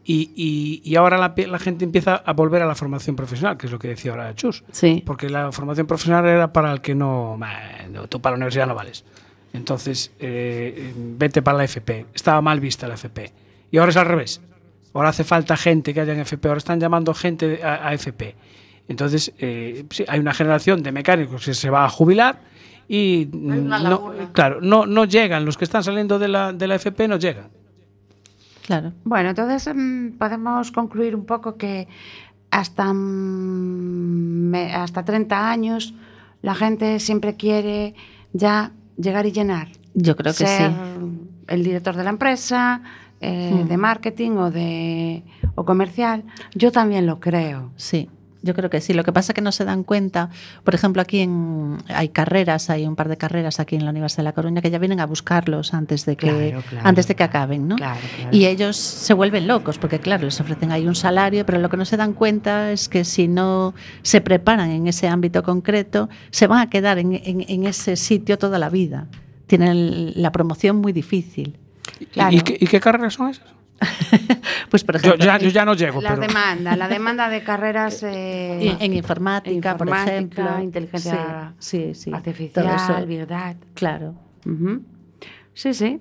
y, 0.04 0.30
y- 0.34 0.80
y 0.84 0.96
ahora 0.96 1.18
la, 1.18 1.34
la 1.36 1.58
gente 1.58 1.84
empieza 1.84 2.16
a 2.16 2.32
volver 2.32 2.62
a 2.62 2.66
la 2.66 2.74
formación 2.74 3.16
profesional, 3.16 3.56
que 3.56 3.66
es 3.66 3.72
lo 3.72 3.78
que 3.78 3.88
decía 3.88 4.10
ahora 4.12 4.34
Chus. 4.34 4.64
Sí. 4.72 5.02
Porque 5.06 5.28
la 5.28 5.52
formación 5.52 5.86
profesional 5.86 6.26
era 6.26 6.52
para 6.52 6.72
el 6.72 6.80
que 6.80 6.94
no, 6.94 7.36
"Bah, 7.38 7.50
no, 7.90 8.06
tú 8.08 8.20
para 8.20 8.32
la 8.32 8.36
universidad 8.38 8.66
no 8.66 8.74
vales. 8.74 9.04
Entonces, 9.52 10.12
eh, 10.20 10.92
vete 10.96 11.42
para 11.42 11.58
la 11.58 11.64
FP. 11.64 12.06
Estaba 12.14 12.40
mal 12.40 12.60
vista 12.60 12.86
la 12.88 12.94
FP. 12.94 13.32
Y 13.70 13.78
ahora 13.78 13.90
es 13.90 13.96
al 13.96 14.06
revés. 14.06 14.40
Ahora 14.94 15.10
hace 15.10 15.24
falta 15.24 15.56
gente 15.56 15.92
que 15.94 16.00
haya 16.00 16.12
en 16.12 16.20
FP. 16.20 16.48
Ahora 16.48 16.58
están 16.58 16.80
llamando 16.80 17.12
gente 17.14 17.60
a, 17.62 17.88
a 17.88 17.94
FP. 17.94 18.34
Entonces, 18.88 19.32
eh, 19.38 19.84
sí, 19.90 20.04
hay 20.08 20.18
una 20.18 20.34
generación 20.34 20.82
de 20.82 20.90
mecánicos 20.92 21.44
que 21.44 21.54
se 21.54 21.70
va 21.70 21.84
a 21.84 21.88
jubilar 21.88 22.40
y 22.88 23.28
una 23.32 23.78
no, 23.78 24.12
claro, 24.32 24.60
no, 24.60 24.86
no 24.86 25.04
llegan. 25.04 25.44
Los 25.44 25.56
que 25.56 25.64
están 25.64 25.84
saliendo 25.84 26.18
de 26.18 26.26
la, 26.28 26.52
de 26.52 26.66
la 26.66 26.74
FP 26.76 27.06
no 27.06 27.16
llegan. 27.16 27.50
Claro. 28.66 28.92
Bueno, 29.04 29.30
entonces 29.30 29.68
mm, 29.74 30.18
podemos 30.18 30.70
concluir 30.72 31.14
un 31.16 31.24
poco 31.26 31.56
que 31.56 31.88
hasta, 32.50 32.92
me- 32.92 34.74
hasta 34.74 35.04
30 35.04 35.50
años 35.50 35.94
la 36.42 36.54
gente 36.54 36.98
siempre 37.00 37.36
quiere 37.36 37.94
ya 38.32 38.72
llegar 38.96 39.26
y 39.26 39.32
llenar. 39.32 39.68
Yo 39.94 40.16
creo 40.16 40.32
que 40.32 40.46
ser 40.46 40.70
sí. 40.70 40.76
el 41.48 41.64
director 41.64 41.96
de 41.96 42.04
la 42.04 42.10
empresa, 42.10 42.82
eh, 43.20 43.64
Mm. 43.64 43.68
de 43.68 43.76
marketing 43.76 44.30
o 44.32 44.50
de 44.50 45.22
o 45.54 45.64
comercial. 45.64 46.24
Yo 46.54 46.72
también 46.72 47.06
lo 47.06 47.20
creo. 47.20 47.70
Sí, 47.76 48.08
yo 48.42 48.54
creo 48.54 48.70
que 48.70 48.80
sí. 48.80 48.94
Lo 48.94 49.04
que 49.04 49.12
pasa 49.12 49.32
es 49.32 49.34
que 49.34 49.42
no 49.42 49.52
se 49.52 49.64
dan 49.64 49.84
cuenta. 49.84 50.30
Por 50.64 50.74
ejemplo, 50.74 51.02
aquí 51.02 51.20
en, 51.20 51.78
hay 51.88 52.08
carreras, 52.08 52.70
hay 52.70 52.86
un 52.86 52.96
par 52.96 53.08
de 53.08 53.16
carreras 53.16 53.60
aquí 53.60 53.76
en 53.76 53.84
la 53.84 53.90
Universidad 53.90 54.18
de 54.18 54.24
La 54.24 54.32
Coruña 54.32 54.62
que 54.62 54.70
ya 54.70 54.78
vienen 54.78 55.00
a 55.00 55.06
buscarlos 55.06 55.74
antes 55.74 56.06
de 56.06 56.16
que, 56.16 56.28
Claro, 56.28 56.62
claro, 56.68 56.88
antes 56.88 57.06
de 57.08 57.14
que 57.16 57.22
acaben, 57.24 57.68
¿no? 57.68 57.76
Claro, 57.76 58.00
claro. 58.16 58.36
Y 58.36 58.46
ellos 58.46 58.76
se 58.76 59.12
vuelven 59.14 59.46
locos 59.46 59.78
porque, 59.78 59.98
claro, 59.98 60.24
les 60.24 60.40
ofrecen 60.40 60.72
ahí 60.72 60.86
un 60.86 60.94
salario, 60.94 61.44
pero 61.46 61.58
lo 61.58 61.68
que 61.68 61.76
no 61.76 61.84
se 61.84 61.96
dan 61.96 62.12
cuenta 62.14 62.72
es 62.72 62.88
que 62.88 63.04
si 63.04 63.28
no 63.28 63.74
se 64.02 64.20
preparan 64.20 64.70
en 64.70 64.86
ese 64.86 65.08
ámbito 65.08 65.42
concreto, 65.42 66.08
se 66.30 66.46
van 66.46 66.58
a 66.60 66.70
quedar 66.70 66.98
en, 66.98 67.12
en- 67.14 67.44
en 67.48 67.66
ese 67.66 67.96
sitio 67.96 68.38
toda 68.38 68.58
la 68.58 68.70
vida. 68.70 69.06
Tienen 69.46 70.12
la 70.22 70.32
promoción 70.32 70.76
muy 70.76 70.92
difícil. 70.92 71.56
¿Y- 71.98 72.04
Claro. 72.06 72.36
¿Y, 72.36 72.40
qué, 72.40 72.56
y 72.60 72.66
qué 72.66 72.80
carreras 72.80 73.14
son 73.14 73.28
esas? 73.30 73.44
Pues, 74.70 74.84
por 74.84 74.94
Yo 75.00 75.14
ejemplo, 75.14 75.26
ya, 75.26 75.38
yo 75.38 75.48
ya 75.48 75.64
no 75.64 75.74
llego, 75.74 76.00
la 76.00 76.10
pero... 76.10 76.20
demanda, 76.22 76.76
la 76.76 76.86
demanda 76.86 77.28
de 77.28 77.42
carreras 77.42 78.02
eh, 78.04 78.70
en, 78.70 78.76
en 78.80 78.94
informática, 78.94 79.76
por 79.76 79.88
ejemplo. 79.88 80.60
inteligencia 80.60 81.54
sí, 81.58 81.92
sí, 81.94 81.94
sí. 81.94 82.10
Todo 82.10 82.18
artificial, 82.18 83.02
eso, 83.02 83.06
verdad. 83.06 83.56
Claro. 83.74 84.14
Sí, 85.54 85.74
sí. 85.74 86.00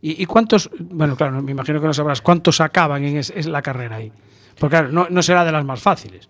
¿Y, 0.00 0.22
y 0.22 0.26
cuántos, 0.26 0.70
bueno, 0.78 1.16
claro, 1.16 1.42
me 1.42 1.50
imagino 1.50 1.80
que 1.80 1.86
no 1.88 1.92
sabrás, 1.92 2.22
cuántos 2.22 2.60
acaban 2.60 3.04
en 3.04 3.18
es, 3.18 3.30
es 3.36 3.46
la 3.46 3.60
carrera 3.60 3.96
ahí? 3.96 4.12
Porque 4.58 4.76
claro, 4.76 4.88
no, 4.90 5.08
no 5.10 5.22
será 5.22 5.44
de 5.44 5.52
las 5.52 5.64
más 5.64 5.82
fáciles. 5.82 6.28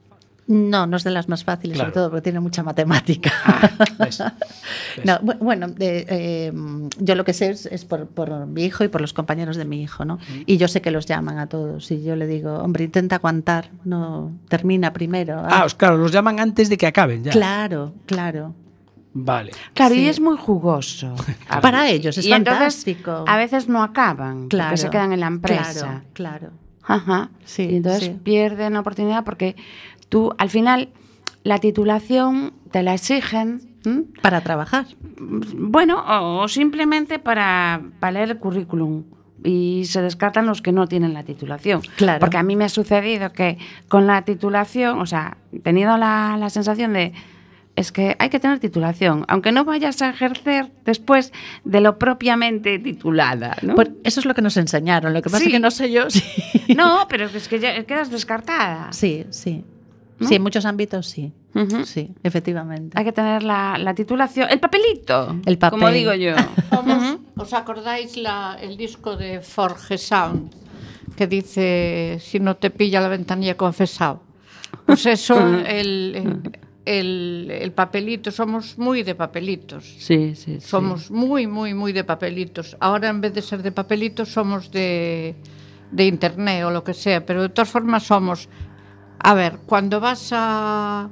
No, 0.48 0.86
no 0.86 0.96
es 0.96 1.04
de 1.04 1.10
las 1.10 1.28
más 1.28 1.44
fáciles, 1.44 1.76
Claro. 1.76 1.90
sobre 1.90 1.94
todo 1.94 2.10
porque 2.10 2.22
tiene 2.22 2.40
mucha 2.40 2.62
matemática. 2.62 3.30
¿ves? 3.98 4.18
¿Ves? 4.96 5.04
No, 5.04 5.18
bu- 5.20 5.38
bueno, 5.40 5.68
de, 5.68 6.06
eh, 6.08 6.52
yo 6.98 7.14
lo 7.14 7.24
que 7.24 7.34
sé 7.34 7.50
es, 7.50 7.66
es 7.66 7.84
por, 7.84 8.06
por 8.06 8.46
mi 8.46 8.64
hijo 8.64 8.82
y 8.82 8.88
por 8.88 9.00
los 9.02 9.12
compañeros 9.12 9.56
de 9.58 9.66
mi 9.66 9.82
hijo, 9.82 10.06
¿no? 10.06 10.18
Y 10.46 10.56
yo 10.56 10.66
sé 10.66 10.80
que 10.80 10.90
los 10.90 11.04
llaman 11.04 11.38
a 11.38 11.48
todos 11.48 11.90
y 11.90 12.02
yo 12.02 12.16
le 12.16 12.26
digo, 12.26 12.54
hombre, 12.60 12.84
intenta 12.84 13.16
aguantar, 13.16 13.70
no 13.84 14.32
termina 14.48 14.92
primero. 14.94 15.42
Ah, 15.44 15.64
os- 15.66 15.74
claro, 15.74 15.98
los 15.98 16.12
llaman 16.12 16.40
antes 16.40 16.70
de 16.70 16.78
que 16.78 16.86
acaben 16.86 17.24
ya. 17.24 17.30
claro, 17.32 17.92
claro. 18.06 18.54
Vale. 19.12 19.50
Claro, 19.74 19.94
y 19.96 20.06
es 20.06 20.20
muy 20.20 20.36
jugoso. 20.36 21.14
A 21.48 21.60
Para 21.60 21.88
ellos 21.90 22.16
es 22.18 22.24
y 22.24 22.32
entonces, 22.32 22.58
fantástico. 22.84 23.24
a 23.26 23.36
veces 23.36 23.68
no 23.68 23.82
acaban, 23.82 24.48
Claro. 24.48 24.70
porque 24.70 24.76
se 24.82 24.90
quedan 24.90 25.12
en 25.12 25.20
la 25.20 25.26
empresa. 25.26 26.02
Claro, 26.14 26.48
claro. 26.48 26.50
Ajá. 26.84 27.30
Sí, 27.44 27.64
y 27.64 27.76
entonces 27.76 28.04
sí. 28.04 28.10
pierden 28.22 28.72
la 28.74 28.80
oportunidad 28.80 29.24
porque 29.24 29.56
tú, 30.08 30.32
al 30.38 30.50
final, 30.50 30.88
la 31.44 31.58
titulación 31.58 32.52
te 32.70 32.82
la 32.82 32.94
exigen. 32.94 33.62
Para 34.20 34.42
trabajar. 34.42 34.84
Bueno, 35.56 35.98
o, 36.06 36.42
o 36.42 36.48
simplemente 36.48 37.18
para, 37.18 37.80
para 38.00 38.12
leer 38.12 38.30
el 38.32 38.38
currículum. 38.38 39.04
Y 39.44 39.84
se 39.86 40.02
descartan 40.02 40.46
los 40.46 40.60
que 40.60 40.72
no 40.72 40.86
tienen 40.88 41.14
la 41.14 41.22
titulación. 41.22 41.80
Claro. 41.96 42.18
Porque 42.20 42.36
a 42.36 42.42
mí 42.42 42.56
me 42.56 42.64
ha 42.64 42.68
sucedido 42.68 43.32
que 43.32 43.56
con 43.88 44.06
la 44.06 44.22
titulación, 44.22 44.98
o 45.00 45.06
sea, 45.06 45.38
he 45.52 45.60
tenido 45.60 45.96
la, 45.96 46.36
la 46.38 46.50
sensación 46.50 46.92
de, 46.92 47.12
es 47.76 47.92
que 47.92 48.16
hay 48.18 48.28
que 48.30 48.40
tener 48.40 48.58
titulación, 48.58 49.24
aunque 49.28 49.52
no 49.52 49.64
vayas 49.64 50.02
a 50.02 50.10
ejercer 50.10 50.70
después 50.84 51.32
de 51.64 51.80
lo 51.80 51.98
propiamente 51.98 52.78
titulada. 52.80 53.56
¿no? 53.62 53.76
Pues 53.76 53.90
eso 54.02 54.18
es 54.20 54.26
lo 54.26 54.34
que 54.34 54.42
nos 54.42 54.56
enseñaron. 54.56 55.14
Lo 55.14 55.22
que 55.22 55.30
pasa 55.30 55.38
Sí. 55.38 55.46
es 55.46 55.52
que 55.52 55.60
no 55.60 55.70
sé 55.70 55.90
yo. 55.92 56.10
Sí, 56.10 56.22
No, 56.76 57.06
pero 57.08 57.26
es 57.26 57.48
que 57.48 57.60
ya 57.60 57.82
quedas 57.84 58.10
descartada. 58.10 58.92
sí. 58.92 59.24
Sí, 59.30 59.64
¿No? 60.20 60.28
Sí, 60.28 60.34
en 60.34 60.42
muchos 60.42 60.64
ámbitos 60.64 61.06
sí. 61.06 61.32
Ujú. 61.54 61.84
Sí, 61.84 62.10
efectivamente. 62.22 62.98
Hay 62.98 63.04
que 63.04 63.12
tener 63.12 63.42
la, 63.42 63.78
la 63.78 63.94
titulación, 63.94 64.48
el 64.50 64.58
papelito, 64.60 65.36
El 65.46 65.58
papel. 65.58 65.78
como 65.78 65.92
digo 65.92 66.12
yo. 66.14 66.34
¿Os 67.36 67.52
acordáis 67.52 68.16
la- 68.16 68.56
el 68.60 68.76
disco 68.76 69.16
de 69.16 69.40
Forge 69.40 69.96
Sound 69.96 70.50
que 71.16 71.26
dice 71.26 72.18
si 72.20 72.40
no 72.40 72.56
te 72.56 72.70
pilla 72.70 73.00
la 73.00 73.08
ventanilla 73.08 73.56
confesado? 73.56 74.22
Pues 74.86 75.06
eso, 75.06 75.38
el, 75.66 76.14
el, 76.16 76.50
el- 76.84 77.50
el 77.50 77.72
papelito, 77.72 78.30
somos 78.32 78.76
muy 78.78 79.02
de 79.04 79.14
papelitos. 79.14 79.84
Sí, 79.98 80.34
sí, 80.34 80.58
sí. 80.60 80.60
Somos 80.60 81.10
muy, 81.12 81.46
muy, 81.46 81.74
muy 81.74 81.92
de 81.92 82.02
papelitos. 82.04 82.76
Ahora 82.80 83.08
en 83.08 83.20
vez 83.20 83.34
de 83.34 83.42
ser 83.42 83.62
de 83.62 83.70
papelitos 83.72 84.30
somos 84.32 84.70
de, 84.72 85.36
de 85.92 86.06
internet 86.06 86.64
o 86.64 86.70
lo 86.70 86.82
que 86.82 86.92
sea, 86.94 87.24
pero 87.24 87.42
de 87.42 87.48
todas 87.50 87.68
formas 87.70 88.02
somos... 88.04 88.48
A 89.20 89.34
ver, 89.34 89.58
cuando 89.66 90.00
vas 90.00 90.30
a, 90.32 91.08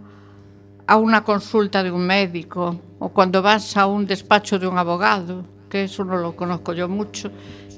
a 0.87 0.97
una 0.97 1.25
consulta 1.25 1.83
de 1.83 1.91
un 1.91 2.07
médico 2.07 2.81
o 2.99 3.09
cuando 3.11 3.43
vas 3.43 3.77
a 3.77 3.87
un 3.87 4.07
despacho 4.07 4.59
de 4.59 4.67
un 4.67 4.79
abogado, 4.79 5.45
que 5.69 5.85
eso 5.85 6.05
no 6.05 6.17
lo 6.17 6.37
conozco 6.37 6.73
yo 6.73 6.89
mucho, 6.89 7.31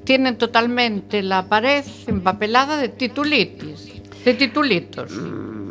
tienen 0.05 0.39
totalmente 0.39 1.23
la 1.23 1.49
pared 1.49 1.85
empapelada 2.07 2.77
de 2.77 2.89
titulitis, 2.89 4.25
de 4.25 4.35
titulitos. 4.35 5.13
Mm. 5.13 5.68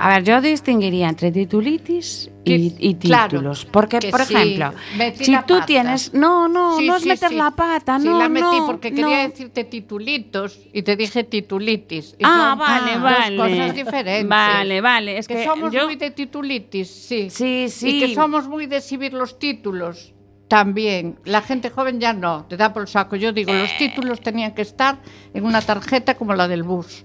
A 0.00 0.08
ver, 0.10 0.24
yo 0.24 0.40
distinguiría 0.40 1.08
entre 1.08 1.32
titulitis 1.32 2.30
y, 2.44 2.94
claro, 2.94 3.28
títulos. 3.30 3.64
porque, 3.70 3.98
que 3.98 4.10
por 4.10 4.22
sí, 4.24 4.34
ejemplo, 4.34 4.72
si 5.16 5.32
tú 5.46 5.54
pata. 5.54 5.66
tienes. 5.66 6.14
No, 6.14 6.48
no, 6.48 6.78
Sí, 6.78 6.86
no 6.86 6.96
es 6.96 7.02
sí, 7.02 7.08
meter 7.08 7.28
sí. 7.30 7.34
la 7.34 7.50
pata, 7.50 7.98
Sí, 7.98 8.06
no. 8.06 8.18
la 8.18 8.28
metí 8.28 8.44
no, 8.58 8.66
porque 8.66 8.90
no. 8.90 8.96
quería 8.96 9.28
decirte 9.28 9.64
titulitos 9.64 10.58
y 10.72 10.82
te 10.82 10.96
dije 10.96 11.24
titulitis. 11.24 12.14
Y 12.18 12.22
Ah, 12.24 12.50
son 12.50 12.58
vale, 12.60 12.92
dos 12.94 13.02
vale. 13.02 13.36
cosas 13.36 13.74
diferentes. 13.74 14.28
Vale, 14.28 14.80
vale. 14.80 15.18
Es 15.18 15.28
que, 15.28 15.34
que, 15.34 15.44
somos 15.44 15.72
yo. 15.72 15.84
muy 15.86 15.96
de 15.96 16.10
titulitis, 16.12 16.88
sí. 16.88 17.28
Sí, 17.30 17.66
sí. 17.68 17.96
Y 17.96 18.00
que 18.00 18.14
somos 18.14 18.48
muy 18.48 18.66
de 18.66 18.76
exhibir 18.78 19.12
los 19.12 19.38
títulos. 19.38 20.14
También, 20.48 21.18
la 21.24 21.42
gente 21.42 21.68
joven 21.68 22.00
ya 22.00 22.14
no, 22.14 22.46
te 22.48 22.56
da 22.56 22.72
por 22.72 22.82
el 22.82 22.88
saco. 22.88 23.16
Yo 23.16 23.32
digo, 23.32 23.52
Eh. 23.52 23.60
los 23.62 23.76
títulos 23.76 24.20
tenían 24.20 24.54
que 24.54 24.62
estar 24.62 24.98
en 25.34 25.44
una 25.44 25.60
tarjeta 25.60 26.14
como 26.14 26.32
la 26.34 26.48
del 26.48 26.62
bus. 26.62 27.04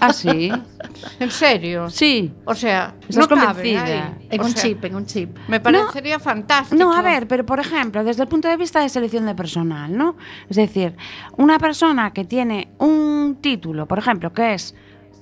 Ah, 0.00 0.12
sí. 0.12 0.50
En 1.20 1.30
serio. 1.30 1.88
Sí. 1.90 2.32
O 2.44 2.54
sea, 2.54 2.94
Estás 3.08 3.16
no 3.16 3.28
convencida. 3.28 3.84
ahí. 3.84 4.26
En 4.30 4.40
O 4.40 4.44
un 4.44 4.50
sea, 4.50 4.62
chip, 4.62 4.84
en 4.84 4.94
un 4.94 5.06
chip. 5.06 5.36
Me 5.48 5.60
parecería 5.60 6.18
fantástico. 6.18 6.82
No, 6.82 6.92
a 6.94 7.02
ver, 7.02 7.26
pero 7.28 7.44
por 7.46 7.60
ejemplo, 7.60 8.02
desde 8.04 8.22
el 8.22 8.28
punto 8.28 8.48
de 8.48 8.56
vista 8.56 8.80
de 8.80 8.88
selección 8.88 9.26
de 9.26 9.34
personal, 9.34 9.96
¿no? 9.96 10.16
Es 10.48 10.56
decir, 10.56 10.94
una 11.36 11.58
persona 11.58 12.12
que 12.12 12.24
tiene 12.24 12.68
un 12.78 13.38
título, 13.40 13.86
por 13.86 13.98
ejemplo, 13.98 14.32
que 14.32 14.54
es 14.54 14.74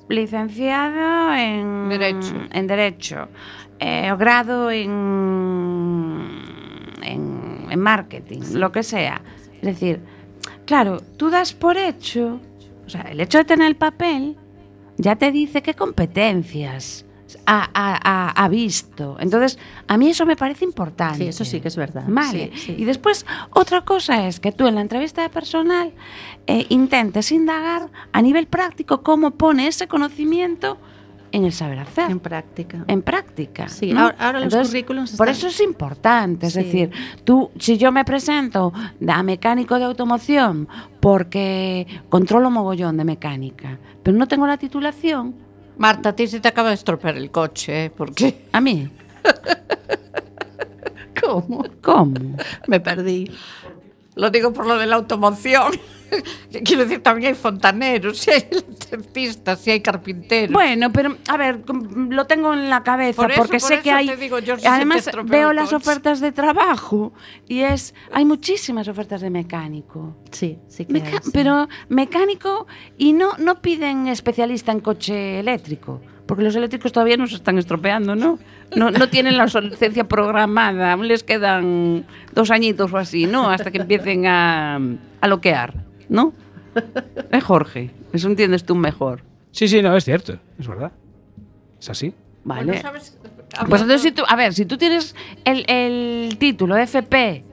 licenciado 0.08 1.34
en 1.34 1.88
Derecho. 1.88 2.34
en 2.52 2.66
derecho, 2.66 3.28
eh, 3.80 4.10
o 4.12 4.16
grado 4.16 4.70
en, 4.70 4.90
en, 7.02 7.66
en 7.70 7.80
marketing, 7.80 8.40
lo 8.54 8.70
que 8.72 8.82
sea. 8.82 9.20
Es 9.56 9.62
decir, 9.62 10.00
claro, 10.66 11.00
tú 11.16 11.30
das 11.30 11.52
por 11.52 11.76
hecho, 11.76 12.40
o 12.86 12.90
sea, 12.90 13.02
el 13.02 13.20
hecho 13.20 13.38
de 13.38 13.44
tener 13.44 13.66
el 13.66 13.76
papel 13.76 14.36
ya 14.96 15.16
te 15.16 15.32
dice 15.32 15.62
qué 15.62 15.74
competencias 15.74 17.04
ha, 17.46 17.68
ha- 17.74 18.00
ha- 18.04 18.44
ha 18.44 18.48
visto. 18.48 19.16
Entonces, 19.18 19.58
a 19.88 19.96
mí 19.96 20.08
eso 20.10 20.24
me 20.24 20.36
parece 20.36 20.64
importante. 20.64 21.18
Sí, 21.18 21.26
eso 21.28 21.44
sí 21.44 21.60
que 21.60 21.68
es 21.68 21.76
verdad. 21.76 22.04
Vale. 22.06 22.50
Sí, 22.54 22.60
sí. 22.60 22.74
Y 22.78 22.84
después, 22.84 23.26
otra 23.50 23.82
cosa 23.84 24.26
es 24.28 24.40
que 24.40 24.52
tú 24.52 24.66
en 24.66 24.76
la 24.76 24.80
entrevista 24.80 25.22
de 25.22 25.28
personal 25.30 25.92
eh, 26.46 26.66
intentes 26.68 27.32
indagar 27.32 27.90
a 28.12 28.22
nivel 28.22 28.46
práctico 28.46 29.02
cómo 29.02 29.32
pone 29.32 29.66
ese 29.66 29.88
conocimiento 29.88 30.78
en 31.34 31.44
el 31.44 31.52
saber 31.52 31.78
hacer. 31.80 32.10
En 32.10 32.20
práctica. 32.20 32.84
en 32.86 33.02
práctica. 33.02 33.68
Sí, 33.68 33.92
¿no? 33.92 34.00
ahora- 34.02 34.16
ahora 34.20 34.40
los 34.40 34.54
currículums 34.54 35.16
Por 35.16 35.28
están- 35.28 35.36
eso 35.36 35.48
es 35.48 35.60
importante. 35.60 36.46
Es 36.46 36.52
Sí. 36.52 36.62
decir, 36.62 36.90
tú, 37.24 37.50
si 37.58 37.76
yo 37.76 37.90
me 37.92 38.04
presento 38.04 38.72
a 39.08 39.22
mecánico 39.22 39.78
de 39.78 39.84
automoción 39.84 40.68
porque 41.00 41.86
controlo 42.08 42.50
mogollón 42.50 42.96
de 42.96 43.04
mecánica, 43.04 43.78
pero 44.02 44.16
no 44.16 44.28
tengo 44.28 44.46
la 44.46 44.56
titulación, 44.58 45.34
Marta, 45.76 46.10
a 46.10 46.12
ti 46.14 46.28
se 46.28 46.38
te 46.38 46.46
acaba 46.46 46.68
de 46.68 46.76
estropear 46.76 47.16
el 47.16 47.32
coche, 47.32 47.86
¿eh? 47.86 47.90
Porque 47.90 48.44
a 48.52 48.60
mí, 48.60 48.88
¿Cómo? 51.20 51.64
¿cómo? 51.82 52.14
Me 52.68 52.78
perdí. 52.80 53.30
Lo 54.14 54.30
digo 54.30 54.52
por 54.52 54.66
lo 54.66 54.78
de 54.78 54.86
la 54.86 54.96
automoción. 54.96 55.72
Quiero 56.64 56.82
decir, 56.84 57.02
también 57.02 57.28
hay 57.28 57.34
fontaneros, 57.34 58.18
si 58.20 58.30
hay 58.30 58.46
electricistas, 58.50 59.60
si 59.60 59.72
hay 59.72 59.80
carpinteros. 59.80 60.52
Bueno, 60.52 60.92
pero 60.92 61.16
a 61.28 61.36
ver, 61.36 61.60
lo 61.66 62.26
tengo 62.26 62.52
en 62.54 62.70
la 62.70 62.82
cabeza 62.82 63.20
por 63.20 63.32
eso, 63.32 63.40
porque 63.40 63.58
por 63.58 63.68
sé 63.68 63.80
que 63.80 63.90
hay. 63.90 64.14
Digo, 64.16 64.38
además, 64.64 65.10
veo 65.24 65.52
las 65.52 65.72
ofertas 65.72 66.20
de 66.20 66.32
trabajo 66.32 67.12
y 67.48 67.60
es. 67.60 67.94
Hay 68.12 68.24
muchísimas 68.24 68.86
ofertas 68.88 69.20
de 69.20 69.30
mecánico. 69.30 70.16
Sí, 70.30 70.58
sí 70.68 70.84
que 70.84 70.92
Meca 70.92 71.08
hay, 71.08 71.18
sí. 71.22 71.30
Pero 71.32 71.68
mecánico 71.88 72.66
y 72.96 73.12
no, 73.12 73.32
no 73.38 73.60
piden 73.60 74.06
especialista 74.06 74.72
en 74.72 74.80
coche 74.80 75.40
eléctrico 75.40 76.00
Porque 76.26 76.42
los 76.42 76.56
eléctricos 76.56 76.92
todavía 76.92 77.16
no 77.16 77.26
se 77.26 77.36
están 77.36 77.58
estropeando, 77.58 78.14
¿no? 78.14 78.38
No, 78.74 78.90
no 78.90 79.08
tienen 79.08 79.36
la 79.36 79.44
obsolescencia 79.44 80.08
programada. 80.08 80.92
Aún 80.92 81.06
les 81.06 81.22
quedan 81.22 82.06
dos 82.32 82.50
añitos 82.50 82.92
o 82.92 82.96
así, 82.96 83.26
¿no? 83.26 83.50
Hasta 83.50 83.70
que 83.70 83.78
empiecen 83.78 84.26
a, 84.26 84.80
a 85.20 85.28
loquear, 85.28 85.74
¿no? 86.08 86.32
Eh, 87.30 87.40
Jorge, 87.40 87.90
eso 88.12 88.28
entiendes 88.28 88.64
tú 88.64 88.74
mejor. 88.74 89.22
Sí, 89.50 89.68
sí, 89.68 89.82
no, 89.82 89.96
es 89.96 90.04
cierto, 90.04 90.38
es 90.58 90.66
verdad. 90.66 90.92
Es 91.78 91.90
así. 91.90 92.14
Vale. 92.42 92.64
Bueno, 92.64 92.82
¿sabes? 92.82 93.18
Pues 93.68 93.82
entonces, 93.82 94.02
si 94.02 94.12
tú, 94.12 94.22
a 94.26 94.34
ver, 94.34 94.52
si 94.52 94.64
tú 94.64 94.76
tienes 94.76 95.14
el, 95.44 95.64
el 95.68 96.36
título 96.38 96.76
FP, 96.76 97.44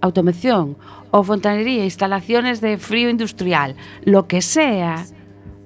automoción 0.00 0.76
o 1.10 1.22
fontanería, 1.24 1.84
instalaciones 1.84 2.60
de 2.60 2.78
frío 2.78 3.10
industrial, 3.10 3.74
lo 4.04 4.28
que 4.28 4.40
sea, 4.42 5.04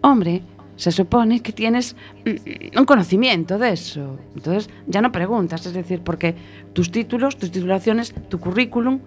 hombre, 0.01 0.43
se 0.77 0.91
supone 0.91 1.41
que 1.41 1.53
tienes 1.53 1.97
mm, 2.25 2.79
un 2.79 2.85
conocimiento 2.85 3.59
de 3.59 3.73
eso. 3.73 4.19
Entonces, 4.35 4.71
ya 4.87 5.01
no 5.03 5.13
preguntas, 5.13 5.65
es 5.67 5.73
decir, 5.75 6.01
porque 6.03 6.35
tus 6.73 6.91
títulos, 6.91 7.37
tus 7.37 7.51
titulaciones, 7.51 8.15
tu 8.29 8.39
currículum, 8.39 9.01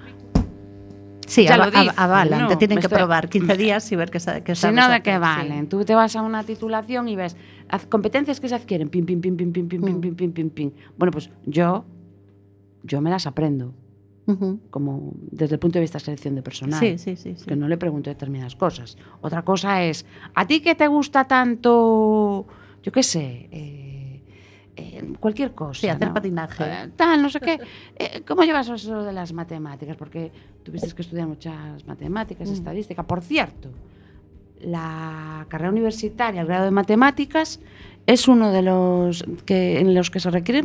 Sí, 1.28 1.44
ya 1.44 1.58
lo 1.58 1.64
avalan, 1.98 2.42
¿no? 2.44 2.48
te 2.50 2.56
tienen 2.56 2.78
que 2.78 2.86
estoy- 2.86 2.98
probar 3.00 3.30
15 3.30 3.58
días 3.58 3.92
y 3.92 3.96
ver 3.96 4.12
que, 4.12 4.20
que 4.44 4.54
si 4.56 4.68
no, 4.72 4.88
¿de 4.88 5.02
qué 5.02 5.14
sí. 5.14 5.18
valen? 5.18 5.68
Tú 5.68 5.84
te 5.84 5.96
vas 5.96 6.16
a 6.16 6.22
una 6.22 6.44
titulación 6.44 7.08
y 7.10 7.16
ves 7.16 7.36
competencias 7.90 8.40
que 8.40 8.48
se 8.48 8.54
adquieren, 8.54 8.90
pim, 8.90 9.08
pim, 9.08 9.20
pim, 9.22 9.36
pim, 9.36 9.52
pim, 9.52 9.68
pim, 9.68 9.82
pim, 9.82 9.98
Mm. 9.98 10.02
pim, 10.02 10.16
pim, 10.16 10.32
pim, 10.32 10.50
pim. 10.52 10.72
Bueno, 11.00 11.12
pues 11.12 11.32
yo, 11.48 11.84
yo 12.84 13.02
me 13.02 13.10
las 13.10 13.26
aprendo. 13.26 13.74
Como 14.72 15.14
desde 15.32 15.54
el 15.56 15.60
punto 15.60 15.76
de 15.78 15.82
vista 15.82 16.00
de 16.00 16.06
selección 16.06 16.34
de 16.36 16.42
personal. 16.42 16.80
Sí, 16.80 16.98
sí, 16.98 17.16
sí. 17.16 17.36
sí. 17.38 17.46
Que 17.46 17.56
no 17.56 17.68
le 17.68 17.78
pregunto 17.78 18.10
determinadas 18.10 18.56
cosas. 18.56 18.98
Otra 19.22 19.44
cosa 19.44 19.84
es, 19.84 20.06
¿a 20.34 20.48
ti 20.48 20.62
qué 20.62 20.74
te 20.74 20.88
gusta 20.88 21.26
tanto, 21.26 22.48
yo 22.82 22.92
qué 22.92 23.04
sé, 23.04 23.48
eh, 23.52 24.22
eh, 24.78 25.14
cualquier 25.20 25.54
cosa? 25.54 25.80
Sí, 25.80 25.88
hacer 25.90 26.08
¿no? 26.08 26.14
patinaje. 26.16 26.64
Eh, 26.64 26.90
tal, 26.96 27.22
no 27.22 27.30
sé 27.30 27.40
qué. 27.40 27.60
¿Cómo 28.28 28.44
llevas 28.44 28.68
eso 28.70 29.04
de 29.04 29.14
las 29.14 29.32
matemáticas? 29.32 29.96
Porque 29.96 30.32
tuviste 30.64 30.92
que 30.94 31.02
estudiar 31.04 31.28
muchas 31.28 31.86
matemáticas, 31.86 32.50
Mm. 32.50 32.54
estadística. 32.54 33.04
Por 33.04 33.22
cierto, 33.22 33.70
la 34.62 35.46
carrera 35.50 35.70
universitaria, 35.72 36.42
el 36.42 36.48
grado 36.48 36.66
de 36.66 36.72
matemáticas, 36.72 37.60
es 38.08 38.28
uno 38.28 38.52
de 38.52 38.62
los 38.62 39.26
que 39.46 39.80
en 39.80 39.96
los 39.96 40.12
que 40.12 40.20
se 40.20 40.30
requiere 40.30 40.62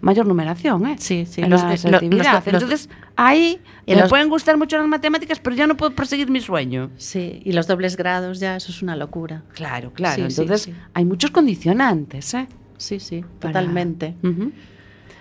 mayor 0.00 0.26
numeración, 0.26 0.86
¿eh? 0.86 0.96
Sí, 0.98 1.26
sí. 1.26 1.40
en 1.40 1.50
los- 1.50 1.62
lo- 1.84 2.00
Entonces, 2.00 2.88
ahí 3.16 3.60
me 3.86 3.96
los- 3.96 4.08
pueden 4.08 4.28
gustar 4.28 4.56
mucho 4.56 4.78
las 4.78 4.86
matemáticas, 4.86 5.40
pero 5.40 5.56
ya 5.56 5.66
no 5.66 5.76
puedo 5.76 5.92
perseguir 5.94 6.30
mi 6.30 6.40
sueño. 6.40 6.90
sí, 6.96 7.40
y 7.44 7.52
los 7.52 7.66
dobles 7.66 7.96
grados 7.96 8.38
ya, 8.38 8.54
eso 8.56 8.70
es 8.70 8.80
una 8.82 8.94
locura. 8.94 9.42
Claro, 9.54 9.92
claro. 9.92 10.30
Sí, 10.30 10.40
Entonces, 10.40 10.62
sí. 10.62 10.74
hay 10.94 11.04
muchos 11.04 11.30
condicionantes, 11.32 12.32
¿eh? 12.34 12.46
Sí, 12.76 13.00
sí, 13.00 13.22
Para- 13.40 13.52
totalmente. 13.54 14.14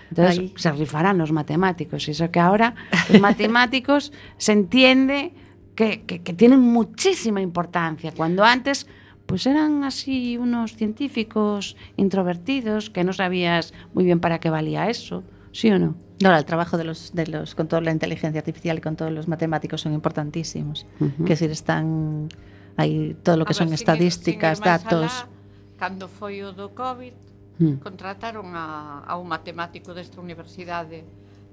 Entonces, 0.09 0.39
Ahí. 0.39 0.53
se 0.55 0.71
rifarán 0.71 1.17
los 1.17 1.31
matemáticos. 1.31 2.07
Y 2.07 2.11
eso 2.11 2.29
que 2.31 2.39
ahora 2.39 2.75
los 3.09 3.19
matemáticos 3.19 4.13
se 4.37 4.53
entiende 4.53 5.33
que, 5.75 6.03
que- 6.05 6.21
que 6.21 6.33
tienen 6.33 6.59
muchísima 6.61 7.41
importancia. 7.41 8.11
Cuando 8.15 8.43
antes, 8.43 8.87
pues 9.27 9.45
eran 9.45 9.83
así 9.83 10.37
unos 10.37 10.75
científicos 10.75 11.75
introvertidos 11.97 12.89
que 12.89 13.03
no 13.03 13.13
sabías 13.13 13.73
muy 13.93 14.05
bien 14.05 14.19
para 14.19 14.39
qué 14.39 14.49
valía 14.49 14.89
eso, 14.89 15.23
¿sí 15.51 15.69
o 15.69 15.77
no? 15.77 15.95
No, 16.23 16.35
el 16.35 16.45
trabajo 16.45 16.77
de 16.77 16.85
los, 16.85 17.13
de 17.13 17.27
los 17.27 17.53
con 17.53 17.67
toda 17.67 17.81
la 17.81 17.91
inteligencia 17.91 18.39
artificial 18.39 18.79
y 18.79 18.81
con 18.81 18.95
todos 18.95 19.11
los 19.11 19.27
matemáticos 19.27 19.81
son 19.81 19.93
importantísimos. 19.93 20.87
Uh 20.99 21.05
-huh. 21.05 21.23
Que 21.25 21.33
decir, 21.35 21.51
están 21.51 22.29
aí 22.77 23.15
todo 23.21 23.37
lo 23.37 23.45
que 23.45 23.51
a 23.51 23.59
son 23.59 23.67
sin 23.67 23.75
estadísticas, 23.75 24.57
sin 24.57 24.65
datos. 24.65 25.11
Alá, 25.11 25.29
cando 25.77 26.07
foi 26.07 26.41
o 26.41 26.53
do 26.53 26.73
COVID, 26.73 27.13
hmm. 27.59 27.77
contrataron 27.85 28.55
a, 28.55 29.03
a 29.05 29.13
un 29.17 29.27
matemático 29.27 29.93
desta 29.93 30.17
universidade 30.17 31.05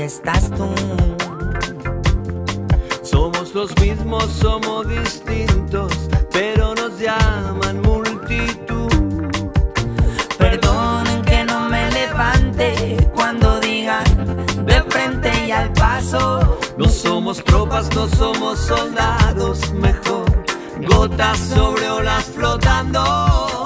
Estás 0.06 0.52
tú. 0.52 0.70
Somos 3.02 3.56
los 3.56 3.76
mismos, 3.82 4.26
somos 4.26 4.88
distintos, 4.88 5.92
pero 6.32 6.76
nos 6.76 7.00
llaman 7.00 7.82
multitud. 7.82 8.88
Perdonen 10.38 11.22
que 11.24 11.44
no 11.46 11.70
me 11.70 11.90
levante 11.92 12.98
cuando 13.16 13.60
digan 13.60 14.06
de 14.66 14.84
frente 14.84 15.32
y 15.48 15.52
al 15.52 15.74
paso. 15.74 16.60
No 16.78 16.88
somos 16.88 17.44
tropas, 17.44 17.90
no 17.96 18.08
somos 18.08 18.60
soldados, 18.60 19.74
mejor 19.74 20.26
gotas 20.88 21.40
sobre 21.40 21.90
olas 21.90 22.26
flotando. 22.26 23.65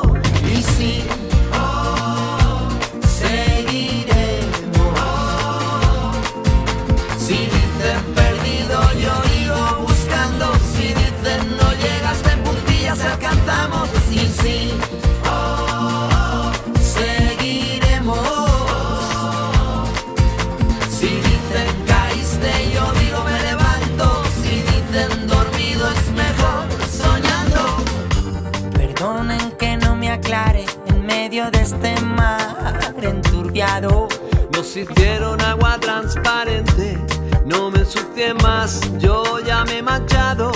Medio 31.29 31.51
de 31.51 31.61
este 31.61 32.01
mar 32.01 32.95
enturbiado. 32.99 34.07
Nos 34.51 34.75
hicieron 34.75 35.39
agua 35.41 35.77
transparente, 35.79 36.97
no 37.45 37.69
me 37.69 37.79
ensucie 37.79 38.33
más, 38.33 38.81
yo 38.97 39.39
ya 39.45 39.63
me 39.65 39.77
he 39.77 39.83
manchado. 39.83 40.51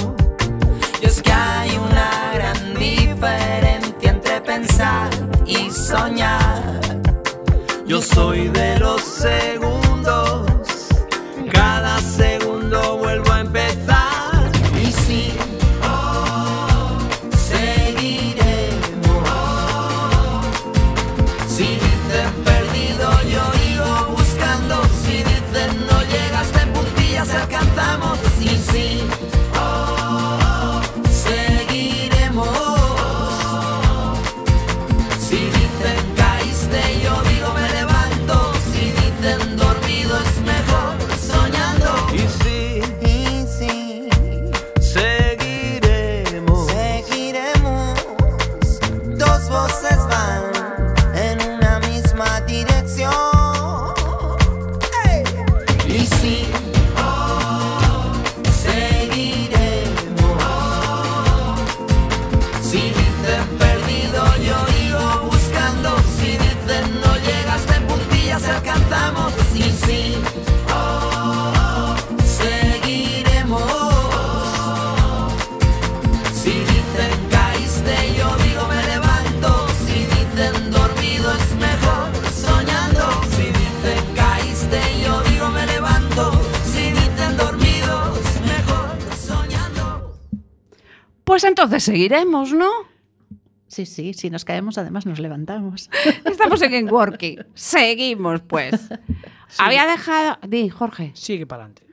Y 1.00 1.06
es 1.06 1.22
que 1.22 1.32
hay 1.32 1.78
una 1.78 2.32
gran 2.34 2.74
diferencia 2.74 4.10
entre 4.10 4.42
pensar 4.42 5.12
y 5.46 5.70
soñar. 5.70 6.82
Yo 7.86 8.02
soy 8.02 8.48
de 8.48 8.80
los 8.80 9.00
segundos, 9.02 9.83
Pues 91.34 91.46
entonces 91.46 91.82
seguiremos, 91.82 92.54
¿no? 92.54 92.70
Sí, 93.66 93.88
sí, 93.88 94.14
si 94.14 94.30
nos 94.30 94.46
caemos, 94.46 94.78
además 94.78 95.08
nos 95.08 95.18
levantamos. 95.18 95.90
Estamos 96.26 96.62
en 96.62 96.88
Working. 96.94 97.40
Seguimos, 97.56 98.42
pues. 98.42 98.88
Había 99.58 99.88
dejado. 99.88 100.38
Di, 100.48 100.70
Jorge. 100.70 101.10
Sigue 101.16 101.48
para 101.48 101.64
adelante. 101.64 101.88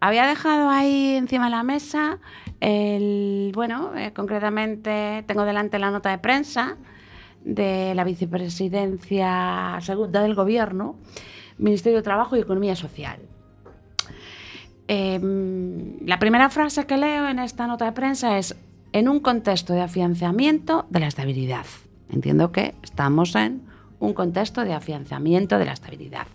Había 0.00 0.26
dejado 0.26 0.68
ahí 0.68 1.14
encima 1.14 1.46
de 1.46 1.52
la 1.52 1.62
mesa 1.62 2.18
el. 2.60 3.52
Bueno, 3.54 3.96
eh, 3.96 4.12
concretamente 4.12 5.24
tengo 5.26 5.46
delante 5.46 5.78
la 5.78 5.90
nota 5.90 6.10
de 6.10 6.18
prensa 6.18 6.76
de 7.40 7.94
la 7.94 8.04
vicepresidencia 8.04 9.78
segunda 9.80 10.20
del 10.20 10.34
gobierno 10.34 10.98
Ministerio 11.56 11.96
de 11.96 12.02
Trabajo 12.02 12.36
y 12.36 12.40
Economía 12.40 12.76
Social. 12.76 13.20
Eh, 14.88 15.20
la 16.04 16.18
primera 16.18 16.48
frase 16.48 16.86
que 16.86 16.96
leo 16.96 17.28
en 17.28 17.38
esta 17.38 17.66
nota 17.66 17.84
de 17.84 17.92
prensa 17.92 18.38
es 18.38 18.56
en 18.92 19.08
un 19.08 19.20
contexto 19.20 19.74
de 19.74 19.82
afianzamiento 19.82 20.86
de 20.88 21.00
la 21.00 21.08
estabilidad. 21.08 21.66
Entiendo 22.10 22.52
que 22.52 22.74
estamos 22.82 23.34
en 23.34 23.62
un 24.00 24.14
contexto 24.14 24.64
de 24.64 24.72
afianzamiento 24.72 25.58
de 25.58 25.66
la 25.66 25.72
estabilidad. 25.72 26.26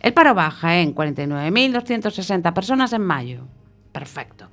El 0.00 0.12
paro 0.12 0.34
baja 0.34 0.80
en 0.80 0.94
49.260 0.94 2.52
personas 2.52 2.92
en 2.92 3.02
mayo. 3.02 3.46
Perfecto. 3.92 4.48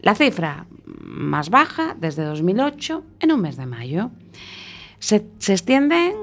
La 0.00 0.14
cifra 0.14 0.66
más 0.86 1.50
baja 1.50 1.96
desde 1.98 2.24
2008 2.24 3.04
en 3.20 3.32
un 3.32 3.40
mes 3.40 3.56
de 3.56 3.66
mayo. 3.66 4.10
Se, 4.98 5.26
se 5.38 5.52
extiende 5.52 6.14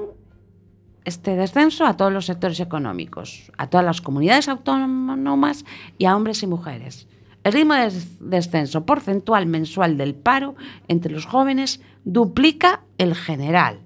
este 1.04 1.36
descenso 1.36 1.84
a 1.86 1.96
todos 1.96 2.12
los 2.12 2.26
sectores 2.26 2.60
económicos, 2.60 3.50
a 3.58 3.68
todas 3.68 3.84
las 3.86 4.00
comunidades 4.00 4.48
autónomas 4.48 5.64
y 5.98 6.04
a 6.06 6.14
hombres 6.16 6.42
y 6.42 6.46
mujeres. 6.46 7.06
El 7.44 7.52
ritmo 7.54 7.74
de 7.74 7.82
des- 7.90 8.18
descenso 8.20 8.86
porcentual 8.86 9.46
mensual 9.46 9.96
del 9.96 10.14
paro 10.14 10.54
entre 10.88 11.12
los 11.12 11.26
jóvenes 11.26 11.80
duplica 12.04 12.82
el 12.98 13.14
general. 13.16 13.80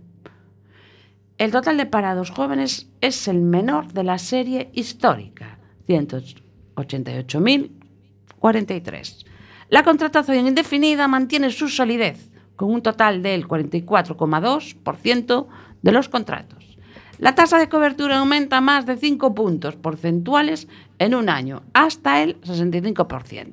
El 1.39 1.51
total 1.53 1.77
de 1.79 1.87
parados 1.87 2.31
jóvenes 2.31 2.89
es 3.01 3.29
el 3.29 3.41
menor 3.41 3.93
de 3.93 4.05
la 4.05 4.19
serie 4.19 4.71
histórica, 4.75 5.59
188.043. 8.41 9.25
La 9.69 9.83
contratación 9.83 10.47
indefinida 10.47 11.09
mantiene 11.09 11.51
su 11.51 11.69
solidez, 11.69 12.31
con 12.57 12.71
un 12.73 12.81
total 12.83 13.23
del 13.23 13.47
44,2% 13.49 15.47
de 15.83 15.93
los 15.93 16.09
contratos. 16.09 16.66
La 17.19 17.35
tasa 17.35 17.59
de 17.59 17.69
cobertura 17.69 18.19
aumenta 18.19 18.61
más 18.61 18.85
de 18.87 18.97
5 18.97 19.35
puntos 19.35 19.77
porcentuales 19.77 20.69
en 20.99 21.15
un 21.15 21.29
año, 21.29 21.63
hasta 21.73 22.23
el 22.23 22.41
65%. 22.43 23.53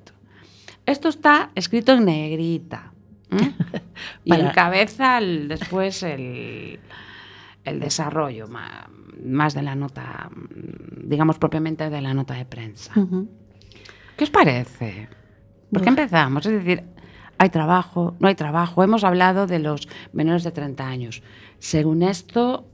Esto 0.86 1.07
está 1.09 1.51
escrito 1.55 1.93
en 1.93 2.05
negrita. 2.05 2.91
¿eh? 3.32 3.51
y 4.26 4.30
Para- 4.30 4.49
el- 5.20 5.47
después 5.47 6.03
el, 6.03 6.80
el 7.64 7.80
desarrollo 7.80 8.47
más 9.24 9.53
de 9.53 9.61
la 9.61 9.76
nota, 9.76 10.30
digamos 11.03 11.38
propiamente 11.39 11.89
de 11.89 12.01
la 12.01 12.14
nota 12.14 12.34
de 12.34 12.45
prensa. 12.45 12.93
¿Qué 14.18 14.24
os 14.26 14.30
parece? 14.30 15.07
¿Por 15.72 15.82
qué 15.82 15.89
empezamos? 15.89 16.45
Es 16.45 16.51
decir, 16.51 16.84
hay 17.38 17.49
trabajo, 17.49 18.16
no 18.20 18.28
hay 18.28 18.36
trabajo. 18.36 18.84
Hemos 18.84 19.03
hablado 19.03 19.47
de 19.47 19.59
los 19.59 19.88
menores 20.11 20.43
de 20.43 20.51
30 20.51 20.86
años. 20.88 21.24
Según 21.59 22.03
esto, 22.03 22.68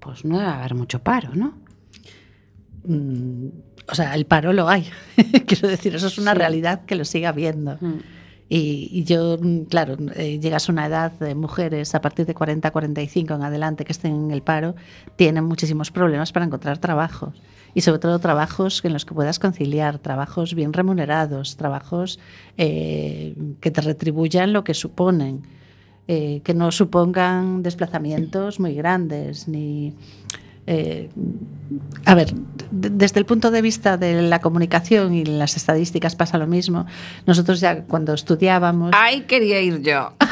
pues 0.00 0.24
no 0.24 0.38
debe 0.38 0.50
haber 0.50 0.74
mucho 0.74 1.00
paro, 1.00 1.34
¿no? 1.34 1.54
Mm, 2.84 3.48
o 3.90 3.94
sea, 3.94 4.14
el 4.14 4.26
paro 4.26 4.52
lo 4.52 4.68
hay. 4.68 4.86
Quiero 5.46 5.68
decir, 5.68 5.94
eso 5.94 6.06
es 6.06 6.18
una 6.18 6.32
Sí. 6.32 6.38
realidad 6.38 6.84
que 6.84 6.94
lo 6.94 7.04
sigue 7.04 7.26
habiendo. 7.26 7.78
Y, 8.50 8.88
y 8.92 9.04
yo, 9.04 9.36
mm, 9.40 9.62
claro, 9.64 9.96
eh, 10.16 10.38
llegas 10.40 10.68
a 10.68 10.72
una 10.72 10.86
edad 10.86 11.12
de 11.12 11.34
mujeres 11.34 11.94
a 11.94 12.00
partir 12.00 12.24
de 12.26 12.34
40, 12.34 12.70
45 12.70 13.34
en 13.34 13.42
adelante 13.42 13.84
que 13.84 13.92
estén 13.92 14.14
en 14.14 14.30
el 14.30 14.42
paro, 14.42 14.74
tienen 15.16 15.44
muchísimos 15.44 15.90
problemas 15.90 16.32
para 16.32 16.46
encontrar 16.46 16.78
trabajo. 16.78 17.32
Y 17.74 17.82
sobre 17.82 17.98
todo 17.98 18.18
trabajos 18.18 18.82
en 18.84 18.94
los 18.94 19.04
que 19.04 19.14
puedas 19.14 19.38
conciliar, 19.38 19.98
trabajos 19.98 20.54
bien 20.54 20.72
remunerados, 20.72 21.56
trabajos 21.56 22.18
eh, 22.56 23.36
que 23.60 23.70
te 23.70 23.82
retribuyan 23.82 24.52
lo 24.54 24.64
que 24.64 24.72
suponen, 24.74 25.42
eh, 26.08 26.40
que 26.42 26.54
no 26.54 26.72
supongan 26.72 27.62
desplazamientos 27.62 28.58
muy 28.60 28.74
grandes, 28.74 29.46
ni... 29.46 29.92
eh, 30.66 31.08
a 32.06 32.14
ver, 32.14 32.32
de- 32.70 32.90
desde 32.90 33.20
el 33.20 33.26
punto 33.26 33.50
de 33.50 33.62
vista 33.62 33.96
de 33.96 34.22
la 34.22 34.40
comunicación 34.40 35.14
y 35.14 35.24
las 35.24 35.56
estadísticas 35.56 36.16
pasa 36.16 36.38
lo 36.38 36.46
mismo. 36.46 36.86
Nosotros 37.26 37.60
ya 37.60 37.82
cuando 37.84 38.14
estudiábamos... 38.14 38.90
Ahí 38.94 39.22
quería 39.22 39.60
ir 39.60 39.80
yo. 39.82 40.12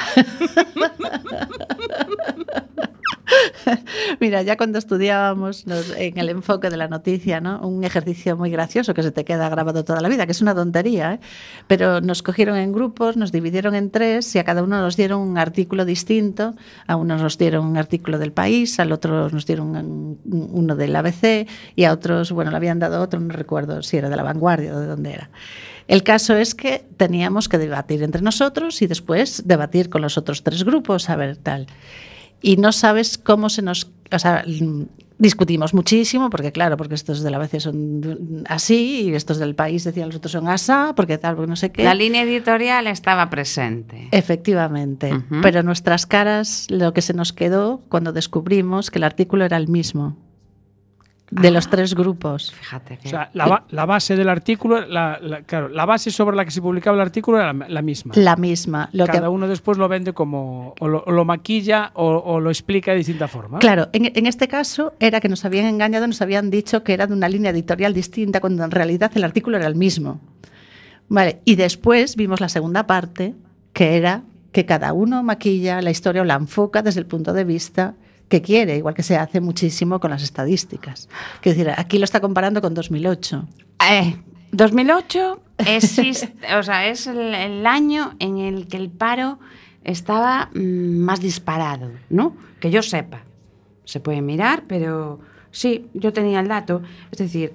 Mira, 4.20 4.42
ya 4.42 4.56
cuando 4.56 4.78
estudiábamos 4.78 5.64
en 5.96 6.18
el 6.18 6.28
enfoque 6.28 6.70
de 6.70 6.76
la 6.76 6.88
noticia, 6.88 7.40
¿no? 7.40 7.60
un 7.66 7.84
ejercicio 7.84 8.36
muy 8.36 8.50
gracioso 8.50 8.94
que 8.94 9.02
se 9.02 9.10
te 9.10 9.24
queda 9.24 9.48
grabado 9.48 9.84
toda 9.84 10.00
la 10.00 10.08
vida, 10.08 10.26
que 10.26 10.32
es 10.32 10.40
una 10.42 10.54
tontería, 10.54 11.14
¿eh? 11.14 11.20
pero 11.66 12.00
nos 12.00 12.22
cogieron 12.22 12.56
en 12.56 12.72
grupos, 12.72 13.16
nos 13.16 13.32
dividieron 13.32 13.74
en 13.74 13.90
tres 13.90 14.34
y 14.34 14.38
a 14.38 14.44
cada 14.44 14.62
uno 14.62 14.80
nos 14.80 14.96
dieron 14.96 15.20
un 15.20 15.38
artículo 15.38 15.84
distinto. 15.84 16.54
A 16.86 16.96
uno 16.96 17.16
nos 17.16 17.38
dieron 17.38 17.66
un 17.66 17.76
artículo 17.76 18.18
del 18.18 18.32
país, 18.32 18.78
al 18.80 18.92
otro 18.92 19.28
nos 19.30 19.46
dieron 19.46 19.76
un- 19.76 20.20
uno 20.52 20.76
del 20.76 20.94
ABC 20.94 21.46
y 21.74 21.84
a 21.84 21.92
otros, 21.92 22.32
bueno, 22.32 22.50
le 22.50 22.56
habían 22.56 22.78
dado 22.78 23.02
otro, 23.02 23.18
no 23.20 23.32
recuerdo 23.32 23.82
si 23.82 23.96
era 23.96 24.08
de 24.08 24.16
la 24.16 24.22
vanguardia 24.22 24.74
o 24.74 24.80
de 24.80 24.86
dónde 24.86 25.12
era. 25.12 25.30
El 25.88 26.02
caso 26.02 26.34
es 26.36 26.54
que 26.54 26.84
teníamos 26.96 27.48
que 27.48 27.58
debatir 27.58 28.02
entre 28.02 28.20
nosotros 28.22 28.82
y 28.82 28.86
después 28.86 29.42
debatir 29.46 29.88
con 29.88 30.02
los 30.02 30.18
otros 30.18 30.42
tres 30.42 30.64
grupos, 30.64 31.08
a 31.10 31.16
ver 31.16 31.36
tal 31.36 31.66
y 32.40 32.56
no 32.56 32.72
sabes 32.72 33.18
cómo 33.18 33.48
se 33.48 33.62
nos... 33.62 33.90
O 34.12 34.18
sea, 34.18 34.44
discutimos 35.18 35.72
muchísimo, 35.72 36.30
porque 36.30 36.52
claro, 36.52 36.76
porque 36.76 36.94
estos 36.94 37.22
de 37.22 37.30
la 37.30 37.38
ABC 37.38 37.60
son 37.60 38.44
así, 38.48 39.02
y 39.08 39.14
estos 39.14 39.38
del 39.38 39.54
país 39.54 39.84
decían 39.84 40.08
los 40.08 40.16
otros 40.16 40.32
son 40.32 40.48
asá, 40.48 40.92
porque 40.94 41.18
tal, 41.18 41.36
porque 41.36 41.48
no 41.48 41.56
sé 41.56 41.72
qué. 41.72 41.84
La 41.84 41.94
línea 41.94 42.22
editorial 42.22 42.86
estaba 42.86 43.30
presente. 43.30 44.08
Efectivamente, 44.12 45.14
Ujú. 45.14 45.40
pero 45.42 45.62
nuestras 45.62 46.06
caras, 46.06 46.66
lo 46.70 46.92
que 46.92 47.02
se 47.02 47.14
nos 47.14 47.32
quedó 47.32 47.82
cuando 47.88 48.12
descubrimos 48.12 48.90
que 48.90 48.98
el 48.98 49.04
artículo 49.04 49.44
era 49.44 49.56
el 49.56 49.68
mismo, 49.68 50.16
de 51.30 51.50
los 51.50 51.68
tres 51.68 51.94
grupos. 51.94 52.52
Fíjate 52.52 52.98
que... 52.98 53.08
O 53.08 53.10
sea, 53.10 53.30
la, 53.34 53.46
ba- 53.46 53.64
la 53.70 53.84
base 53.84 54.14
del 54.14 54.28
artículo, 54.28 54.86
la, 54.86 55.18
la- 55.20 55.42
claro, 55.42 55.68
la 55.68 55.84
base 55.84 56.10
sobre 56.10 56.36
la 56.36 56.44
que 56.44 56.52
se 56.52 56.62
publicaba 56.62 56.94
el 56.96 57.00
artículo 57.00 57.38
era 57.38 57.52
la, 57.52 57.68
la 57.68 57.82
misma. 57.82 58.12
La 58.16 58.36
misma. 58.36 58.88
Lo 58.92 59.06
Cada 59.06 59.22
que, 59.22 59.28
uno 59.28 59.48
después 59.48 59.76
lo 59.76 59.88
vende 59.88 60.12
como, 60.12 60.74
o 60.78 60.86
lo, 60.88 61.02
o 61.04 61.10
lo 61.10 61.24
maquilla 61.24 61.90
o, 61.94 62.06
o 62.18 62.38
lo 62.40 62.50
explica 62.50 62.92
de 62.92 62.98
distinta 62.98 63.26
forma. 63.26 63.58
Claro, 63.58 63.88
en, 63.92 64.12
en 64.14 64.26
este 64.26 64.46
caso 64.46 64.94
era 65.00 65.20
que 65.20 65.28
nos 65.28 65.44
habían 65.44 65.66
engañado, 65.66 66.06
nos 66.06 66.22
habían 66.22 66.48
dicho 66.50 66.84
que 66.84 66.94
era 66.94 67.06
de 67.08 67.12
una 67.12 67.28
línea 67.28 67.50
editorial 67.50 67.92
distinta, 67.92 68.40
cuando 68.40 68.62
en 68.64 68.70
realidad 68.70 69.10
el 69.16 69.24
artículo 69.24 69.56
era 69.56 69.66
el 69.66 69.74
mismo. 69.74 70.20
Vale, 71.08 71.40
y 71.44 71.56
después 71.56 72.16
vimos 72.16 72.40
la 72.40 72.48
segunda 72.48 72.86
parte, 72.86 73.34
que 73.72 73.96
era 73.96 74.22
que 74.52 74.64
cada 74.64 74.92
uno 74.92 75.22
maquilla 75.22 75.82
la 75.82 75.90
historia 75.90 76.22
o 76.22 76.24
la 76.24 76.34
enfoca 76.34 76.82
desde 76.82 77.00
el 77.00 77.06
punto 77.06 77.32
de 77.32 77.44
vista 77.44 77.94
que 78.28 78.42
quiere, 78.42 78.76
igual 78.76 78.94
que 78.94 79.02
se 79.02 79.16
hace 79.16 79.40
muchísimo 79.40 80.00
con 80.00 80.10
las 80.10 80.22
estadísticas. 80.22 81.08
Quiero 81.40 81.58
decir, 81.58 81.74
aquí 81.76 81.98
lo 81.98 82.04
está 82.04 82.20
comparando 82.20 82.60
con 82.60 82.74
2008. 82.74 83.46
Eh, 83.90 84.16
2008 84.52 85.40
existe, 85.58 86.32
o 86.58 86.62
sea, 86.62 86.86
es 86.88 87.06
el, 87.06 87.34
el 87.34 87.66
año 87.66 88.14
en 88.18 88.38
el 88.38 88.66
que 88.68 88.76
el 88.78 88.90
paro 88.90 89.38
estaba 89.84 90.50
mm, 90.54 90.98
más 90.98 91.20
disparado, 91.20 91.90
¿no? 92.10 92.36
Que 92.60 92.70
yo 92.70 92.82
sepa. 92.82 93.22
Se 93.84 94.00
puede 94.00 94.20
mirar, 94.22 94.64
pero 94.66 95.20
sí, 95.52 95.86
yo 95.94 96.12
tenía 96.12 96.40
el 96.40 96.48
dato. 96.48 96.82
Es 97.12 97.18
decir, 97.18 97.52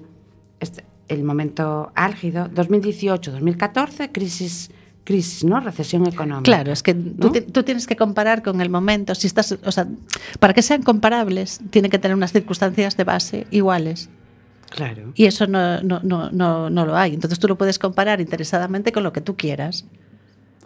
este- 0.60 0.84
el 1.08 1.24
momento 1.24 1.92
álgido, 1.94 2.48
2018-2014, 2.54 4.10
crisis, 4.12 4.70
crisis, 5.04 5.44
¿no? 5.44 5.58
Recesión 5.60 6.06
económica. 6.06 6.44
Claro, 6.44 6.72
es 6.72 6.82
que 6.82 6.94
tú, 6.94 7.14
¿no? 7.28 7.32
ti- 7.32 7.40
tú 7.40 7.62
tienes 7.64 7.86
que 7.86 7.96
comparar 7.96 8.42
con 8.42 8.60
el 8.60 8.70
momento. 8.70 9.14
Si 9.14 9.26
estás, 9.26 9.52
o 9.64 9.72
sea, 9.72 9.86
para 10.38 10.54
que 10.54 10.62
sean 10.62 10.82
comparables, 10.82 11.60
tienen 11.70 11.90
que 11.90 11.98
tener 11.98 12.16
unas 12.16 12.32
circunstancias 12.32 12.96
de 12.96 13.04
base 13.04 13.46
iguales. 13.50 14.08
Claro. 14.70 15.12
Y 15.14 15.26
eso 15.26 15.46
no, 15.46 15.82
no, 15.82 16.00
no, 16.02 16.30
no, 16.30 16.70
no 16.70 16.86
lo 16.86 16.96
hay. 16.96 17.12
Entonces 17.14 17.38
tú 17.38 17.48
lo 17.48 17.58
puedes 17.58 17.78
comparar 17.78 18.20
interesadamente 18.20 18.92
con 18.92 19.02
lo 19.02 19.12
que 19.12 19.20
tú 19.20 19.36
quieras. 19.36 19.84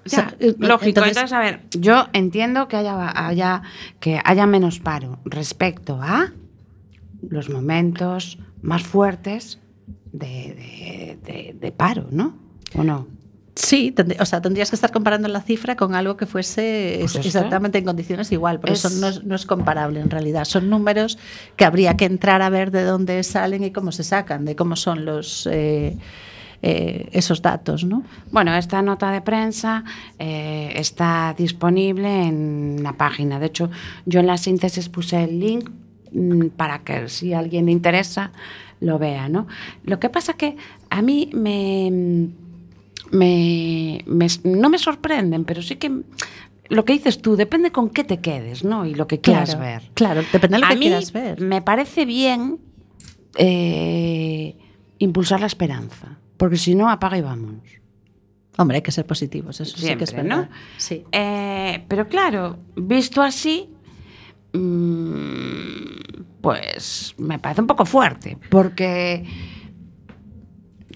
O 0.05 0.09
sea, 0.09 0.37
Ya, 0.39 0.47
lógico. 0.59 0.85
entonces- 1.01 1.17
Entonces, 1.17 1.33
a 1.33 1.41
ver, 1.41 1.63
yo 1.73 2.07
entiendo 2.13 2.69
que 2.69 2.77
haya, 2.77 3.27
haya, 3.27 3.63
que 3.99 4.21
haya 4.25 4.47
menos 4.47 4.79
paro 4.79 5.19
respecto 5.25 5.99
a 6.01 6.31
los 7.29 7.49
momentos 7.51 8.39
más 8.63 8.85
fuertes 8.85 9.59
de, 10.13 10.29
de- 10.55 11.19
de- 11.25 11.57
de 11.59 11.73
paro, 11.73 12.07
¿no? 12.13 12.37
¿O 12.77 12.85
no? 12.85 13.09
Sí, 13.57 13.95
o 14.21 14.27
sea, 14.27 14.43
tendrías 14.43 14.69
que 14.69 14.77
estar 14.77 14.93
comparando 14.93 15.29
la 15.29 15.41
cifra 15.41 15.77
con 15.77 15.95
algo 15.95 16.17
que 16.19 16.27
fuese 16.27 16.99
Pues 17.01 17.17
exactamente 17.17 17.79
en 17.79 17.85
condiciones 17.87 18.31
igual, 18.31 18.61
pero 18.61 18.75
Es- 18.75 18.85
eso 18.85 19.01
no 19.01 19.09
es, 19.09 19.25
no 19.25 19.35
es 19.35 19.47
comparable 19.47 19.99
en 20.01 20.11
realidad. 20.11 20.45
Son 20.45 20.69
números 20.69 21.17
que 21.57 21.65
habría 21.65 21.97
que 21.97 22.05
entrar 22.05 22.43
a 22.43 22.51
ver 22.51 22.71
de 22.71 22.83
dónde 22.85 23.23
salen 23.23 23.65
y 23.65 23.71
cómo 23.73 23.93
se 23.93 24.05
sacan, 24.05 24.45
de 24.45 24.55
cómo 24.57 24.77
son 24.77 25.07
los 25.07 25.49
eh, 25.51 25.97
eh, 26.61 27.09
esos 27.13 27.41
datos, 27.41 27.83
¿no? 27.85 28.03
Bueno, 28.31 28.55
esta 28.55 28.83
nota 28.83 29.11
de 29.11 29.23
prensa 29.23 29.85
eh, 30.19 30.73
está 30.77 31.35
disponible 31.37 32.25
en 32.27 32.83
la 32.83 32.93
página. 32.93 33.39
De 33.41 33.47
hecho, 33.47 33.71
yo 34.05 34.21
en 34.21 34.27
la 34.27 34.37
síntesis 34.37 34.91
puse 34.91 35.25
el 35.25 35.41
link 35.41 35.71
mm, 36.13 36.49
para 36.57 36.81
que 36.81 37.09
si 37.09 37.33
a 37.33 37.39
alguien 37.39 37.65
le 37.67 37.73
interesa 37.73 38.33
lo 38.81 38.99
vea, 38.99 39.31
¿no? 39.31 39.47
Lo 39.85 39.99
que 39.99 40.11
pasa 40.11 40.35
que 40.35 40.59
a 40.91 41.01
mí 41.01 41.31
me, 41.33 42.29
me, 43.11 44.03
me- 44.07 44.27
no 44.45 44.69
me 44.71 44.79
sorprenden, 44.79 45.45
pero 45.45 45.63
sí 45.63 45.77
que 45.77 46.03
lo 46.69 46.85
que 46.85 46.93
dices 46.95 47.23
tú 47.23 47.37
depende 47.37 47.71
con 47.71 47.91
qué 47.91 48.03
te 48.05 48.19
quedes, 48.21 48.65
¿no? 48.65 48.87
Y 48.87 48.95
lo 48.95 49.07
que 49.07 49.21
quieras 49.21 49.55
Claro, 49.55 49.65
ver. 49.65 49.91
Claro, 49.95 50.23
depende 50.33 50.57
de 50.57 50.61
lo 50.61 50.67
a 50.67 50.69
que 50.71 50.75
mí 50.77 50.81
quieras 50.87 51.13
ver. 51.13 51.41
me 51.41 51.63
parece 51.63 52.05
bien 52.05 52.59
eh, 53.37 54.57
impulsar 54.99 55.41
la 55.41 55.47
esperanza. 55.47 56.19
Porque 56.37 56.57
si 56.57 56.75
no, 56.75 56.91
apaga 56.91 57.17
y 57.19 57.23
vámonos. 57.23 57.63
Hombre, 58.59 58.77
hay 58.77 58.83
que 58.83 58.91
ser 58.93 59.07
positivos, 59.07 59.61
eso 59.61 59.77
sí 59.77 59.87
que 59.97 60.05
es 60.05 60.11
Siempre, 60.11 60.29
verdad. 60.31 60.49
¿no? 60.51 60.57
Sí. 60.79 61.05
Eh, 61.13 61.85
pero 61.89 62.09
claro, 62.09 62.59
visto 62.75 63.23
así, 63.23 63.69
mm, 64.53 66.23
pues 66.41 67.15
me 67.19 67.39
parece 67.39 67.61
un 67.61 67.67
poco 67.67 67.85
fuerte, 67.85 68.39
porque 68.51 69.25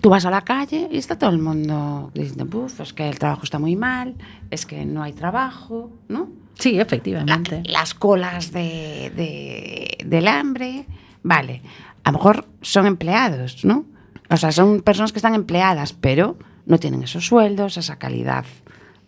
tú 0.01 0.09
vas 0.11 0.25
a 0.27 0.31
la 0.31 0.43
calle 0.43 0.89
y 0.91 0.97
está 0.99 1.19
todo 1.19 1.31
el 1.31 1.39
mundo 1.39 2.11
diciendo, 2.15 2.47
"Buf, 2.47 2.81
es 2.81 2.93
que 2.93 3.09
el 3.09 3.19
trabajo 3.19 3.43
está 3.45 3.59
muy 3.59 3.77
mal, 3.77 4.15
es 4.51 4.67
que 4.67 4.85
no 4.85 5.03
hay 5.03 5.13
trabajo, 5.13 5.91
¿no? 6.09 6.29
Sí, 6.59 6.73
La- 6.73 6.83
efectivamente. 6.83 7.63
las 7.67 7.95
colas 7.95 8.53
de, 8.53 9.13
de- 9.17 9.99
del 10.07 10.29
hambre, 10.29 10.87
vale, 11.23 11.63
a 12.05 12.11
lo 12.13 12.19
mejor 12.19 12.47
son 12.63 12.87
empleados, 12.87 13.65
¿no? 13.65 13.85
O 14.29 14.37
sea, 14.37 14.53
son 14.53 14.81
personas 14.83 15.13
que 15.13 15.19
están 15.19 15.35
empleadas, 15.35 15.93
pero 15.93 16.39
no 16.67 16.79
tienen 16.79 17.03
esos 17.03 17.27
sueldos, 17.27 17.77
esa 17.77 17.97
calidad, 17.99 18.45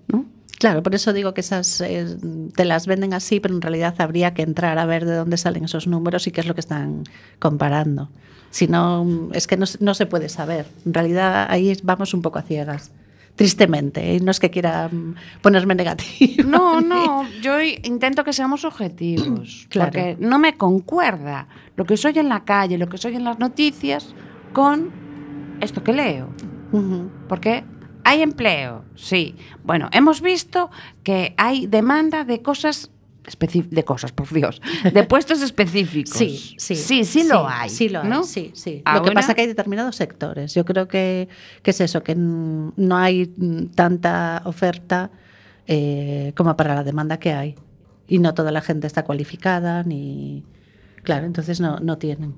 ¿no? 0.08 0.24
Claro, 0.58 0.82
por 0.82 0.94
eso 0.94 1.12
digo 1.12 1.34
que 1.34 1.40
esas 1.42 1.80
eh, 1.80 2.16
te 2.54 2.64
las 2.64 2.86
venden 2.86 3.12
así, 3.14 3.40
pero 3.40 3.54
en 3.54 3.60
realidad 3.62 3.94
habría 3.98 4.34
que 4.34 4.42
entrar 4.42 4.78
a 4.78 4.86
ver 4.86 5.04
de 5.04 5.14
dónde 5.14 5.36
salen 5.36 5.64
esos 5.64 5.86
números 5.86 6.26
y 6.26 6.30
qué 6.30 6.40
es 6.40 6.46
lo 6.46 6.54
que 6.54 6.60
están 6.60 7.04
comparando. 7.38 8.10
Si 8.50 8.66
no, 8.68 9.28
es 9.32 9.46
que 9.46 9.56
no, 9.56 9.66
se- 9.66 9.82
no 9.84 9.92
se 9.94 10.06
puede 10.06 10.28
saber. 10.28 10.66
En 10.86 10.94
realidad 10.94 11.46
ahí 11.50 11.76
vamos 11.82 12.14
un 12.14 12.22
poco 12.22 12.38
a 12.38 12.42
ciegas. 12.42 12.90
Tristemente, 13.34 14.14
¿eh? 14.16 14.20
no 14.20 14.30
es 14.30 14.40
que 14.40 14.50
quiera 14.50 14.88
mm, 14.90 15.14
ponerme 15.42 15.74
negativo. 15.74 16.48
No, 16.48 16.80
no, 16.80 17.28
yo 17.42 17.60
intento 17.60 18.24
que 18.24 18.32
seamos 18.32 18.64
objetivos, 18.64 19.66
Claro. 19.70 19.90
porque 19.92 20.16
no 20.20 20.38
me 20.38 20.56
concuerda 20.56 21.48
lo 21.76 21.84
que 21.84 21.98
soy 21.98 22.18
en 22.18 22.30
la 22.30 22.44
calle, 22.44 22.78
lo 22.78 22.88
que 22.88 22.96
soy 22.96 23.14
en 23.16 23.24
las 23.24 23.38
noticias, 23.38 24.14
con 24.54 24.90
esto 25.60 25.82
que 25.82 25.92
leo. 25.92 26.28
Porque 27.28 27.64
hay 28.04 28.22
empleo, 28.22 28.84
sí. 28.94 29.34
Bueno, 29.64 29.88
hemos 29.92 30.20
visto 30.20 30.70
que 31.02 31.34
hay 31.36 31.66
demanda 31.66 32.24
de 32.24 32.42
cosas 32.42 32.90
de 33.70 33.84
cosas, 33.84 34.12
por 34.12 34.32
Dios, 34.32 34.62
de 34.92 35.02
puestos 35.08 35.42
específicos. 35.42 36.16
Sí, 36.16 36.54
sí. 36.58 36.76
Sí, 36.76 37.04
sí, 37.04 37.26
lo 37.26 37.48
hay. 37.48 37.68
Sí, 37.68 37.88
lo 37.88 38.02
hay. 38.02 38.08
¿no? 38.08 38.22
Sí, 38.22 38.52
sí. 38.54 38.82
Lo 38.94 39.02
que 39.02 39.10
pasa 39.10 39.32
es 39.32 39.34
que 39.34 39.40
hay 39.40 39.46
determinados 39.48 39.96
sectores. 39.96 40.54
Yo 40.54 40.64
creo 40.64 40.86
que, 40.86 41.28
que 41.62 41.72
es 41.72 41.80
eso, 41.80 42.04
que 42.04 42.14
no 42.14 42.96
hay 42.96 43.26
tanta 43.74 44.42
oferta 44.44 45.10
eh, 45.66 46.32
como 46.36 46.56
para 46.56 46.76
la 46.76 46.84
demanda 46.84 47.18
que 47.18 47.32
hay. 47.32 47.56
Y 48.06 48.20
no 48.20 48.34
toda 48.34 48.52
la 48.52 48.60
gente 48.60 48.86
está 48.86 49.02
cualificada, 49.02 49.82
ni. 49.82 50.44
Claro, 51.02 51.26
entonces 51.26 51.60
no, 51.60 51.80
no 51.80 51.98
tienen. 51.98 52.34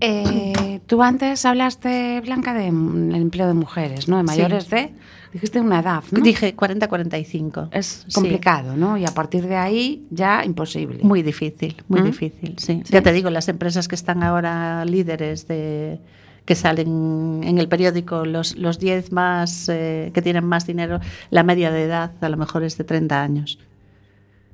Eh, 0.00 0.80
tú 0.86 1.02
antes 1.02 1.44
hablaste, 1.44 2.20
Blanca, 2.20 2.54
del 2.54 3.14
empleo 3.14 3.46
de 3.46 3.54
mujeres, 3.54 4.08
¿no? 4.08 4.16
De 4.18 4.22
mayores 4.22 4.68
de, 4.68 4.92
dijiste 5.32 5.60
una 5.60 5.80
edad, 5.80 6.02
¿no? 6.10 6.20
Dije 6.20 6.54
40-45. 6.54 7.68
es 7.72 8.04
Sí. 8.06 8.14
complicado, 8.14 8.76
¿no? 8.76 8.96
Y 8.98 9.04
a 9.04 9.10
partir 9.14 9.46
de 9.46 9.56
ahí 9.56 10.06
ya 10.10 10.44
imposible. 10.44 11.02
Muy 11.02 11.22
difícil, 11.22 11.76
muy 11.88 12.00
¿Mm? 12.00 12.04
difícil, 12.04 12.54
sí. 12.58 12.82
Sí. 12.84 12.92
Ya 12.92 13.02
te 13.02 13.12
digo, 13.12 13.30
las 13.30 13.48
empresas 13.48 13.88
que 13.88 13.94
están 13.94 14.22
ahora 14.22 14.84
líderes 14.84 15.48
de 15.48 15.98
que 16.44 16.54
salen 16.54 17.40
en 17.42 17.58
el 17.58 17.68
periódico, 17.68 18.24
los, 18.24 18.54
los 18.56 18.78
10 18.78 19.10
más 19.10 19.68
eh, 19.68 20.12
que 20.14 20.22
tienen 20.22 20.44
más 20.44 20.64
dinero, 20.64 21.00
la 21.30 21.42
media 21.42 21.72
de 21.72 21.82
edad 21.82 22.12
a 22.20 22.28
lo 22.28 22.36
mejor 22.36 22.62
es 22.62 22.78
de 22.78 22.84
30 22.84 23.20
años. 23.20 23.58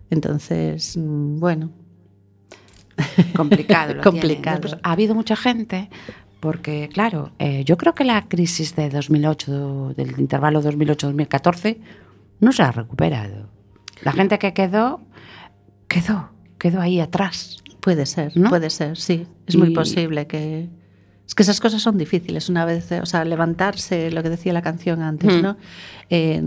Entonces, 0.09 0.97
mm, 0.97 1.39
bueno, 1.39 1.70
complicado. 3.36 3.95
Lo 3.95 4.03
Complicado. 4.03 4.61
Después, 4.61 4.80
ha 4.82 4.93
habido 4.93 5.14
mucha 5.14 5.36
gente, 5.36 5.88
porque 6.40 6.88
claro, 6.93 7.32
eh, 7.38 7.64
yo 7.64 7.76
creo 7.76 7.95
que 7.95 8.05
la 8.05 8.28
crisis 8.28 8.74
de 8.76 8.88
2008, 8.90 9.95
del 9.97 10.18
intervalo 10.18 10.62
2008-2014, 10.62 11.78
no 12.40 12.53
se 12.53 12.62
ha 12.62 12.72
recuperado. 12.72 13.49
La 14.03 14.12
gente 14.12 14.38
que 14.38 14.53
quedó, 14.53 15.01
quedó, 15.88 16.30
quedó 16.59 16.80
ahí 16.80 17.01
atrás. 17.01 17.62
puede 17.80 18.07
ser, 18.07 18.36
¿No? 18.36 18.49
puede 18.49 18.70
ser, 18.70 18.97
sí. 18.97 19.26
Es 19.47 19.57
muy 19.57 19.70
posible 19.70 20.26
que... 20.26 20.68
Es 21.26 21.34
que 21.36 21.45
esas 21.45 21.61
cosas 21.61 21.80
son 21.80 21.97
difíciles 21.99 22.49
una 22.49 22.64
vez, 22.64 22.90
o 22.93 23.07
sea, 23.07 23.24
levantarse, 23.24 24.11
lo 24.11 24.22
que 24.22 24.28
decía 24.28 24.53
la 24.53 24.61
canción 24.62 25.03
antes, 25.03 25.32
Mm. 25.32 25.43
¿no? 25.43 25.57
Eh, 26.11 26.43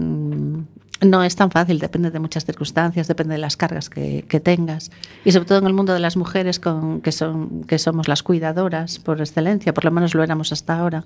no 1.02 1.24
es 1.24 1.36
tan 1.36 1.52
fácil, 1.52 1.80
depende 1.80 2.10
de 2.12 2.20
muchas 2.20 2.46
circunstancias, 2.46 3.08
depende 3.08 3.34
de 3.34 3.40
las 3.40 3.58
cargas 3.58 3.90
que, 3.90 4.24
que 4.28 4.40
tengas. 4.40 4.92
Y 5.26 5.32
sobre 5.32 5.46
todo 5.46 5.58
en 5.60 5.66
el 5.68 5.74
mundo 5.74 5.94
de 5.94 6.00
las 6.00 6.16
mujeres, 6.18 6.60
con, 6.60 7.02
que, 7.02 7.12
son, 7.12 7.64
que 7.66 7.78
somos 7.80 8.08
las 8.08 8.24
cuidadoras 8.24 9.00
por 9.00 9.20
excelencia, 9.20 9.74
por 9.74 9.84
lo 9.86 9.92
menos 9.92 10.14
lo 10.16 10.24
éramos 10.24 10.52
hasta 10.54 10.78
ahora. 10.80 11.04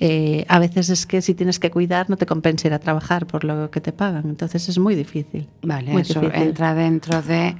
eh, 0.00 0.44
a 0.48 0.58
veces 0.58 0.90
es 0.90 1.06
que 1.06 1.22
si 1.22 1.34
tienes 1.34 1.58
que 1.58 1.70
cuidar 1.70 2.10
no 2.10 2.16
te 2.16 2.26
compensa 2.26 2.66
ir 2.68 2.74
a 2.74 2.78
trabajar 2.80 3.26
por 3.26 3.44
lo 3.44 3.70
que 3.70 3.80
te 3.80 3.92
pagan, 3.92 4.24
entonces 4.26 4.68
es 4.68 4.78
muy 4.78 4.94
difícil. 4.94 5.46
Vale, 5.62 5.92
muy 5.92 6.02
eso 6.02 6.20
difícil. 6.20 6.42
entra 6.42 6.74
dentro 6.74 7.22
de 7.22 7.56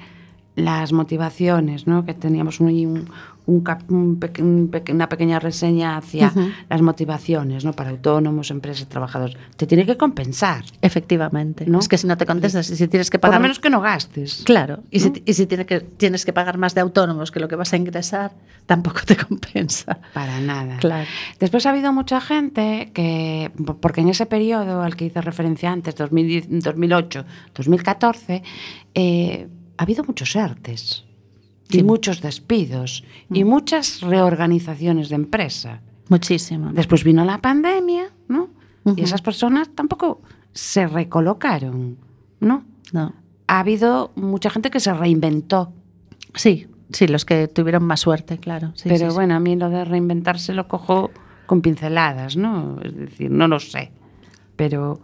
las 0.57 0.93
motivaciones, 0.93 1.87
¿no? 1.87 2.05
Que 2.05 2.13
teníamos 2.15 2.61
un, 2.61 2.69
un- 2.69 3.09
un 3.47 3.63
un 3.89 4.19
peque- 4.19 4.43
un 4.43 4.69
peque- 4.69 4.93
una 4.93 5.09
pequeña 5.09 5.39
reseña 5.39 5.97
hacia 5.99 6.33
las 6.71 6.81
motivaciones, 6.83 7.65
¿no? 7.65 7.73
Para 7.73 7.91
autónomos, 7.91 8.51
empresas, 8.51 8.89
trabajadores. 8.89 9.37
Te 9.57 9.67
tiene 9.67 9.85
que 9.85 9.97
compensar. 9.97 10.65
Efectivamente. 10.81 11.67
¿No? 11.67 11.79
Es 11.79 11.89
que 11.89 11.99
si 11.99 12.07
no 12.07 12.17
te 12.17 12.25
contestas, 12.27 12.67
si 12.67 12.89
tienes 12.89 13.11
que 13.11 13.19
Por 13.19 13.29
pagar 13.29 13.41
lo 13.41 13.43
menos 13.43 13.59
que 13.59 13.69
no 13.71 13.81
gastes. 13.81 14.43
Claro, 14.45 14.83
y 14.91 15.01
si, 15.01 15.13
y 15.27 15.35
si 15.35 15.47
tiene 15.47 15.67
que, 15.67 15.81
tienes 15.81 16.25
que 16.25 16.33
pagar 16.33 16.57
más 16.59 16.75
de 16.75 16.81
autónomos 16.81 17.31
que 17.31 17.41
lo 17.41 17.49
que 17.49 17.57
vas 17.57 17.73
a 17.73 17.77
ingresar, 17.77 18.33
tampoco 18.67 19.01
te 19.07 19.17
compensa. 19.29 19.99
Para 20.15 20.41
nada. 20.41 20.79
Claro. 20.79 21.07
Después 21.39 21.67
ha 21.67 21.71
habido 21.71 21.93
mucha 21.93 22.21
gente 22.23 22.91
que, 22.95 23.51
porque 23.81 24.01
en 24.01 24.09
ese 24.09 24.25
periodo 24.27 24.81
al 24.83 24.97
que 24.97 25.05
hice 25.07 25.21
referencia 25.21 25.71
antes, 25.71 25.95
2010 25.97 26.47
2008, 26.63 27.25
2014, 27.55 28.43
eh, 28.95 29.49
ha 29.77 29.83
habido 29.83 30.05
muchos 30.05 30.35
ERTES 30.35 31.05
y 31.71 31.83
muchos 31.83 32.21
despidos 32.21 33.05
y 33.31 33.45
muchas 33.45 34.01
reorganizaciones 34.01 35.09
de 35.09 35.17
empresa. 35.17 35.81
Muchísimo. 36.09 36.71
Después 36.73 37.05
vino 37.05 37.25
la 37.25 37.39
pandemia, 37.39 38.11
¿no? 38.29 38.51
Y 38.97 39.03
esas 39.03 39.23
personas 39.23 39.71
tampoco 39.75 40.21
se 40.53 40.87
recolocaron, 40.87 41.97
¿no? 42.41 42.65
No. 42.93 43.15
Ha 43.47 43.61
habido 43.61 44.13
mucha 44.15 44.51
gente 44.51 44.71
que 44.71 44.81
se 44.81 44.93
reinventó. 44.93 45.73
Sí, 46.35 46.67
sí, 46.91 47.09
los 47.09 47.25
que 47.25 47.49
tuvieron 47.49 47.85
más 47.85 48.01
suerte, 48.01 48.39
claro. 48.39 48.73
sí, 48.75 48.89
pero 48.89 49.11
sí. 49.11 49.15
bueno, 49.15 49.35
a 49.35 49.41
mí 49.41 49.57
lo 49.57 49.71
de 49.71 49.85
reinventarse 49.85 50.53
lo 50.53 50.69
cojo 50.69 51.11
con 51.47 51.63
pinceladas, 51.63 52.37
¿no? 52.37 52.79
Es 52.83 52.95
decir, 52.95 53.31
no 53.31 53.49
lo 53.49 53.59
sé. 53.59 53.91
Pero 54.57 55.01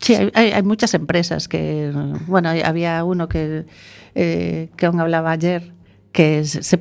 Sí, 0.00 0.14
hay, 0.14 0.30
hay- 0.52 0.62
muchas 0.62 0.92
empresas 0.94 1.46
que, 1.48 1.92
bueno, 2.26 2.50
había 2.64 3.04
uno 3.04 3.28
que, 3.28 3.64
eh, 4.14 4.70
que 4.76 4.86
aún 4.86 5.00
hablaba 5.00 5.30
ayer, 5.30 5.72
que 6.14 6.44
se, 6.44 6.78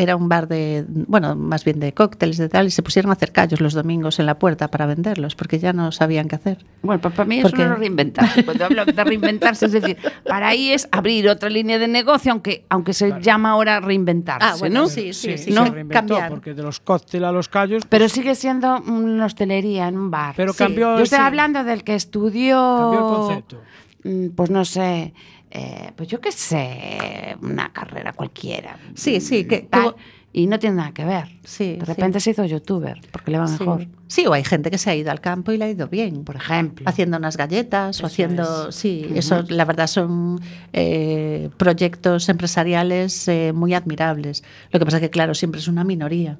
era 0.00 0.14
un 0.14 0.28
bar 0.28 0.46
de, 0.46 0.84
bueno, 0.88 1.34
más 1.34 1.64
bien 1.64 1.80
de 1.80 1.92
cócteles 1.92 2.36
de 2.38 2.48
tal, 2.48 2.68
y 2.68 2.70
se 2.70 2.84
pusieron 2.84 3.10
a 3.10 3.14
hacer 3.14 3.32
callos 3.32 3.60
los 3.60 3.74
domingos 3.74 4.20
en 4.20 4.26
la 4.26 4.38
puerta 4.38 4.68
para 4.68 4.86
venderlos, 4.86 5.34
porque 5.34 5.58
ya 5.58 5.72
no 5.72 5.90
sabían 5.90 6.28
qué 6.28 6.36
hacer. 6.36 6.64
Bueno, 6.82 7.00
pa- 7.00 7.10
para 7.10 7.24
mí 7.28 7.40
eso 7.40 7.48
Porque- 7.48 7.64
no 7.66 7.72
es 7.74 7.78
reinventarse. 7.80 8.44
Cuando 8.44 8.64
hablo 8.66 8.84
de 8.86 9.04
reinventarse, 9.04 9.66
es 9.66 9.72
decir, 9.72 9.96
para 10.24 10.46
ahí 10.46 10.70
es 10.70 10.88
abrir 10.92 11.28
otra 11.28 11.50
línea 11.50 11.80
de 11.80 11.88
negocio, 11.88 12.30
aunque, 12.30 12.64
aunque 12.68 12.92
se 12.92 13.12
llama 13.20 13.50
ahora 13.50 13.80
reinventarse, 13.80 14.46
Ah, 14.48 14.54
bueno, 14.60 14.82
¿no? 14.82 14.88
sí, 14.88 15.12
sí, 15.14 15.36
sí, 15.36 15.50
¿no? 15.50 15.66
se 15.66 15.86
cambiar. 15.88 16.30
porque 16.30 16.54
de 16.54 16.62
los 16.62 16.78
cócteles 16.78 17.28
a 17.28 17.32
los 17.32 17.48
callos 17.48 17.82
Pero 17.88 18.08
sigue 18.08 18.36
siendo 18.36 18.80
una 18.82 19.26
hostelería 19.26 19.88
en 19.88 19.98
un 19.98 20.12
bar. 20.12 20.34
Pero 20.36 20.52
Sí. 20.52 20.58
cambió, 20.58 20.96
Yo 20.96 21.02
estoy 21.02 21.18
sí, 21.18 21.24
hablando 21.24 21.64
del 21.64 21.82
que 21.82 21.96
estudió. 21.96 22.56
cambió 22.78 23.00
el 23.00 23.16
concepto. 23.16 23.60
mm, 24.04 24.28
Pues 24.36 24.48
no 24.48 24.64
sé. 24.64 25.12
Eh, 25.50 25.90
pues 25.96 26.08
yo 26.08 26.20
qué 26.20 26.32
sé, 26.32 27.36
una 27.42 27.72
carrera 27.72 28.12
cualquiera. 28.12 28.76
Sí, 28.94 29.20
sí, 29.20 29.44
que- 29.46 29.62
tal, 29.62 29.94
que- 29.94 30.00
y 30.32 30.46
no 30.46 30.60
tiene 30.60 30.76
nada 30.76 30.92
que 30.92 31.04
ver. 31.04 31.26
Sí, 31.42 31.72
de 31.72 31.80
sí. 31.80 31.86
repente 31.86 32.20
se 32.20 32.30
hizo 32.30 32.44
youtuber, 32.44 33.00
porque 33.10 33.32
le 33.32 33.38
va 33.38 33.48
Sí. 33.48 33.58
mejor, 33.58 33.86
Sí, 34.06 34.26
o 34.26 34.32
hay 34.32 34.44
gente 34.44 34.70
que 34.70 34.78
se 34.78 34.88
ha 34.90 34.94
ido 34.94 35.10
al 35.10 35.20
campo 35.20 35.50
y 35.52 35.56
le 35.56 35.64
ha 35.64 35.70
ido 35.70 35.88
bien. 35.88 36.22
por 36.24 36.36
ejemplo. 36.36 36.88
haciendo 36.88 37.16
unas 37.16 37.36
galletas 37.36 37.96
Eso 37.96 38.04
o 38.04 38.06
haciendo 38.06 38.68
es. 38.68 38.74
sí 38.76 39.06
eso 39.14 39.42
la 39.48 39.64
verdad 39.64 39.86
son 39.88 40.40
eh, 40.72 41.50
proyectos 41.56 42.28
empresariales 42.28 43.26
eh, 43.28 43.52
muy 43.54 43.74
admirables 43.74 44.42
lo 44.72 44.78
que 44.78 44.84
pasa 44.84 44.96
es 44.98 45.00
que 45.02 45.10
claro 45.10 45.34
siempre 45.34 45.60
es 45.60 45.68
una 45.68 45.82
minoría 45.84 46.38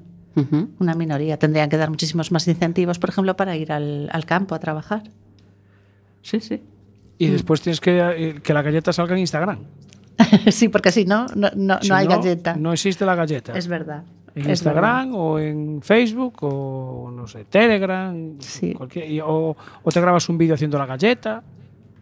una 0.79 0.93
minoría 0.95 1.37
tendrían 1.37 1.69
que 1.69 1.75
dar 1.77 1.89
muchísimos 1.89 2.31
más 2.31 2.47
incentivos 2.47 2.97
por 2.99 3.09
ejemplo 3.09 3.35
para 3.35 3.55
ir 3.57 3.71
al, 3.73 4.09
al 4.13 4.25
campo 4.25 4.55
a 4.55 4.59
trabajar 4.59 5.03
Sí, 6.21 6.39
sí. 6.39 6.61
Y 7.21 7.27
Mm. 7.27 7.31
después 7.33 7.61
tienes 7.61 7.79
que 7.79 7.99
eh, 7.99 8.35
que 8.41 8.53
la 8.53 8.61
galleta 8.63 8.91
salga 8.91 9.13
en 9.13 9.19
Instagram. 9.19 9.59
sí 10.51 10.69
porque 10.69 10.91
si 10.91 11.05
no 11.05 11.25
no, 11.35 11.49
no, 11.55 11.77
Si 11.81 11.89
no 11.89 11.95
hay 11.95 12.07
galleta 12.07 12.55
No 12.55 12.73
existe 12.73 13.05
la 13.05 13.15
galleta. 13.15 13.53
es 13.57 13.67
verdad 13.67 14.03
en 14.33 14.43
es 14.43 14.47
Instagram 14.49 15.13
o 15.15 15.39
en 15.39 15.81
Facebook 15.81 16.37
o 16.41 17.11
no 17.13 17.27
sé, 17.27 17.43
Telegram, 17.45 18.35
Sí. 18.39 18.73
cualquier- 18.73 19.21
o, 19.25 19.55
o 19.83 19.91
te 19.91 19.99
grabas 20.01 20.29
un 20.29 20.37
vídeo 20.37 20.55
haciendo 20.55 20.77
la 20.77 20.85
galleta 20.85 21.43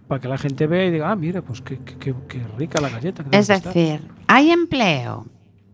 para 0.08 0.22
que 0.22 0.28
la 0.28 0.38
gente 0.38 0.68
vea 0.68 0.86
y 0.86 0.92
diga, 0.92 1.10
ah, 1.12 1.16
mira, 1.16 1.42
pues 1.42 1.62
qué, 1.62 1.80
qué- 1.84 1.98
qué- 1.98 2.16
qué 2.28 2.42
rica 2.58 2.80
la 2.82 2.90
galleta. 2.90 3.24
que 3.24 3.36
Es 3.38 3.48
debe 3.48 3.58
estar". 3.58 3.74
decir, 3.74 4.02
hay 4.28 4.52
empleo. 4.52 5.26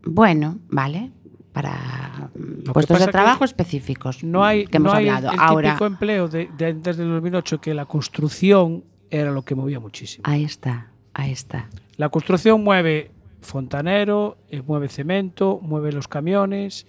Bueno, 0.06 0.58
vale. 0.70 1.12
Para 1.52 2.30
puestos 2.74 3.00
de 3.00 3.08
trabajo 3.08 3.46
específicos 3.46 4.24
no 4.24 4.43
hay, 4.43 4.66
que 4.68 4.78
hemos 4.78 4.91
no 4.91 4.98
hay 4.98 5.08
hablado. 5.10 5.32
el 5.34 5.39
Ahora, 5.39 5.70
típico 5.72 5.86
empleo 5.86 6.28
de, 6.28 6.50
de 6.58 6.66
antes 6.66 6.98
del 6.98 7.10
2008 7.10 7.62
que 7.62 7.74
la 7.74 7.86
construcción 7.86 8.84
era 9.10 9.32
lo 9.32 9.43
que 9.43 9.56
movía 9.56 9.80
muchísimo. 9.80 10.24
ahí 10.28 10.43
está, 10.43 10.91
ahí 11.14 11.32
está. 11.32 11.70
La 11.97 12.10
construcción 12.10 12.64
mueve 12.64 13.12
fontanero, 13.41 14.38
eh, 14.49 14.62
mueve 14.66 14.88
cemento, 14.89 15.60
mueve 15.62 15.91
los 15.91 16.08
camiones, 16.08 16.86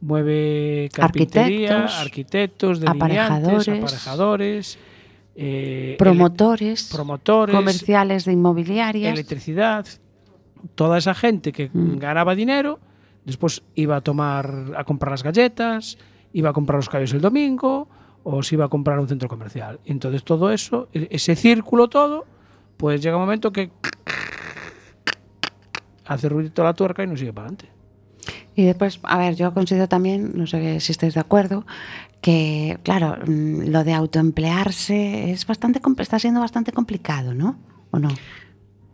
mueve 0.00 0.88
carpintería, 0.92 1.84
Arquitectos, 1.84 2.80
arquitectos, 2.80 2.82
aparejadores, 2.86 3.68
aparejadores, 3.68 4.78
eh, 5.34 5.96
Promotores, 5.98 6.88
promotores, 6.92 7.54
comerciales 7.54 8.24
de 8.24 8.32
inmobiliarias. 8.32 9.12
electricidad, 9.12 9.86
toda 10.74 10.98
esa 10.98 11.14
gente 11.14 11.52
que 11.52 11.68
Mm. 11.72 11.98
ganaba 11.98 12.34
dinero, 12.34 12.78
después 13.24 13.62
iba 13.74 13.96
a 13.96 14.00
tomar 14.00 14.72
a 14.76 14.84
comprar 14.84 15.10
las 15.10 15.22
galletas, 15.22 15.98
iba 16.32 16.50
a 16.50 16.52
comprar 16.52 16.76
los 16.78 16.88
callos 16.88 17.12
el 17.12 17.20
domingo 17.20 17.88
o 18.28 18.42
se 18.42 18.56
iba 18.56 18.64
a 18.64 18.68
comprar 18.68 18.98
un 18.98 19.06
centro 19.06 19.28
comercial. 19.28 19.78
Entonces 19.84 20.24
todo 20.24 20.50
eso, 20.50 20.88
e- 20.92 21.06
ese 21.12 21.36
círculo 21.36 21.86
todo, 21.86 22.24
pues 22.76 23.00
llega 23.00 23.16
un 23.16 23.22
momento 23.22 23.52
que 23.52 23.70
hace 26.04 26.28
ruidito 26.28 26.64
la 26.64 26.74
tuerca 26.74 27.04
y 27.04 27.06
no 27.06 27.16
sigue 27.16 27.32
para 27.32 27.46
adelante. 27.46 27.70
Y 28.56 28.64
después, 28.64 28.98
a 29.04 29.18
ver, 29.18 29.36
yo 29.36 29.54
considero 29.54 29.86
también, 29.88 30.32
no 30.34 30.48
sé 30.48 30.80
si 30.80 30.90
estáis 30.90 31.14
de 31.14 31.20
acuerdo, 31.20 31.66
que, 32.20 32.80
claro, 32.82 33.16
mm, 33.24 33.68
lo 33.68 33.84
de 33.84 33.92
autoemplearse 33.94 35.30
es 35.30 35.46
bastante, 35.46 35.80
está 35.98 36.18
siendo 36.18 36.40
bastante 36.40 36.72
complicado, 36.72 37.32
¿no? 37.32 37.56
¿O 37.92 38.00
no? 38.00 38.08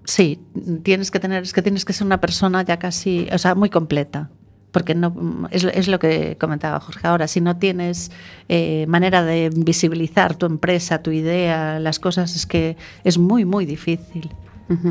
Sí, 0.04 0.40
tienes 0.82 1.10
que 1.10 1.20
tener, 1.20 1.44
es 1.44 1.54
que 1.54 1.62
tienes 1.62 1.86
que 1.86 1.94
ser 1.94 2.06
una 2.06 2.20
persona 2.20 2.62
ya 2.64 2.78
casi, 2.78 3.28
o 3.32 3.38
sea, 3.38 3.54
muy 3.54 3.70
completa. 3.70 4.30
Porque 4.72 4.94
no, 4.94 5.46
es, 5.50 5.62
lo- 5.64 5.70
es 5.70 5.86
lo 5.86 5.98
que 5.98 6.36
comentaba 6.40 6.80
Jorge 6.80 7.06
ahora, 7.06 7.28
si 7.28 7.40
no 7.40 7.56
tienes 7.58 8.10
eh, 8.48 8.86
manera 8.88 9.22
de 9.22 9.50
visibilizar 9.54 10.34
tu 10.34 10.46
empresa, 10.46 11.02
tu 11.02 11.10
idea, 11.12 11.78
las 11.78 11.98
cosas, 12.00 12.34
es 12.34 12.46
que 12.46 12.76
es 13.04 13.18
muy, 13.18 13.44
muy 13.44 13.66
difícil. 13.66 14.30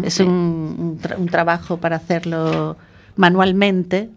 Es 0.03 0.19
un, 0.19 0.29
un 0.29 0.99
tra- 1.01 1.17
un 1.17 1.25
trabajo 1.27 1.77
para 1.77 1.95
hacerlo 1.95 2.77
manualmente, 3.21 4.09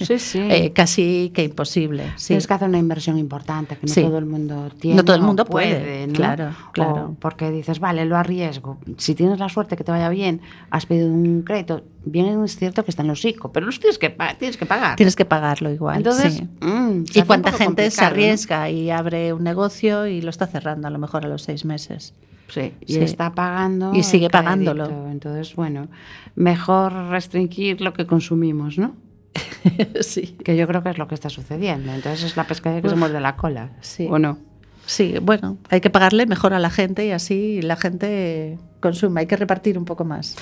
Sí, 0.00 0.18
sí. 0.18 0.38
eh, 0.50 0.72
casi 0.72 1.30
que 1.32 1.44
imposible. 1.44 2.12
Sí. 2.16 2.28
Tienes 2.28 2.48
que 2.48 2.54
hacer 2.54 2.68
una 2.68 2.78
inversión 2.78 3.16
importante, 3.18 3.76
que 3.76 3.86
no 3.86 3.94
todo 4.08 4.18
el 4.18 4.26
mundo 4.26 4.68
tiene. 4.80 4.96
No 4.96 5.04
todo 5.04 5.14
el 5.14 5.22
mundo 5.22 5.44
puede, 5.44 6.08
¿no? 6.08 6.12
claro, 6.14 6.50
O 6.68 6.72
claro. 6.72 7.16
porque 7.20 7.52
dices, 7.52 7.78
vale, 7.78 8.04
lo 8.04 8.16
arriesgo. 8.16 8.78
Si 8.96 9.14
tienes 9.14 9.38
la 9.38 9.48
suerte 9.48 9.76
que 9.76 9.84
te 9.84 9.92
vaya 9.92 10.08
bien, 10.08 10.40
has 10.70 10.86
pedido 10.86 11.06
un 11.06 11.42
crédito, 11.42 11.84
bien 12.04 12.42
es 12.42 12.56
cierto 12.56 12.84
que 12.84 12.90
está 12.90 13.02
en 13.02 13.08
los 13.08 13.24
ICO, 13.24 13.52
pero 13.52 13.66
los 13.66 13.78
tienes 13.78 13.98
que, 13.98 14.10
tienes 14.40 14.56
que 14.56 14.66
pagar. 14.66 14.96
Tienes 14.96 15.14
que 15.14 15.24
pagarlo 15.24 15.70
igual. 15.70 15.98
Entonces, 15.98 16.42
mm, 16.60 17.04
¿Y 17.14 17.22
cuánta 17.22 17.52
gente 17.52 17.88
se 17.92 18.04
arriesga 18.04 18.70
y 18.70 18.90
abre 18.90 19.32
un 19.32 19.44
negocio 19.44 20.08
y 20.08 20.20
lo 20.20 20.30
está 20.30 20.48
cerrando 20.48 20.88
a 20.88 20.90
lo 20.90 20.98
mejor 20.98 21.24
a 21.24 21.28
los 21.28 21.42
seis 21.42 21.64
meses? 21.64 22.14
Sí, 22.52 22.74
y 22.86 22.94
Sí. 22.94 22.98
está 23.00 23.34
pagando. 23.34 23.94
Y 23.94 24.02
sigue 24.02 24.26
el 24.26 24.30
crédito. 24.30 24.44
pagándolo. 24.44 25.08
Entonces, 25.10 25.54
bueno, 25.56 25.88
mejor 26.34 26.92
restringir 27.08 27.80
lo 27.80 27.94
que 27.94 28.06
consumimos, 28.06 28.76
¿no? 28.76 28.94
sí. 30.00 30.36
Que 30.44 30.56
yo 30.56 30.66
creo 30.66 30.82
que 30.82 30.90
es 30.90 30.98
lo 30.98 31.08
que 31.08 31.14
está 31.14 31.30
sucediendo. 31.30 31.92
Entonces 31.92 32.24
es 32.24 32.36
la 32.36 32.44
pescadilla 32.46 32.82
que 32.82 32.90
se 32.90 32.96
muerde 32.96 33.20
la 33.20 33.36
cola. 33.36 33.70
Sí. 33.80 34.06
¿O 34.10 34.18
no? 34.18 34.38
Sí, 34.84 35.14
bueno, 35.22 35.56
hay 35.70 35.80
que 35.80 35.88
pagarle 35.90 36.26
mejor 36.26 36.52
a 36.52 36.58
la 36.58 36.68
gente 36.68 37.06
y 37.06 37.12
así 37.12 37.62
la 37.62 37.76
gente 37.76 38.58
consume. 38.80 39.20
Hay 39.22 39.26
que 39.26 39.36
repartir 39.36 39.78
un 39.78 39.84
poco 39.84 40.04
más. 40.04 40.36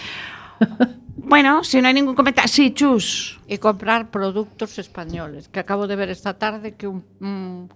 Bueno, 1.22 1.62
si 1.64 1.80
no 1.82 1.88
hay 1.88 1.94
ningún 1.94 2.14
comentario. 2.14 2.48
Sí, 2.48 2.72
chus. 2.72 3.38
y 3.46 3.58
comprar 3.58 4.10
productos 4.10 4.78
españoles. 4.78 5.48
Que 5.48 5.60
acabo 5.60 5.86
de 5.86 5.94
ver 5.94 6.08
esta 6.08 6.38
tarde 6.38 6.74
que 6.74 6.86
un, 6.88 7.04
un- 7.20 7.68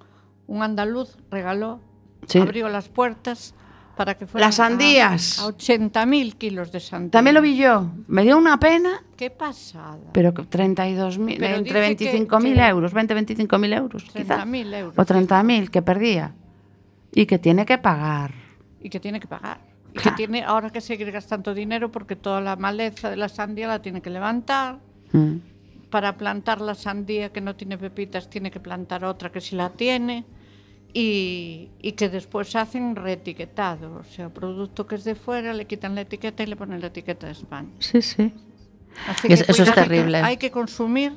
un 0.46 0.62
andaluz 0.62 1.18
regaló, 1.30 1.78
Sí. 2.26 2.38
abrió 2.38 2.68
las 2.70 2.88
puertas 2.88 3.54
para 3.96 4.14
que 4.16 4.26
fueran 4.26 4.48
Las 4.48 4.56
sandías. 4.56 5.38
a, 5.38 5.44
a 5.44 5.48
80.000 5.48 6.34
kilos 6.36 6.72
de 6.72 6.80
sandía. 6.80 7.10
También 7.10 7.34
lo 7.34 7.40
vi 7.42 7.56
yo. 7.56 7.86
Me 8.08 8.22
dio 8.22 8.36
una 8.36 8.58
pena, 8.58 9.02
Qué 9.16 9.30
pasada. 9.30 9.98
pero 10.12 10.34
que 10.34 10.42
32.000, 10.42 11.36
Pero 11.38 11.56
entre 11.56 11.80
dice 11.88 11.96
que- 11.96 12.26
25.000 12.28 12.54
que- 12.54 12.66
euros, 12.68 12.92
20, 12.92 13.14
25.000 13.14 13.72
euros, 13.76 14.04
quizá. 14.04 14.44
30.000 14.44 14.74
euros. 14.74 14.94
O 14.98 15.04
30.000 15.04 15.70
que 15.70 15.82
perdía. 15.82 16.34
Y 17.12 17.26
que 17.26 17.38
tiene 17.38 17.64
que 17.64 17.78
pagar. 17.78 18.32
Y 18.80 18.90
que 18.90 18.98
tiene 19.00 19.20
que 19.20 19.28
pagar. 19.28 19.60
Y 19.94 19.98
que 20.00 20.10
tiene 20.10 20.42
ahora 20.42 20.70
que 20.70 20.80
seguir 20.80 21.12
gastando 21.12 21.54
dinero 21.54 21.92
porque 21.92 22.16
toda 22.16 22.40
la 22.40 22.56
maleza 22.56 23.08
de 23.10 23.16
la 23.16 23.28
sandía 23.28 23.68
la 23.68 23.80
tiene 23.80 24.02
que 24.02 24.10
levantar. 24.10 24.78
Mm. 25.12 25.36
Para 25.90 26.16
plantar 26.16 26.60
la 26.60 26.74
sandía 26.74 27.30
que 27.32 27.40
no 27.40 27.54
tiene 27.54 27.78
pepitas, 27.78 28.28
tiene 28.28 28.50
que 28.50 28.58
plantar 28.58 29.04
otra 29.04 29.30
que 29.30 29.40
sí 29.40 29.54
la 29.54 29.70
tiene. 29.70 30.24
Y, 30.96 31.70
y 31.82 31.92
que 31.92 32.08
después 32.08 32.54
hacen 32.54 32.94
reetiquetado. 32.94 33.96
O 33.96 34.04
sea, 34.04 34.28
producto 34.28 34.86
que 34.86 34.94
es 34.94 35.02
de 35.04 35.16
fuera, 35.16 35.52
le 35.52 35.66
quitan 35.66 35.94
la 35.96 36.02
etiqueta 36.02 36.44
y 36.44 36.46
le 36.46 36.54
ponen 36.56 36.80
la 36.80 36.86
etiqueta 36.86 37.26
de 37.26 37.32
España. 37.32 37.68
Sí, 37.80 38.00
sí. 38.00 38.32
Así 39.08 39.26
Es- 39.32 39.40
eso 39.40 39.50
es 39.50 39.56
cuidado, 39.70 39.74
que 39.74 39.80
terrible. 39.96 40.18
Hay 40.18 40.36
que 40.36 40.52
consumir 40.52 41.12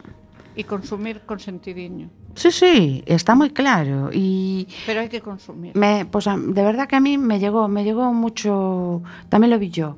y 0.55 0.63
consumir 0.63 1.21
con 1.27 1.39
sentidiño. 1.39 2.09
Sí, 2.33 2.51
sí, 2.51 3.03
está 3.05 3.35
muy 3.35 3.51
claro. 3.51 4.09
Y 4.11 4.67
Pero 4.87 5.01
hay 5.01 5.09
que 5.09 5.21
consumir. 5.21 5.75
me, 5.75 6.05
pues 6.07 6.25
de 6.25 6.63
verdad 6.63 6.87
que 6.87 6.95
a 6.95 6.99
mí 6.99 7.17
me 7.19 7.39
llegó, 7.39 7.67
me 7.67 7.83
llegó 7.83 8.11
mucho, 8.13 9.03
también 9.29 9.51
lo 9.51 9.59
vi 9.59 9.69
yo. 9.69 9.97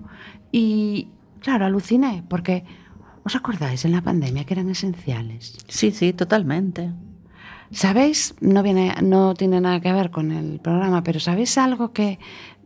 Y 0.51 1.07
claro, 1.41 1.65
aluciné, 1.65 2.23
porque 2.30 2.65
¿os 3.23 3.34
acordáis 3.36 3.86
en 3.86 3.93
la 3.93 4.01
pandemia 4.01 4.43
que 4.45 4.53
eran 4.55 4.69
esenciales? 4.69 5.57
Sí, 5.69 5.91
sí, 5.91 6.11
totalmente. 6.11 6.91
¿Sabéis? 7.72 8.36
No, 8.41 8.63
viene, 8.63 8.95
no 9.03 9.34
tiene 9.34 9.61
nada 9.61 9.80
que 9.80 9.93
ver 9.93 10.11
con 10.11 10.32
el 10.32 10.59
programa, 10.59 11.03
pero 11.03 11.20
¿sabéis 11.20 11.57
algo 11.57 11.93
que, 11.93 12.20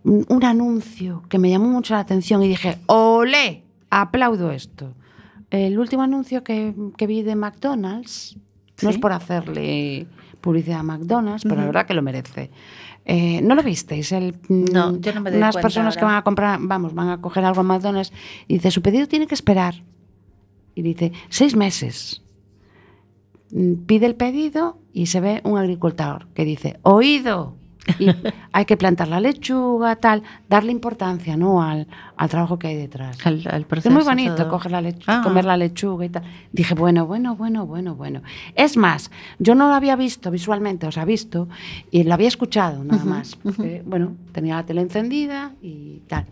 un 0.03 0.25
un 0.29 0.43
anuncio 0.43 1.23
que 1.29 1.39
me 1.39 1.49
llamó 1.49 1.67
mucho 1.67 1.93
la 1.93 2.01
atención 2.01 2.41
y 2.43 2.47
dije, 2.47 2.77
¡olé! 2.87 3.63
Aplaudo 3.89 4.51
esto. 4.51 4.93
El 5.49 5.77
último 5.77 6.01
anuncio 6.01 6.43
que, 6.43 6.73
que 6.97 7.05
vi 7.05 7.21
de 7.21 7.35
McDonald's, 7.35 8.37
no 8.81 8.89
es 8.89 8.97
por 8.97 9.11
hacerle 9.11 10.07
publicidad 10.41 10.79
a 10.79 10.83
McDonald's, 10.83 11.43
pero 11.43 11.57
la 11.57 11.65
verdad 11.65 11.85
que 11.85 11.93
lo 11.93 12.01
merece. 12.01 12.49
Eh, 13.05 13.41
¿No 13.41 13.53
lo 13.53 13.63
visteis? 13.63 14.11
El, 14.11 14.35
mm, 14.47 14.65
No, 14.71 14.99
yo 14.99 15.13
no 15.13 15.21
me 15.21 15.29
doy 15.29 15.37
Unas 15.37 15.57
personas 15.57 15.95
que 15.95 16.05
van 16.05 16.15
a 16.15 16.23
comprar, 16.23 16.59
vamos, 16.61 16.93
van 16.93 17.09
a 17.09 17.21
coger 17.21 17.45
algo 17.45 17.61
a 17.61 17.63
McDonald's 17.63 18.11
y 18.47 18.55
dice, 18.55 18.71
su 18.71 18.81
pedido 18.81 19.07
tiene 19.07 19.27
que 19.27 19.35
esperar. 19.35 19.75
Y 20.75 20.81
dice, 20.81 21.11
seis 21.29 21.55
meses. 21.55 22.22
Mm, 23.53 23.85
Pide 23.85 24.05
el 24.07 24.15
pedido 24.15 24.77
y 24.93 25.05
se 25.07 25.19
ve 25.21 25.41
un 25.43 25.57
agricultor 25.57 26.27
que 26.33 26.43
dice, 26.45 26.79
oído, 26.81 27.55
Y 27.99 28.07
hay 28.53 28.63
que 28.63 28.77
plantar 28.77 29.09
la 29.09 29.19
lechuga, 29.19 29.97
tal, 29.97 30.23
darle 30.47 30.71
importancia, 30.71 31.35
¿no? 31.35 31.61
Al, 31.61 31.85
al 32.15 32.29
trabajo 32.29 32.57
que 32.57 32.67
hay 32.67 32.77
detrás. 32.77 33.17
Al, 33.25 33.43
al 33.45 33.61
Es 33.61 33.67
proceso, 33.67 33.93
muy 33.93 34.03
bonito 34.05 34.35
todo. 34.35 34.49
coger 34.51 34.71
la 34.71 34.81
lechu- 34.81 35.03
Ah. 35.07 35.19
comer 35.21 35.43
la 35.43 35.57
lechuga 35.57 36.05
y 36.05 36.09
tal. 36.09 36.23
Dije, 36.53 36.75
bueno, 36.75 37.05
bueno, 37.05 37.35
bueno, 37.35 37.65
bueno, 37.65 37.93
bueno. 37.95 38.21
Es 38.55 38.77
más, 38.77 39.11
yo 39.37 39.53
no 39.53 39.67
lo 39.67 39.73
había 39.75 39.97
visto 39.97 40.31
visualmente, 40.31 40.87
o 40.87 40.93
sea, 40.93 41.03
visto, 41.03 41.49
y 41.91 42.03
lo 42.03 42.13
había 42.13 42.29
escuchado 42.29 42.85
nada 42.85 43.03
más. 43.03 43.35
porque, 43.35 43.83
Bueno, 43.85 44.13
tenía 44.31 44.55
la 44.55 44.65
tele 44.65 44.79
encendida 44.79 45.51
y 45.61 45.99
tal. 46.07 46.25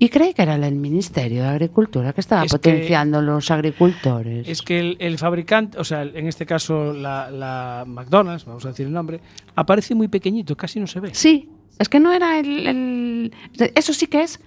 Y 0.00 0.10
creí 0.10 0.32
que 0.32 0.42
era 0.42 0.54
el 0.54 0.74
Ministerio 0.76 1.42
de 1.42 1.48
Agricultura 1.48 2.12
que 2.12 2.20
estaba 2.20 2.44
Es 2.44 2.52
que- 2.52 2.58
potenciando 2.58 3.20
los 3.20 3.50
agricultores. 3.50 4.46
Es 4.48 4.62
que 4.62 4.78
el, 4.78 4.96
el 5.00 5.18
fabricante, 5.18 5.76
o 5.78 5.82
sea, 5.84 6.02
en 6.02 6.26
este 6.28 6.46
caso 6.46 6.92
la, 6.92 7.30
la 7.30 7.84
McDonald's, 7.86 8.44
vamos 8.44 8.64
a 8.64 8.68
decir 8.68 8.86
el 8.86 8.92
nombre, 8.92 9.20
aparece 9.56 9.94
muy 9.96 10.06
pequeñito, 10.08 10.56
casi 10.56 10.78
no 10.78 10.86
se 10.86 11.00
ve. 11.00 11.10
Sí, 11.14 11.48
es 11.80 11.88
que 11.88 11.98
no 11.98 12.12
era 12.12 12.38
el, 12.38 12.66
el- 12.66 13.32
Eso 13.74 13.92
sí 13.92 14.06
que 14.06 14.22
es 14.22 14.40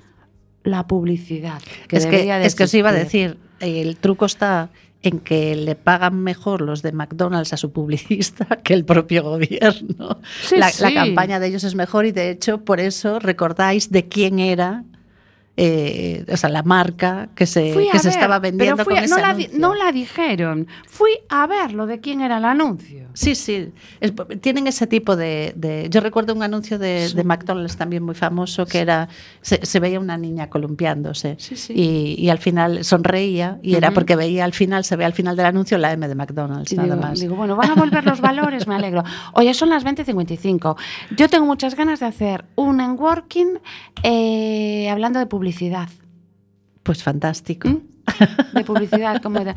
la 0.64 0.88
publicidad. 0.88 1.62
Que 1.90 1.98
es 1.98 2.06
que, 2.06 2.24
de 2.26 2.46
es 2.46 2.56
que 2.56 2.64
os 2.64 2.74
iba 2.74 2.90
a 2.90 2.94
decir, 2.94 3.38
el 3.60 3.98
truco 3.98 4.26
está 4.26 4.70
en 5.04 5.20
que 5.20 5.56
le 5.56 5.76
pagan 5.76 6.22
mejor 6.22 6.62
los 6.62 6.82
de 6.82 6.92
McDonald's 6.92 7.54
a 7.54 7.58
su 7.58 7.72
publicista 7.72 8.46
que 8.64 8.74
el 8.74 8.86
propio 8.86 9.24
gobierno. 9.24 10.20
Sí, 10.44 10.58
la, 10.58 10.70
sí. 10.70 10.84
la 10.84 10.94
campaña 10.94 11.40
de 11.40 11.48
ellos 11.48 11.64
es 11.64 11.76
mejor 11.76 12.06
y 12.06 12.12
de 12.12 12.30
hecho 12.30 12.64
por 12.64 12.80
eso 12.80 13.20
recordáis 13.20 13.90
de 13.92 14.08
quién 14.08 14.40
era 14.40 14.84
eh, 15.58 16.26
o 16.32 16.38
sea, 16.38 16.50
la 16.50 16.64
marca 16.64 17.30
que 17.36 17.46
se, 17.46 17.74
que 17.92 18.00
se 18.00 18.08
ver, 18.08 18.14
estaba 18.16 18.40
pero 18.40 18.52
vendiendo 18.52 18.84
fui 18.86 18.96
con 18.96 19.04
ese 19.04 19.14
no, 19.16 19.22
la, 19.22 19.38
no 19.58 19.76
la 19.76 19.92
dijeron. 19.92 20.68
Fui 20.88 21.12
a 21.30 21.46
ver 21.46 21.74
lo 21.74 21.86
de 21.86 22.00
quién 22.00 22.22
era 22.22 22.38
el 22.38 22.46
anuncio. 22.46 23.10
Sí, 23.14 23.36
sí. 23.36 23.72
Es- 24.00 24.14
tienen 24.40 24.68
ese 24.68 24.88
tipo 24.88 25.16
de, 25.16 25.54
de- 25.58 25.88
Yo 25.90 26.00
recuerdo 26.00 26.34
un 26.34 26.42
anuncio 26.42 26.80
de, 26.80 27.10
de 27.14 27.24
McDonald's 27.26 27.76
también 27.76 28.02
muy 28.04 28.16
famoso 28.16 28.66
que 28.66 28.80
era. 28.80 29.10
Se, 29.42 29.66
se 29.66 29.80
veía 29.82 30.00
una 30.00 30.18
niña 30.18 30.50
columpiándose. 30.50 31.36
Sí, 31.38 31.56
sí. 31.58 31.74
Y, 31.76 32.16
y 32.18 32.30
al 32.30 32.38
final 32.40 32.84
sonreía 32.86 33.60
y 33.62 33.76
era 33.76 33.90
Ujú. 33.90 33.96
porque 33.96 34.16
veía 34.16 34.46
al 34.46 34.54
final, 34.54 34.86
se 34.86 34.96
ve 34.96 35.04
al 35.06 35.14
final 35.14 35.36
del 35.36 35.46
anuncio 35.48 35.78
la 35.78 35.92
M 35.92 36.08
de 36.08 36.16
McDonald's, 36.16 36.72
Y 36.72 36.78
nada 36.78 36.96
digo, 36.96 37.02
más. 37.08 37.20
digo, 37.20 37.36
bueno, 37.36 37.56
van 37.58 37.72
a 37.72 37.76
volver 37.76 38.06
los 38.06 38.22
valores, 38.22 38.68
me 38.68 38.76
alegro. 38.76 39.04
Oye, 39.34 39.54
son 39.54 39.70
las 39.70 39.84
20.55. 39.86 40.78
Yo 41.18 41.28
tengo 41.28 41.46
muchas 41.46 41.76
ganas 41.76 42.00
de 42.00 42.06
hacer 42.06 42.46
un 42.56 42.78
networking 42.78 43.58
eh, 44.04 44.90
hablando 44.90 45.20
de 45.20 45.26
publicidad. 45.26 45.41
Pues 46.84 47.04
fantástico. 47.04 47.70
¿Mm? 47.70 47.82
De 48.54 48.64
publicidad, 48.64 49.22
como 49.22 49.40
era. 49.40 49.56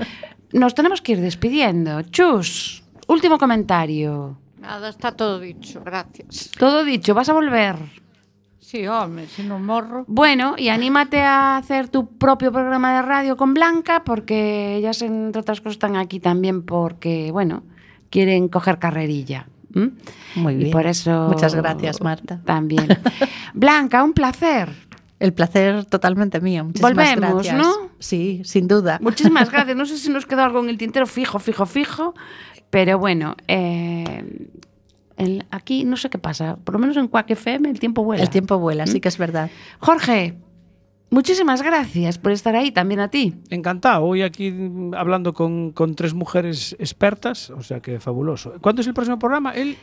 Nos 0.53 0.75
tenemos 0.75 1.01
que 1.01 1.13
ir 1.13 1.21
despidiendo. 1.21 2.03
Chus, 2.03 2.85
último 3.09 3.39
comentario. 3.39 4.39
Nada, 4.61 4.89
está 4.89 5.13
todo 5.13 5.41
dicho, 5.41 5.83
gracias. 5.85 6.51
Todo 6.59 6.85
dicho, 6.85 7.15
vas 7.15 7.29
a 7.29 7.33
volver. 7.33 7.77
Sí, 8.61 8.87
home, 8.89 9.27
si 9.29 9.43
non 9.45 9.61
morro. 9.63 10.05
Bueno, 10.09 10.57
y 10.57 10.69
anímate 10.73 11.21
a 11.21 11.59
hacer 11.59 11.89
tu 11.93 12.17
propio 12.17 12.51
programa 12.51 12.97
de 12.97 13.03
radio 13.03 13.37
con 13.37 13.53
Blanca, 13.53 14.03
porque 14.05 14.77
ellas, 14.77 15.03
entre 15.03 15.41
otras 15.43 15.61
cosas, 15.61 15.75
están 15.77 15.97
aquí 15.97 16.19
también 16.19 16.63
porque, 16.65 17.31
bueno, 17.31 17.63
quieren 18.09 18.49
coger 18.49 18.79
carrerilla. 18.79 19.47
¿m? 19.75 19.91
Muy 20.37 20.55
Y 20.55 20.57
bien. 20.57 20.71
por 20.71 20.87
eso. 20.87 21.29
Muchas 21.29 21.55
gracias, 21.55 22.01
Marta. 22.01 22.41
También. 22.45 22.89
Blanca, 23.55 24.03
un 24.03 24.15
placer. 24.15 24.71
El 25.21 25.33
placer 25.33 25.85
totalmente 25.85 26.41
mío. 26.41 26.65
Muchísimas 26.65 26.93
Volvemos, 26.93 27.35
gracias. 27.45 27.57
¿no? 27.57 27.73
Sí, 27.99 28.43
sin 28.45 28.67
duda. 28.69 28.99
Muchísimas 29.01 29.51
gracias. 29.53 29.77
No 29.77 29.87
sé 29.87 29.97
si 29.99 30.11
nos 30.11 30.27
quedó 30.27 30.43
algo 30.43 30.61
en 30.63 30.69
el 30.69 30.77
tintero 30.79 31.07
fijo, 31.07 31.39
fijo, 31.39 31.67
fijo, 31.67 32.15
pero 32.71 32.99
bueno, 32.99 33.37
eh, 33.47 34.49
el- 35.17 35.45
aquí 35.51 35.85
no 35.85 35.97
sé 35.97 36.11
qué 36.11 36.19
pasa. 36.19 36.57
Por 36.57 36.75
lo 36.75 36.79
menos 36.81 36.97
en 36.97 37.09
Quack 37.09 37.31
FM 37.31 37.71
el 37.71 37.79
tiempo 37.79 38.03
vuela. 38.05 38.23
El 38.23 38.31
tiempo 38.31 38.59
vuela, 38.59 38.85
¿Mm? 38.85 38.89
sí 38.89 39.01
que 39.01 39.09
es 39.09 39.17
verdad. 39.19 39.51
Jorge, 39.79 40.37
muchísimas 41.11 41.63
gracias 41.63 42.19
por 42.19 42.33
estar 42.33 42.57
ahí, 42.57 42.73
también 42.73 42.99
a 43.01 43.09
ti. 43.09 43.37
Encantado, 43.51 44.05
hoy 44.05 44.23
aquí 44.23 44.53
hablando 44.97 45.33
con, 45.33 45.71
con 45.71 45.95
tres 45.95 46.13
mujeres 46.15 46.75
expertas, 46.81 47.51
o 47.51 47.63
sea 47.63 47.79
que 47.81 48.01
fabuloso. 48.01 48.55
¿Cuándo 48.61 48.83
es 48.83 48.89
el 48.89 48.95
próximo 48.95 49.19
programa? 49.19 49.53
¿El 49.53 49.77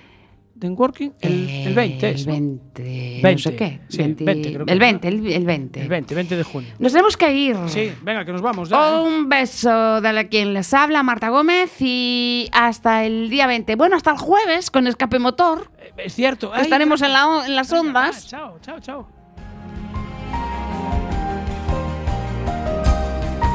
de 0.68 0.74
Working? 0.74 1.14
El, 1.22 1.50
el 1.50 1.74
20 1.74 2.10
es, 2.10 2.22
El 2.22 2.28
¿no? 2.28 2.34
20, 2.34 2.84
no 3.18 3.22
20, 3.24 3.38
sé 3.42 3.56
qué. 3.56 3.80
sí, 3.90 3.98
20 3.98 4.24
creo 4.54 4.66
que 4.66 4.72
el 4.72 4.78
es, 4.78 4.80
20, 4.80 5.08
el, 5.08 5.28
el 5.34 5.46
20. 5.46 5.82
El 5.82 5.88
20, 5.90 6.16
20 6.16 6.36
de 6.38 6.44
junio. 6.44 6.70
Nos 6.80 6.92
tenemos 6.92 7.18
que 7.18 7.34
ir. 7.34 7.58
Sí, 7.68 7.92
venga, 8.04 8.24
que 8.26 8.32
nos 8.32 8.42
vamos. 8.42 8.70
ya, 8.70 8.96
¿eh? 8.96 9.00
Un 9.02 9.28
beso 9.30 10.02
de 10.02 10.14
la 10.14 10.24
quien 10.26 10.54
les 10.54 10.74
habla, 10.74 11.04
Marta 11.04 11.30
Gómez, 11.30 11.72
y 11.80 12.50
hasta 12.54 13.06
el 13.06 13.30
día 13.30 13.48
20. 13.48 13.76
Bueno, 13.76 13.96
hasta 13.96 14.12
el 14.12 14.18
jueves 14.18 14.72
con 14.72 14.88
Escape 14.88 15.20
Motor. 15.20 15.70
Eh, 15.80 15.92
Es 16.06 16.14
cierto. 16.16 16.52
ay, 16.54 16.64
Estaremos 16.64 17.02
en, 17.02 17.14
la, 17.14 17.44
en 17.46 17.56
las 17.56 17.72
ondas. 17.74 18.28
Chao, 18.28 18.58
chao, 18.62 18.80
chao. 18.80 19.21